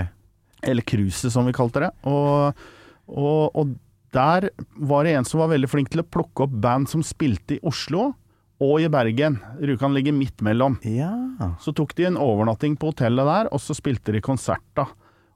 Eller 0.66 0.86
Cruiset, 0.86 1.32
som 1.34 1.47
vi 1.47 1.55
kalte 1.55 1.86
det. 1.86 1.91
Og, 2.09 2.66
og, 3.07 3.55
og 3.55 3.76
der 4.16 4.49
var 4.76 5.05
det 5.05 5.16
en 5.16 5.28
som 5.28 5.41
var 5.43 5.51
veldig 5.53 5.70
flink 5.72 5.91
til 5.93 6.03
å 6.03 6.07
plukke 6.07 6.47
opp 6.47 6.53
band 6.63 6.89
som 6.91 7.03
spilte 7.05 7.57
i 7.57 7.63
Oslo 7.68 8.13
og 8.63 8.76
i 8.80 8.89
Bergen. 8.91 9.39
Rjukan 9.59 9.95
ligger 9.95 10.16
midt 10.16 10.43
mellom. 10.45 10.78
Ja. 10.88 11.11
Så 11.59 11.76
tok 11.76 11.95
de 11.97 12.07
en 12.07 12.20
overnatting 12.22 12.78
på 12.80 12.93
hotellet 12.93 13.28
der, 13.28 13.49
og 13.51 13.59
så 13.63 13.76
spilte 13.76 14.16
de 14.16 14.24
konsert 14.24 14.63
da. 14.80 14.88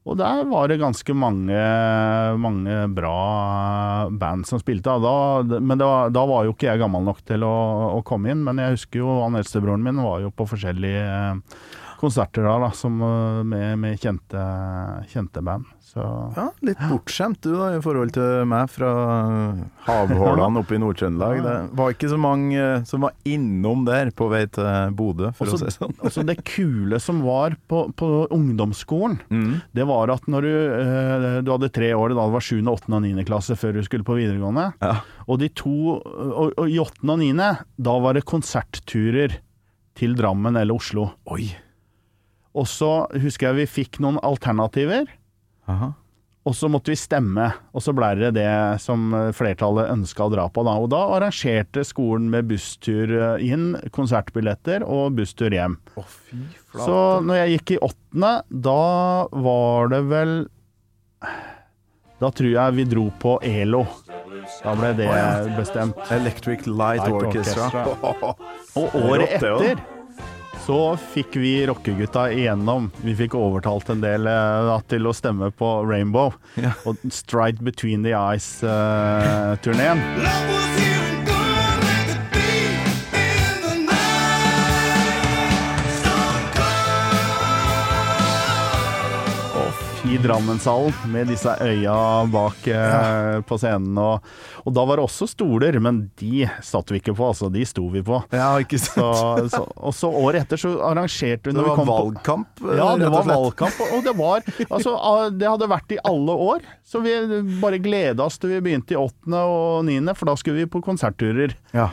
Og 0.07 0.15
der 0.17 0.45
var 0.47 0.69
det 0.71 0.79
ganske 0.79 1.13
mange, 1.13 1.57
mange 2.39 2.77
bra 2.95 4.07
band 4.09 4.47
som 4.47 4.61
spilte. 4.61 4.95
Da, 5.03 5.59
men 5.59 5.75
det 5.77 5.85
var, 5.85 6.13
da 6.15 6.23
var 6.29 6.47
jo 6.47 6.55
ikke 6.55 6.69
jeg 6.69 6.81
gammel 6.81 7.03
nok 7.05 7.19
til 7.27 7.43
å, 7.45 7.55
å 7.99 7.99
komme 8.07 8.31
inn, 8.31 8.45
men 8.47 8.61
jeg 8.63 8.77
husker 8.77 9.03
jo 9.03 9.19
han 9.19 9.37
eldstebroren 9.37 9.83
min 9.85 9.99
var 10.01 10.23
jo 10.23 10.31
på 10.33 10.47
forskjellige 10.49 11.43
konserter 11.99 12.45
da, 12.47 12.55
da 12.63 12.69
som, 12.75 12.95
eh, 13.03 13.41
med, 13.43 13.73
med 13.81 13.99
kjente, 13.99 14.43
kjente 15.11 15.43
band. 15.43 15.67
Så 15.89 16.03
ja, 16.35 16.43
litt 16.61 16.77
bortskjemt 16.85 17.39
du 17.41 17.55
da, 17.57 17.71
i 17.75 17.81
forhold 17.81 18.11
til 18.13 18.43
meg 18.47 18.67
fra 18.69 18.89
havhålene 19.87 20.61
oppe 20.61 20.75
i 20.77 20.79
Nord-Trøndelag. 20.81 21.39
Det 21.43 21.55
var 21.79 21.93
ikke 21.95 22.11
så 22.11 22.19
mange 22.21 22.59
eh, 22.61 22.83
som 22.87 23.03
var 23.07 23.15
innom 23.27 23.85
der 23.87 24.11
på 24.15 24.27
vei 24.31 24.43
til 24.53 24.93
Bodø, 24.97 25.31
for 25.37 25.49
å 25.49 25.57
si 25.57 25.65
det 25.65 25.73
sånn. 25.75 25.95
også 26.05 26.23
det 26.27 26.37
kule 26.47 26.99
som 27.01 27.23
var 27.25 27.57
på, 27.69 27.85
på 27.99 28.11
ungdomsskolen, 28.35 29.19
Mm. 29.29 29.61
det 29.75 29.85
var 29.89 30.09
at 30.13 30.25
når 30.31 30.45
du, 30.45 30.51
eh, 30.79 31.39
du 31.45 31.49
hadde 31.51 31.69
tre 31.73 31.91
år, 31.97 32.13
da 32.15 32.25
det 32.29 32.33
var 32.37 32.45
7., 32.45 32.59
8. 32.69 32.93
og 32.95 33.01
9. 33.03 33.25
klasse 33.27 33.57
før 33.59 33.73
du 33.77 33.81
skulle 33.85 34.05
på 34.07 34.15
videregående, 34.17 34.69
Ja. 34.83 34.99
og 35.27 35.39
de 35.41 35.49
to, 35.49 35.73
og, 35.99 36.53
og 36.57 36.65
i 36.69 36.77
8. 36.81 37.03
og 37.09 37.19
9., 37.19 37.33
da 37.89 37.97
var 38.03 38.13
det 38.17 38.25
konsertturer 38.29 39.39
til 39.99 40.13
Drammen 40.15 40.55
eller 40.57 40.77
Oslo. 40.79 41.09
Oi. 41.33 41.49
Og 42.57 42.65
så 42.67 42.91
husker 43.21 43.51
jeg 43.51 43.59
vi 43.59 43.71
fikk 43.83 43.99
noen 44.01 44.17
alternativer, 44.25 45.09
Aha. 45.69 45.91
og 46.49 46.55
så 46.57 46.69
måtte 46.71 46.89
vi 46.89 46.97
stemme, 46.97 47.45
og 47.77 47.83
så 47.85 47.93
ble 47.93 48.09
det 48.17 48.31
det 48.39 48.49
som 48.81 49.11
flertallet 49.37 49.91
ønska 49.93 50.25
å 50.25 50.31
dra 50.33 50.47
på. 50.49 50.63
Da. 50.65 50.73
Og 50.81 50.89
da 50.89 51.03
arrangerte 51.19 51.83
skolen 51.85 52.31
med 52.33 52.49
busstur 52.49 53.13
eh, 53.13 53.45
inn, 53.45 53.75
konsertbilletter 53.95 54.85
og 54.87 55.19
busstur 55.19 55.53
hjem. 55.53 55.77
Å, 55.93 56.05
fy 56.07 56.41
flate. 56.71 56.87
Så 56.87 56.97
når 57.27 57.41
jeg 57.43 57.53
gikk 57.57 57.75
i 57.75 57.81
åttende, 57.91 58.33
da 58.49 58.79
var 59.45 59.93
det 59.93 60.01
vel 60.09 60.35
Da 62.19 62.33
tror 62.35 62.49
jeg 62.51 62.75
vi 62.75 62.83
dro 62.89 63.05
på 63.21 63.37
ELO. 63.45 63.85
Da 64.63 64.73
ble 64.75 64.89
det 64.97 65.11
bestemt. 65.55 65.99
Electric 66.11 66.65
Light, 66.67 67.05
Light 67.05 67.13
Orchestra. 67.13 67.85
Orchestra. 67.85 68.33
Og 68.81 68.97
året 69.05 69.37
etter 69.37 69.98
så 70.69 70.97
fikk 71.13 71.35
vi 71.35 71.67
rockegutta 71.67 72.27
igjennom. 72.31 72.91
Vi 73.01 73.15
fikk 73.17 73.33
overtalt 73.33 73.89
en 73.89 74.03
del 74.03 74.29
eh, 74.29 74.67
da, 74.67 74.75
til 74.85 75.09
å 75.09 75.15
stemme 75.17 75.49
på 75.49 75.71
Rainbow. 75.89 76.37
Ja. 76.61 76.75
Og 76.85 77.01
Stride 77.09 77.65
Between 77.65 78.05
the 78.05 78.13
Eyes-turneen. 78.13 80.05
Love 80.21 80.98
i 90.09 90.17
Drammenshallen 90.17 90.93
med 91.13 91.27
disse 91.29 91.51
øya 91.61 91.95
bak 92.33 92.65
eh, 92.71 93.35
på 93.45 93.57
scenen. 93.61 93.97
Og, 94.01 94.23
og 94.65 94.73
da 94.73 94.85
var 94.89 94.97
det 94.97 95.03
også 95.05 95.27
stoler, 95.29 95.77
men 95.83 95.99
de 96.17 96.47
satt 96.65 96.89
vi 96.89 96.97
ikke 97.01 97.13
på, 97.17 97.27
altså. 97.29 97.49
De 97.53 97.61
sto 97.69 97.83
vi 97.93 98.01
på. 98.05 98.17
Ja, 98.33 98.47
ikke 98.63 98.79
sant? 98.81 99.51
så, 99.53 99.61
og 99.77 99.93
så 99.93 100.09
året 100.09 100.47
etter 100.47 100.61
så 100.63 100.71
arrangerte 100.87 101.51
vi 101.51 101.53
Det 101.53 101.61
vi 101.61 101.67
var 101.69 101.77
kom 101.77 101.89
på- 101.91 101.97
valgkamp? 101.99 102.63
eh, 102.65 102.75
ja, 102.81 102.87
det 103.03 103.11
var 103.13 103.27
valgkamp, 103.29 103.81
og 103.89 104.03
det 104.07 104.15
var 104.17 104.49
Altså, 104.69 104.95
det 105.37 105.49
hadde 105.51 105.69
vært 105.75 105.93
i 105.93 106.01
alle 106.09 106.37
år. 106.49 106.65
Så 106.89 107.03
vi 107.05 107.13
bare 107.61 107.81
gleda 107.83 108.25
oss 108.25 108.39
til 108.41 108.55
vi 108.55 108.63
begynte 108.65 108.95
i 108.97 108.99
åttende 108.99 109.43
og 109.45 109.83
niende, 109.89 110.15
for 110.17 110.31
da 110.31 110.37
skulle 110.41 110.63
vi 110.63 110.69
på 110.73 110.81
konsertturer. 110.85 111.53
Ja. 111.75 111.91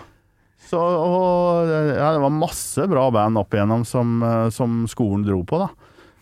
Så, 0.67 0.81
og 0.81 1.69
ja, 1.69 2.15
det 2.17 2.23
var 2.25 2.33
masse 2.35 2.89
bra 2.91 3.11
band 3.15 3.39
opp 3.39 3.53
igjennom 3.55 3.85
som, 3.87 4.17
eh, 4.25 4.49
som 4.57 4.87
skolen 4.91 5.27
dro 5.29 5.43
på, 5.47 5.61
da. 5.67 5.69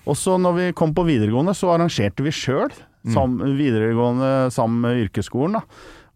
Og 0.04 0.16
så 0.20 0.36
når 0.40 0.56
vi 0.58 0.66
kom 0.76 0.92
på 0.96 1.04
videregående, 1.08 1.54
så 1.56 1.72
arrangerte 1.74 2.24
vi 2.26 2.32
sjøl 2.34 2.72
sam, 3.12 3.36
videregående 3.58 4.50
sammen 4.54 4.80
med 4.84 5.02
yrkesskolen, 5.06 5.58
da. 5.58 5.62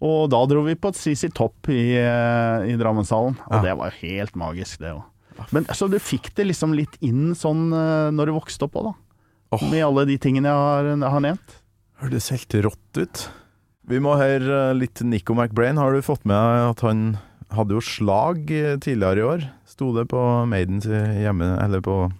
Og 0.04 0.28
da 0.30 0.38
dro 0.46 0.62
vi 0.64 0.76
på 0.78 0.92
et 0.92 0.98
CC 0.98 1.28
Topp 1.34 1.68
i, 1.74 1.96
eh, 1.98 2.68
i 2.70 2.76
Drammenshallen, 2.78 3.34
og 3.48 3.52
Ja. 3.56 3.62
det 3.62 3.76
var 3.76 3.90
jo 3.90 4.06
helt 4.06 4.36
magisk, 4.36 4.78
det 4.78 4.94
òg. 4.94 5.02
Men 5.52 5.64
så 5.66 5.88
du 5.90 5.98
fikk 5.98 6.34
det 6.34 6.46
liksom 6.46 6.74
litt 6.74 6.96
inn 7.00 7.34
sånn 7.34 7.72
eh, 7.72 8.10
når 8.14 8.26
du 8.26 8.32
vokste 8.38 8.64
opp 8.68 8.74
òg, 8.78 8.84
da. 8.84 8.94
Oh. 9.52 9.70
Med 9.70 9.82
alle 9.84 10.04
de 10.06 10.18
tingene 10.18 10.44
jeg 10.48 10.54
har, 10.54 10.84
jeg 10.84 11.10
har 11.10 11.20
nevnt. 11.20 11.54
Hørtes 12.02 12.28
helt 12.30 12.54
rått 12.68 12.96
ut. 13.00 13.28
Vi 13.88 13.98
må 13.98 14.16
høre 14.20 14.70
eh, 14.70 14.74
litt 14.74 15.00
Nico 15.02 15.34
McBrain. 15.34 15.76
Har 15.78 15.92
du 15.92 16.00
fått 16.02 16.24
med 16.24 16.36
deg 16.36 16.70
at 16.70 16.80
han 16.86 17.18
hadde 17.50 17.72
jo 17.74 17.80
slag 17.80 18.46
tidligere 18.84 19.18
i 19.18 19.28
år? 19.28 19.50
Sto 19.66 19.92
det 19.96 20.08
på 20.08 20.20
Maidens 20.46 20.84
hjemme, 20.86 21.56
eller 21.64 21.80
på, 21.80 22.12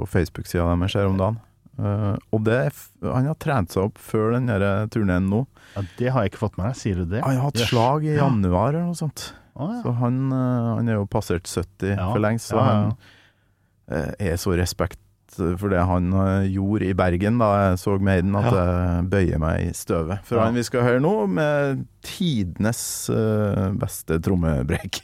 på 0.00 0.08
Facebook-sida 0.08 0.66
deres 0.72 0.96
her 0.98 1.08
om 1.10 1.20
dagen. 1.20 1.38
Uh, 1.80 2.16
og 2.34 2.42
det, 2.44 2.58
han 3.00 3.28
har 3.30 3.36
trent 3.40 3.72
seg 3.72 3.86
opp 3.88 4.00
før 4.02 4.34
den 4.34 4.50
turneen 4.92 5.30
nå. 5.30 5.44
Ja, 5.76 5.84
det 5.96 6.10
har 6.12 6.24
jeg 6.26 6.34
ikke 6.34 6.42
fått 6.42 6.58
med 6.60 6.66
deg, 6.68 6.76
sier 6.80 6.98
du 7.00 7.06
det? 7.08 7.22
Han 7.24 7.38
har 7.38 7.46
hatt 7.48 7.60
Yes. 7.60 7.70
slag 7.70 8.04
i 8.04 8.16
januar 8.18 8.74
eller 8.74 8.90
noe 8.90 8.98
sånt. 8.98 9.30
Ah, 9.56 9.76
ja. 9.78 9.82
Så 9.84 9.94
han, 10.00 10.18
uh, 10.32 10.74
han 10.76 10.90
er 10.90 10.98
jo 10.98 11.06
passert 11.10 11.48
70 11.48 11.94
Ja. 11.94 12.10
for 12.10 12.20
lengst, 12.20 12.50
så 12.50 12.58
Ja, 12.58 12.66
han 12.66 12.90
uh, 13.92 14.12
er 14.18 14.36
så 14.40 14.56
respekt 14.60 14.98
for 15.30 15.70
det 15.70 15.78
han 15.86 16.08
gjorde 16.50 16.88
i 16.88 16.94
Bergen 16.98 17.36
da 17.38 17.48
jeg 17.54 17.76
så 17.78 17.92
Maiden, 18.02 18.34
at 18.34 18.48
jeg 18.50 19.04
bøyer 19.12 19.38
meg 19.38 19.68
i 19.68 19.70
støvet. 19.78 20.24
For 20.26 20.42
han 20.42 20.58
vi 20.58 20.64
skal 20.66 20.82
høre 20.82 21.00
nå, 21.04 21.12
med 21.30 21.84
tidenes 22.02 22.80
beste 23.78 24.18
trommebrek. 24.26 24.98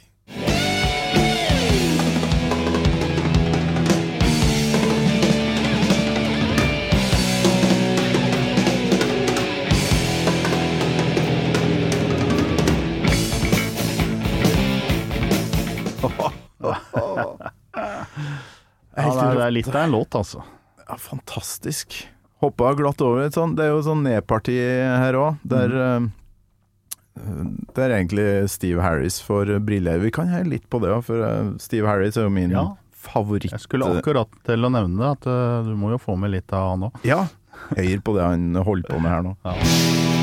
Ja, 17.17 17.49
det, 18.97 19.03
er, 19.03 19.35
det 19.37 19.43
er 19.47 19.51
litt 19.53 19.67
av 19.69 19.81
en 19.83 19.91
låt, 19.93 20.15
altså. 20.17 20.43
Ja, 20.87 20.95
fantastisk. 21.01 21.97
Hoppa 22.41 22.71
glatt 22.77 23.01
over 23.01 23.25
litt 23.25 23.35
sånn. 23.37 23.55
Det 23.57 23.65
er 23.67 23.73
jo 23.75 23.81
sånn 23.85 24.03
nedparti 24.05 24.55
her 24.61 25.17
òg, 25.19 25.41
der 25.43 25.77
Mm. 27.17 27.55
Det 27.73 27.81
er 27.81 27.95
egentlig 27.95 28.25
Steve 28.53 28.77
Harris 28.85 29.15
for 29.25 29.49
briller. 29.65 29.97
Vi 30.03 30.11
kan 30.13 30.27
heie 30.29 30.45
litt 30.45 30.67
på 30.69 30.77
det 30.83 30.91
for 31.07 31.23
eh, 31.25 31.47
Steve 31.57 31.89
Harris 31.89 32.13
er 32.17 32.27
jo 32.27 32.29
min 32.29 32.51
Ja. 32.53 32.75
favoritt. 32.93 33.49
Jeg 33.49 33.63
skulle 33.63 33.89
akkurat 33.89 34.29
til 34.45 34.61
å 34.61 34.69
nevne 34.69 35.01
det, 35.01 35.09
at 35.17 35.25
eh, 35.25 35.63
du 35.65 35.73
må 35.81 35.89
jo 35.95 35.97
få 35.97 36.13
med 36.21 36.29
litt 36.35 36.53
av 36.53 36.75
han 36.75 36.85
òg. 36.91 36.99
Ja. 37.09 37.23
Høyere 37.73 38.03
på 38.05 38.13
det 38.19 38.21
han 38.21 38.53
holder 38.61 38.93
på 38.93 39.01
med 39.01 39.09
her 39.15 39.25
nå. 39.25 39.33
Ja. 39.49 40.16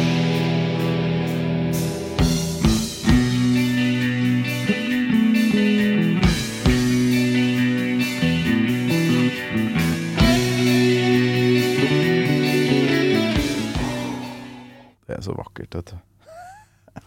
Så 15.24 15.34
vakkert, 15.38 15.74
vet 15.78 15.94
du. 15.94 15.96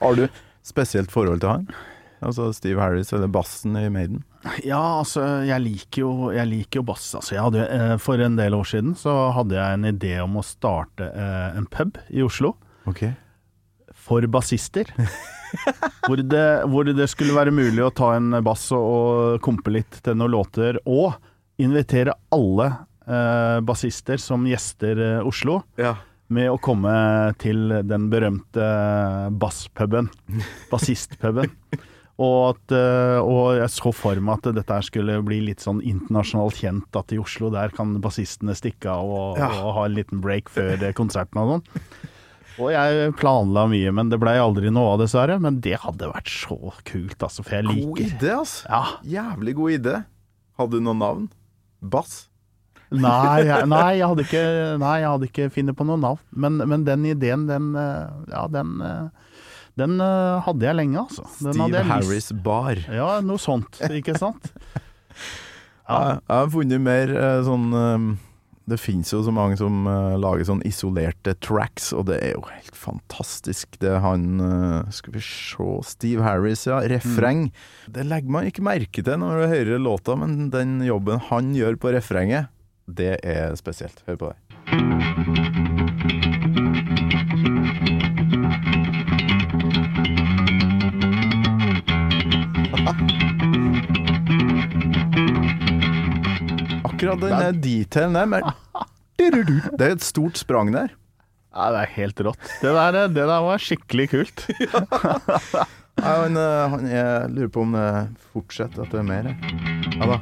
Har 0.01 0.17
du 0.17 0.25
spesielt 0.67 1.13
forhold 1.13 1.39
til 1.43 1.53
han? 1.53 1.69
Altså 2.25 2.47
Steve 2.55 2.81
Harris 2.81 3.11
eller 3.13 3.29
bassen 3.29 3.75
i 3.77 3.85
Maiden? 3.93 4.23
Ja, 4.65 4.79
altså, 5.03 5.21
jeg 5.45 5.61
liker 5.61 6.01
jo, 6.01 6.11
jeg 6.33 6.49
liker 6.49 6.79
jo 6.81 6.85
bass. 6.89 7.11
Altså, 7.19 7.35
jeg 7.35 7.43
hadde, 7.45 7.65
eh, 7.75 7.93
for 8.01 8.21
en 8.25 8.37
del 8.39 8.55
år 8.57 8.65
siden 8.71 8.95
så 8.97 9.13
hadde 9.35 9.57
jeg 9.59 9.77
en 9.77 9.85
idé 9.91 10.15
om 10.23 10.39
å 10.39 10.45
starte 10.45 11.11
eh, 11.11 11.57
en 11.59 11.67
pub 11.69 11.99
i 12.09 12.23
Oslo 12.25 12.55
Okay. 12.89 13.11
for 13.93 14.23
bassister. 14.31 14.89
hvor, 16.07 16.19
det, 16.23 16.45
hvor 16.71 16.87
det 16.87 17.07
skulle 17.11 17.35
være 17.37 17.51
mulig 17.55 17.83
å 17.85 17.91
ta 17.95 18.13
en 18.17 18.37
bass 18.45 18.69
og, 18.75 18.85
og 18.87 19.41
kompe 19.45 19.73
litt 19.75 19.99
til 20.05 20.15
noen 20.17 20.33
låter, 20.37 20.79
og 20.87 21.17
invitere 21.61 22.15
alle 22.33 22.69
eh, 23.05 23.59
bassister 23.67 24.17
som 24.23 24.47
gjester 24.47 24.99
eh, 25.03 25.27
Oslo. 25.27 25.61
Ja. 25.79 25.97
Med 26.33 26.49
å 26.51 26.57
komme 26.59 26.91
til 27.39 27.69
den 27.87 28.09
berømte 28.11 28.65
basspuben, 29.39 30.09
bassistpuben. 30.71 31.51
Og, 32.17 32.55
at, 32.55 32.73
eh, 32.73 33.19
og 33.21 33.59
jeg 33.59 33.69
så 33.69 33.91
for 33.93 34.17
meg 34.25 34.39
at 34.39 34.55
dette 34.57 34.77
skulle 34.87 35.19
bli 35.25 35.37
litt 35.51 35.61
sånn 35.61 35.83
internasjonalt 35.85 36.57
kjent, 36.57 36.97
at 36.97 37.13
i 37.13 37.19
Oslo 37.21 37.51
der 37.53 37.69
kan 37.77 37.91
bassistene 38.01 38.55
stikke 38.57 38.89
av 38.89 39.05
og, 39.05 39.37
Ja. 39.37 39.51
og 39.61 39.75
ha 39.77 39.83
en 39.85 39.93
liten 39.99 40.23
break 40.23 40.49
før 40.49 40.81
eh, 40.81 40.95
konserten 40.97 41.37
og 41.43 41.51
sånn. 41.51 41.83
Og 42.57 42.71
jeg 42.73 43.11
planla 43.19 43.67
mye, 43.69 43.91
men 43.93 44.09
det 44.09 44.17
blei 44.17 44.33
aldri 44.41 44.71
noe 44.73 44.95
av, 44.95 45.03
dessverre. 45.03 45.35
Men 45.37 45.59
det 45.61 45.75
hadde 45.83 46.07
vært 46.09 46.31
så 46.33 46.57
kult, 46.89 47.19
altså, 47.21 47.43
for 47.45 47.53
jeg 47.59 47.67
liker 47.67 47.91
God 47.91 48.01
idé, 48.01 48.31
altså. 48.33 48.65
Ja. 48.65 48.81
Jævlig 49.05 49.53
god 49.59 49.75
idé. 49.75 49.95
Hadde 50.57 50.79
du 50.79 50.81
noe 50.87 50.97
navn? 50.97 51.27
Bass? 51.85 52.23
Nei, 52.95 53.43
jeg, 53.43 53.67
nei, 53.67 53.97
jeg 53.99 54.07
hadde 54.07 54.23
ikke, 54.23 54.43
nei, 54.79 54.93
jeg 55.01 55.11
hadde 55.11 55.27
ikke 55.27 55.47
funnet 55.51 55.77
på 55.77 55.87
noe 55.87 55.99
navn. 55.99 56.21
Men, 56.31 56.61
men 56.63 56.85
den 56.87 57.07
ideen, 57.09 57.47
den 57.49 57.73
eh, 57.75 58.13
Ja, 58.31 58.45
den, 58.51 58.77
eh, 58.83 59.33
den 59.79 59.97
eh, 60.03 60.37
hadde 60.45 60.69
jeg 60.69 60.79
lenge, 60.79 61.03
altså. 61.03 61.27
Den 61.41 61.57
Steve 61.57 61.83
Harris 61.89 62.31
Bar. 62.45 62.79
Ja, 62.87 63.17
noe 63.25 63.41
sånt, 63.41 63.81
ikke 63.91 64.17
sant? 64.19 64.51
Jeg, 65.87 66.17
jeg 66.19 66.35
har 66.35 66.49
funnet 66.51 66.81
mer 66.83 67.11
sånn 67.47 67.69
Det 68.67 68.75
finnes 68.75 69.07
jo 69.13 69.21
så 69.23 69.31
mange 69.31 69.55
som 69.55 69.85
lager 70.19 70.43
sånn 70.43 70.59
isolerte 70.67 71.31
tracks, 71.39 71.93
og 71.95 72.09
det 72.09 72.17
er 72.25 72.33
jo 72.33 72.41
helt 72.49 72.75
fantastisk. 72.75 73.77
Det 73.79 73.93
han 74.03 74.35
Skal 74.91 75.15
vi 75.15 75.23
se 75.23 75.69
Steve 75.87 76.27
Harris, 76.27 76.65
ja. 76.67 76.81
Refreng. 76.91 77.47
Det 77.87 78.03
legger 78.03 78.35
man 78.35 78.51
ikke 78.51 78.67
merke 78.67 78.99
til 78.99 79.23
når 79.23 79.39
du 79.39 79.47
hører 79.53 79.79
låta, 79.85 80.17
men 80.19 80.51
den 80.51 80.81
jobben 80.83 81.23
han 81.29 81.55
gjør 81.55 81.79
på 81.79 81.95
refrenget, 81.95 82.51
det 82.87 83.19
er 83.23 83.55
spesielt. 83.59 84.03
Hør 84.07 84.15
på 84.15 84.31
det. 84.31 84.37
Akkurat 96.87 97.19
den 97.21 97.61
detailen 97.61 98.13
der, 98.17 98.25
men 98.25 98.41
Det 99.17 99.81
er 99.81 99.91
et 99.95 100.03
stort 100.05 100.37
sprang 100.37 100.69
der. 100.73 100.87
Ja, 101.57 101.71
det 101.73 101.79
er 101.81 101.85
helt 101.95 102.19
rått. 102.21 102.37
Det 102.61 102.69
der, 102.73 103.07
det 103.09 103.23
der 103.25 103.41
var 103.41 103.57
skikkelig 103.61 104.09
kult. 104.13 104.45
Nei, 105.97 106.13
han, 106.13 106.37
eh, 106.37 106.69
han 106.69 106.85
jeg 106.91 107.29
lurer 107.33 107.49
på 107.49 107.61
om 107.65 107.71
det 107.73 107.87
fortsetter, 108.33 108.85
at 108.85 108.91
det 108.93 108.99
er 109.01 109.07
mer. 109.07 109.33
Ja 109.97 110.05
da. 110.13 110.17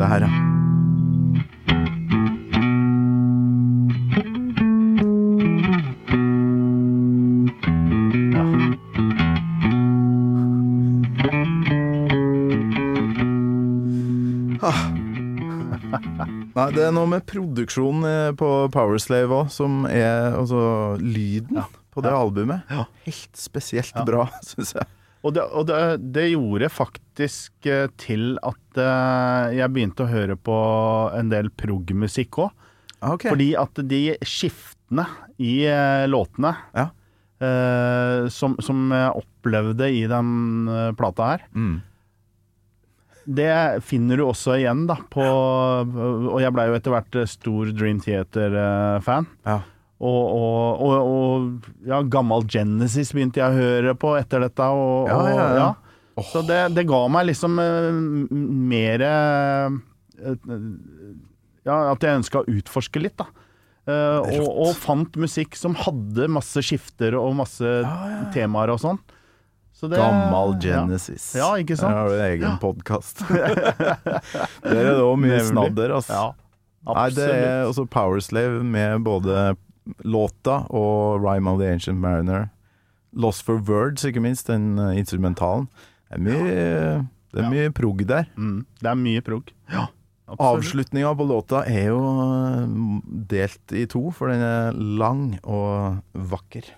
Det 0.00 0.06
her, 0.08 0.20
ja. 0.24 0.28
Nei, 16.50 16.70
det 16.72 16.86
er 16.86 16.94
noe 16.96 17.04
med 17.10 17.26
produksjonen 17.28 18.06
eh, 18.08 18.32
på 18.40 18.48
Powerslave 18.72 19.42
òg, 19.42 19.52
som 19.52 19.84
er 19.84 20.32
altså 20.32 20.96
lyden 20.96 21.60
på 21.92 22.00
det 22.00 22.16
albumet. 22.16 22.64
Helt 23.04 23.36
spesielt 23.36 23.92
bra, 24.08 24.30
syns 24.48 24.72
jeg. 24.80 24.88
Og, 25.20 25.34
det, 25.36 25.42
og 25.52 25.66
det, 25.68 25.78
det 26.16 26.28
gjorde 26.30 26.70
faktisk 26.72 27.66
eh, 27.68 27.88
til 28.00 28.38
at 28.46 28.78
eh, 28.80 29.58
jeg 29.58 29.72
begynte 29.74 30.06
å 30.06 30.08
høre 30.08 30.36
på 30.40 30.54
en 31.18 31.28
del 31.32 31.50
prog-musikk 31.60 32.38
òg. 32.46 32.54
Okay. 33.00 33.28
Fordi 33.32 33.50
at 33.60 33.82
de 33.88 34.00
skiftene 34.24 35.04
i 35.40 35.58
eh, 35.68 36.06
låtene 36.08 36.54
Ja. 36.76 36.86
eh, 37.40 38.26
som, 38.32 38.56
som 38.64 38.88
jeg 38.92 39.20
opplevde 39.22 39.88
i 39.92 40.02
den 40.08 40.34
plata 40.98 41.30
her 41.34 41.44
Mm. 41.56 41.78
det 43.30 43.52
finner 43.86 44.16
du 44.20 44.24
også 44.26 44.56
igjen, 44.58 44.86
da, 44.88 44.96
på 45.12 45.22
Og 45.24 46.40
jeg 46.42 46.52
blei 46.56 46.66
jo 46.70 46.76
etter 46.80 46.92
hvert 46.96 47.18
stor 47.30 47.70
Dream 47.76 48.00
Theater-fan. 48.02 49.28
Ja. 49.46 49.60
Og, 50.00 50.30
og, 50.32 50.80
og, 50.80 51.08
og 51.12 51.88
ja, 51.90 51.98
gammel 52.08 52.46
Genesis 52.48 53.10
begynte 53.12 53.42
jeg 53.42 53.52
å 53.52 53.58
høre 53.60 53.92
på 54.00 54.14
etter 54.16 54.40
dette. 54.46 54.64
Og, 54.72 55.10
Ja, 55.10 55.18
ja, 55.28 55.48
ja. 55.58 55.66
og, 56.16 56.24
Så 56.30 56.40
det, 56.48 56.60
det 56.76 56.86
ga 56.88 57.02
meg 57.12 57.26
liksom 57.28 57.58
uh, 57.60 58.00
mer 58.32 59.04
uh, 59.04 59.76
Ja, 61.66 61.76
at 61.92 62.00
jeg 62.06 62.22
ønska 62.22 62.40
å 62.40 62.48
utforske 62.48 63.02
litt, 63.04 63.18
da. 63.20 63.28
Uh, 63.90 64.20
og, 64.40 64.48
og 64.68 64.74
fant 64.78 65.16
musikk 65.20 65.56
som 65.58 65.74
hadde 65.76 66.28
masse 66.32 66.62
skifter 66.64 67.16
og 67.18 67.32
masse 67.38 67.70
temaer 68.34 68.72
og 68.72 68.80
sånn. 68.82 69.00
Så 69.76 69.88
det- 69.88 69.96
Gammal. 70.00 70.56
Genesis. 70.60 71.30
Ja, 71.36 71.52
ikke 71.60 71.76
sant? 71.80 71.92
Der 71.92 72.00
har 72.00 72.08
du 72.08 72.20
egen 72.24 72.48
Ja. 72.48 72.56
podkast. 72.60 73.20
Der 74.64 74.76
er 74.84 74.94
jo 74.98 75.12
òg 75.12 75.18
mye 75.22 75.40
snadder, 75.44 75.94
altså. 76.00 76.12
Ja, 76.16 76.94
Nei, 76.96 77.08
det 77.12 77.26
er 77.28 77.66
også 77.68 77.84
Powerslave 77.92 78.62
med 78.64 79.02
både 79.04 79.50
låta 80.04 80.64
og 80.70 81.22
Rhyme 81.24 81.50
of 81.50 81.60
the 81.60 81.70
Ancient 81.72 82.00
Mariner. 82.00 82.48
Lost 83.12 83.42
for 83.46 83.58
Words, 83.66 84.04
ikke 84.06 84.22
minst, 84.22 84.46
den 84.50 84.78
eh, 84.78 84.98
instrumentalen. 85.00 85.68
Det 86.10 86.18
er 86.18 86.22
mye, 86.26 87.08
det 87.34 87.42
er 87.44 87.50
mye 87.50 87.72
prog 87.74 88.04
der. 88.06 88.28
Mm, 88.36 88.64
det 88.82 88.90
er 88.90 88.98
mye 88.98 89.24
prog. 89.26 89.50
Ja. 89.70 89.88
Avslutninga 90.30 91.10
på 91.18 91.26
låta 91.26 91.64
er 91.66 91.90
jo 91.90 91.98
eh, 92.22 92.64
delt 93.30 93.74
i 93.74 93.86
to, 93.90 94.10
for 94.14 94.30
den 94.30 94.44
er 94.46 94.72
lang 94.76 95.24
og 95.42 96.02
vakker. 96.14 96.70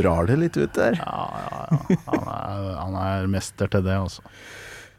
Drar 0.00 0.28
det 0.28 0.36
litt 0.38 0.56
ut 0.60 0.74
der. 0.76 0.98
Ja, 1.00 1.22
ja, 1.34 1.62
ja. 1.70 1.78
Han 2.06 2.28
er, 2.34 2.66
han 2.78 2.98
er 3.02 3.30
mester 3.32 3.70
til 3.72 3.82
det, 3.86 3.96
altså. 3.96 4.22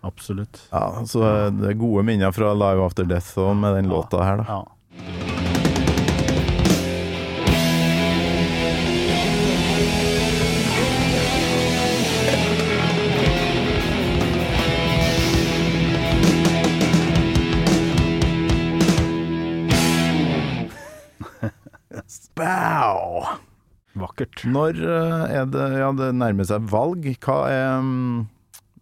Absolutt. 0.02 0.64
Ja, 0.72 1.06
så 1.06 1.22
det 1.54 1.70
er 1.76 1.80
gode 1.80 2.04
minner 2.08 2.34
fra 2.36 2.54
Live 2.58 2.82
After 2.88 3.06
Death 3.08 3.38
òg, 3.40 3.54
med 3.62 3.78
den 3.78 3.92
låta 3.94 4.24
her, 4.26 4.42
da. 4.42 4.60
Ja. 4.60 5.41
Vakkert. 24.32 24.52
Når 24.52 24.80
eh, 24.80 25.40
er 25.40 25.46
det 25.46 25.80
Ja, 25.80 25.92
det 25.92 26.16
nærmer 26.16 26.46
seg 26.46 26.68
valg. 26.70 27.06
Hva 27.20 27.50
er 27.50 27.82
mm, 27.82 28.28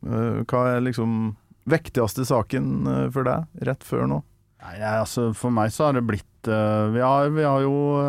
eh, 0.06 0.44
Hva 0.46 0.76
er 0.76 0.82
liksom 0.86 1.36
viktigste 1.70 2.26
saken 2.26 2.88
eh, 2.88 3.10
for 3.12 3.24
deg 3.24 3.46
rett 3.66 3.84
før 3.84 4.08
nå? 4.08 4.24
Nei, 4.60 4.80
altså, 4.84 5.32
for 5.34 5.52
meg 5.52 5.72
så 5.72 5.88
har 5.88 5.94
det 5.96 6.04
blitt 6.04 6.26
vi, 6.40 7.02
har, 7.04 7.30
vi 7.36 7.44
har 7.44 7.60
jo 7.62 8.00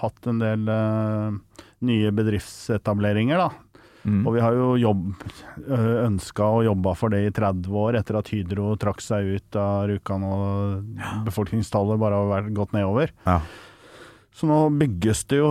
hatt 0.00 0.26
en 0.26 0.40
del 0.42 0.64
nye 0.66 2.10
bedriftsetableringer, 2.10 3.38
da. 3.38 3.78
Mm. 4.02 4.24
Og 4.26 4.34
vi 4.34 4.42
har 4.42 4.56
jo 4.58 4.72
jobb, 4.82 5.04
ønska 5.68 6.48
og 6.58 6.64
jobba 6.66 6.94
for 6.98 7.14
det 7.14 7.20
i 7.22 7.30
30 7.34 7.70
år, 7.70 8.00
etter 8.00 8.18
at 8.18 8.30
Hydro 8.34 8.72
trakk 8.82 9.02
seg 9.04 9.30
ut 9.38 9.58
av 9.62 9.86
Rjukan 9.92 10.26
og 10.26 11.06
befolkningstallet 11.28 12.02
bare 12.02 12.18
har 12.32 12.50
gått 12.56 12.74
nedover. 12.74 13.14
Ja. 13.26 13.38
Så 14.38 14.46
nå 14.46 14.56
bygges 14.78 15.24
det 15.32 15.40
jo 15.40 15.48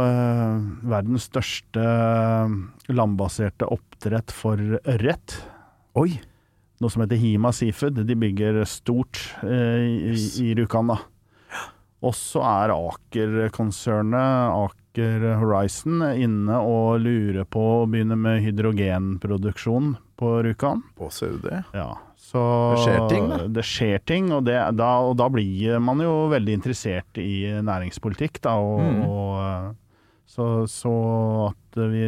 eh, 0.00 0.60
verdens 0.88 1.26
største 1.28 1.82
øh, 1.84 2.54
landbaserte 2.88 3.68
oppdrett 3.68 4.32
for 4.32 4.56
ørret. 4.88 5.34
Oi! 6.00 6.14
Noe 6.80 6.90
som 6.90 7.04
heter 7.04 7.20
Hima 7.20 7.52
Seafood. 7.52 8.00
De 8.08 8.16
bygger 8.16 8.62
stort 8.64 9.20
eh, 9.44 9.84
i, 9.84 10.14
i 10.46 10.54
Rjukan, 10.56 10.94
da. 10.94 10.96
Og 12.02 12.16
så 12.16 12.40
er 12.48 12.72
Aker-konsernet, 12.72 14.56
Aker 14.56 15.28
Horizon, 15.42 16.00
inne 16.16 16.56
og 16.64 17.04
lurer 17.04 17.44
på 17.44 17.66
å 17.82 17.84
begynne 17.84 18.16
med 18.16 18.40
hydrogenproduksjon 18.46 19.92
på 20.16 20.32
Rjukan. 20.48 20.80
På 20.96 21.12
Saudi? 21.12 21.60
Ja, 21.76 21.92
så 22.22 22.42
Det 22.72 22.82
skjer 22.84 23.08
ting, 23.10 23.24
da. 23.32 23.38
Det 23.58 23.64
skjer 23.66 24.02
ting, 24.06 24.28
og, 24.32 24.44
det, 24.46 24.56
da, 24.78 24.90
og 25.02 25.16
da 25.18 25.26
blir 25.32 25.80
man 25.82 25.98
jo 26.00 26.12
veldig 26.32 26.54
interessert 26.60 27.18
i 27.20 27.50
næringspolitikk, 27.66 28.40
da. 28.46 28.54
Og, 28.62 28.80
Mm. 28.80 29.02
og, 29.10 29.74
så, 30.32 30.46
så 30.70 30.92
at 31.50 31.76
vi 31.92 32.06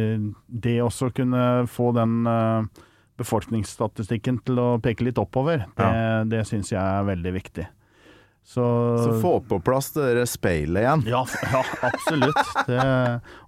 Det 0.49 0.79
også 0.81 1.11
kunne 1.13 1.67
få 1.69 1.91
den 1.93 2.25
eh, 2.25 2.83
befolkningsstatistikken 3.21 4.39
til 4.45 4.59
å 4.59 4.67
peke 4.81 5.05
litt 5.05 5.19
oppover, 5.21 5.65
det, 5.77 6.29
det 6.31 6.41
syns 6.47 6.71
jeg 6.73 6.81
er 6.81 7.05
veldig 7.07 7.33
viktig. 7.35 7.67
Så, 8.45 8.61
Så 9.01 9.13
få 9.23 9.39
på 9.49 9.57
plass 9.65 9.87
det 9.95 10.03
der 10.19 10.27
speilet 10.29 10.83
igjen. 10.83 11.01
ja, 11.09 11.23
ja, 11.51 11.63
absolutt. 11.87 12.51
Det, 12.67 12.77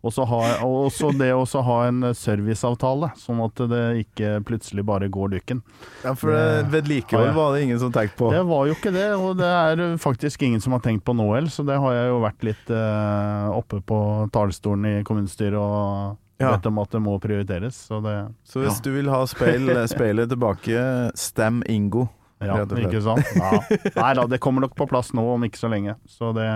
også 0.01 0.25
ha, 0.25 0.39
også 0.65 1.11
det 1.19 1.27
å 1.37 1.43
ha 1.67 1.75
en 1.85 2.01
serviceavtale, 2.17 3.11
sånn 3.21 3.43
at 3.45 3.61
det 3.69 3.83
ikke 4.01 4.31
plutselig 4.47 4.83
bare 4.89 5.07
går 5.13 5.35
dukken. 5.37 5.61
Ja, 6.01 6.15
For 6.17 6.33
vedlikehold 6.73 7.29
var 7.37 7.53
det 7.53 7.61
ingen 7.67 7.79
som 7.79 7.93
tenkte 7.93 8.17
på. 8.23 8.31
Det 8.33 8.41
var 8.49 8.65
jo 8.71 8.73
ikke 8.73 8.93
det, 8.95 9.07
og 9.21 9.37
det 9.37 9.45
er 9.53 9.85
faktisk 10.01 10.41
ingen 10.49 10.65
som 10.65 10.73
har 10.73 10.81
tenkt 10.81 11.05
på 11.05 11.13
nå 11.13 11.29
heller, 11.35 11.53
så 11.53 11.61
det 11.67 11.77
har 11.77 11.93
jeg 11.93 12.09
jo 12.09 12.19
vært 12.25 12.49
litt 12.49 12.73
eh, 12.73 13.47
oppe 13.53 13.83
på 13.85 14.01
talerstolen 14.33 14.89
i 14.95 15.03
kommunestyret 15.07 15.61
og 15.61 16.17
Ja. 16.41 16.51
vet 16.53 16.67
om 16.69 16.77
at 16.77 16.91
det 16.93 16.99
må 17.01 17.15
prioriteres. 17.21 17.77
Så 17.87 17.97
det 18.03 18.17
Så 18.45 18.61
hvis 18.65 18.81
du 18.85 18.91
vil 18.93 19.07
ha 19.09 19.23
speil, 19.29 19.69
speilet 19.93 20.29
tilbake, 20.29 20.83
stem 21.17 21.63
Ingo. 21.69 22.09
Ja, 22.43 22.61
ikke 22.63 23.01
sant? 23.01 23.33
Ja. 23.39 23.57
Nei 23.97 24.11
da, 24.19 24.27
det 24.29 24.41
kommer 24.43 24.65
nok 24.65 24.75
på 24.77 24.85
plass 24.89 25.13
nå 25.17 25.23
om 25.33 25.45
ikke 25.47 25.59
så 25.59 25.71
lenge. 25.71 25.97
Så 26.11 26.33
det 26.37 26.47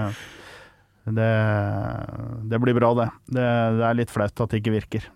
det, 1.04 1.32
det 2.44 2.60
blir 2.62 2.78
bra, 2.78 2.94
det. 2.94 3.08
det. 3.34 3.48
Det 3.80 3.88
er 3.88 3.98
litt 3.98 4.14
flaut 4.14 4.44
at 4.44 4.54
det 4.54 4.62
ikke 4.62 4.76
virker. 4.76 5.08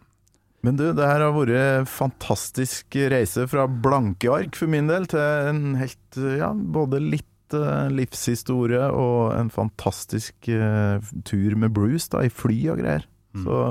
Men 0.66 0.80
du, 0.80 0.88
det 0.97 1.05
her 1.05 1.22
har 1.22 1.36
vært 1.36 1.53
en 1.59 1.88
fantastisk 1.89 2.97
reise 3.13 3.45
fra 3.51 3.68
blanke 3.70 4.32
ark 4.34 4.57
for 4.57 4.72
min 4.72 4.89
del 4.89 5.05
til 5.11 5.22
en 5.22 5.76
helt, 5.78 6.18
ja, 6.39 6.49
både 6.55 7.03
litt 7.03 7.53
eh, 7.53 7.91
livshistorie 7.93 8.88
og 8.89 9.36
en 9.36 9.51
fantastisk 9.53 10.49
eh, 10.49 10.97
tur 11.30 11.57
med 11.61 11.76
Bruce 11.76 12.09
da, 12.09 12.24
i 12.26 12.34
fly 12.34 12.57
og 12.74 12.82
greier. 12.82 13.05
Mm. 13.38 13.45
Så 13.45 13.61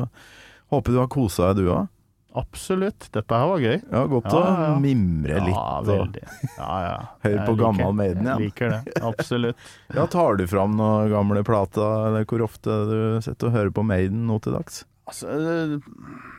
håper 0.70 0.94
du 0.94 1.02
har 1.02 1.10
kosa 1.10 1.50
deg 1.50 1.64
du 1.64 1.72
òg. 1.74 1.90
Absolutt. 2.34 3.08
Dette 3.14 3.36
her 3.38 3.46
var 3.52 3.60
gøy. 3.62 3.76
Ja, 3.92 4.04
godt 4.10 4.24
Ja, 4.32 4.40
ja. 4.42 4.70
å 4.74 4.80
mimre 4.82 5.36
litt. 5.44 5.54
Ja, 5.54 5.82
veldig. 5.86 6.22
Ja, 6.58 6.70
ja. 6.82 6.96
Hør 7.26 7.36
på 7.46 7.54
gammel 7.60 7.92
Maiden, 7.94 8.26
ja. 8.26 8.34
Jeg 8.38 8.48
liker 8.50 8.74
det. 8.74 8.96
Absolutt. 9.06 9.56
Ja, 9.94 10.06
tar 10.10 10.36
du 10.40 10.46
fram 10.50 10.74
noen 10.78 11.12
gamle 11.12 11.44
plater, 11.46 12.08
eller 12.08 12.24
hvor 12.26 12.42
ofte 12.48 12.74
du 12.90 12.98
sitter 13.22 13.46
og 13.52 13.54
hører 13.54 13.70
på 13.76 13.84
Maiden 13.86 14.26
nå 14.26 14.40
til 14.42 14.56
dags? 14.56 14.82
Altså, 15.06 15.28
eh, 15.28 15.74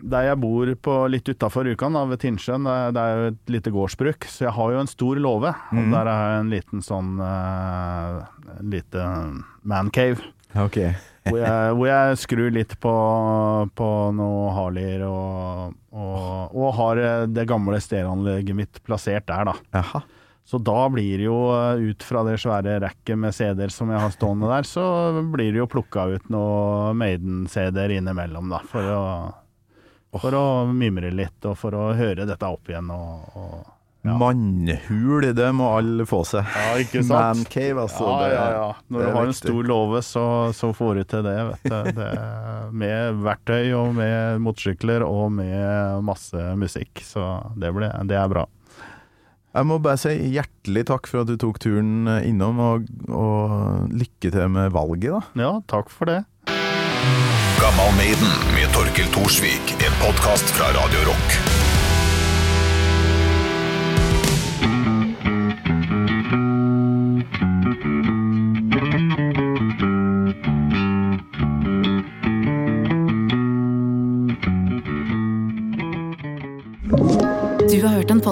der 0.01 0.23
jeg 0.25 0.39
bor 0.41 0.71
på 0.87 0.93
litt 1.13 1.29
utafor 1.29 1.67
Rjukan, 1.69 1.95
ved 2.09 2.19
Tinnsjøen, 2.23 2.65
det, 2.65 2.97
er- 2.97 2.97
er 2.99 3.19
jo 3.21 3.27
et 3.35 3.51
lite 3.53 3.71
gårdsbruk, 3.75 4.25
så 4.25 4.47
jeg 4.49 4.53
har 4.57 4.71
jo 4.73 4.79
en 4.81 4.89
stor 4.89 5.15
låve. 5.21 5.51
Og 5.69 5.77
Mhm. 5.83 5.91
der 5.93 6.09
har 6.11 6.31
jeg 6.33 6.39
en 6.39 6.49
liten 6.49 6.81
sånn 6.81 7.11
uh, 7.21 8.25
lite 8.65 9.05
mancave. 9.63 10.17
Ok. 10.57 10.81
Hvor 11.26 11.39
jeg, 11.41 11.69
hvor 11.73 11.88
jeg 11.89 12.17
skrur 12.21 12.51
litt 12.53 12.76
på, 12.82 12.91
på 13.73 13.88
noe 14.13 14.51
Harlier 14.53 15.07
og, 15.07 15.73
og, 15.89 16.53
og 16.53 16.76
har 16.78 17.01
eh, 17.01 17.23
det 17.34 17.47
gamle 17.49 17.80
stereoanlegget 17.82 18.57
mitt 18.57 18.82
plassert 18.86 19.26
der, 19.32 19.49
da. 19.49 19.55
Aha. 19.82 20.03
Så 20.45 20.59
da 20.61 20.84
blir 20.93 21.17
det 21.17 21.26
jo, 21.26 21.39
eh, 21.55 21.89
ut 21.89 22.05
fra 22.05 22.21
det 22.28 22.38
svære 22.43 22.78
racket 22.84 23.17
med 23.17 23.34
CD-er 23.34 23.73
som 23.73 23.89
jeg 23.89 24.03
har 24.03 24.13
stående 24.13 24.51
der, 24.51 24.67
så 24.69 24.86
blir 25.34 25.49
det 25.49 25.63
jo 25.63 25.71
plukka 25.71 26.05
ut 26.13 26.30
noe 26.30 26.93
Maiden-CD-er 27.01 27.95
innimellom, 27.97 28.53
da. 28.53 28.61
For 28.69 28.91
å, 28.93 29.05
for 30.21 30.38
å 30.38 30.45
mimre 30.69 31.09
litt, 31.09 31.39
og 31.49 31.57
for 31.57 31.73
å 31.73 31.88
høre 31.97 32.30
dette 32.30 32.53
opp 32.53 32.69
igjen. 32.69 32.93
Og, 32.93 33.39
og 33.41 33.74
Ja. 34.06 34.16
Mannhul, 34.22 35.26
det 35.34 35.47
må 35.58 35.72
alle 35.80 36.06
få 36.06 36.20
seg. 36.30 36.45
Ja, 36.53 36.76
ikke 36.84 37.01
sant? 37.01 37.41
Mancave, 37.41 37.86
altså. 37.88 38.06
ja, 38.06 38.28
ja, 38.30 38.43
ja. 38.53 38.68
Når 38.93 39.01
du 39.01 39.12
har 39.16 39.30
en 39.32 39.38
stor 39.38 39.70
låve, 39.72 40.01
så, 40.06 40.26
så 40.53 40.70
får 40.78 40.99
du 40.99 41.03
til 41.16 41.26
det, 41.26 41.38
vet 41.49 41.66
du. 41.72 41.89
Det, 41.97 42.10
med 42.86 43.24
verktøy 43.26 43.72
og 43.78 43.95
med 43.97 44.43
motorsykler 44.45 45.06
og 45.08 45.32
med 45.39 46.06
masse 46.06 46.45
musikk. 46.60 47.01
Så 47.06 47.24
det, 47.58 47.74
ble, 47.74 47.89
det 48.06 48.20
er 48.20 48.30
bra. 48.30 48.45
Jeg 49.56 49.70
må 49.70 49.78
bare 49.80 49.97
si 49.97 50.12
hjertelig 50.36 50.84
takk 50.89 51.08
for 51.08 51.24
at 51.24 51.32
du 51.32 51.38
tok 51.39 51.62
turen 51.64 52.10
innom, 52.28 52.60
og, 52.60 52.89
og 53.08 53.89
lykke 53.95 54.34
til 54.36 54.49
med 54.51 54.74
valget, 54.76 55.16
da. 55.16 55.45
Ja, 55.47 55.53
takk 55.72 55.89
for 55.93 56.12
det. 56.12 56.22
Gammal 57.62 57.95
Maiden 57.97 58.36
med 58.53 58.70
Torkel 58.76 59.08
Thorsvik, 59.16 59.78
en 59.80 59.97
podkast 60.03 60.51
fra 60.60 60.70
Radio 60.76 61.08
Rock. 61.08 61.74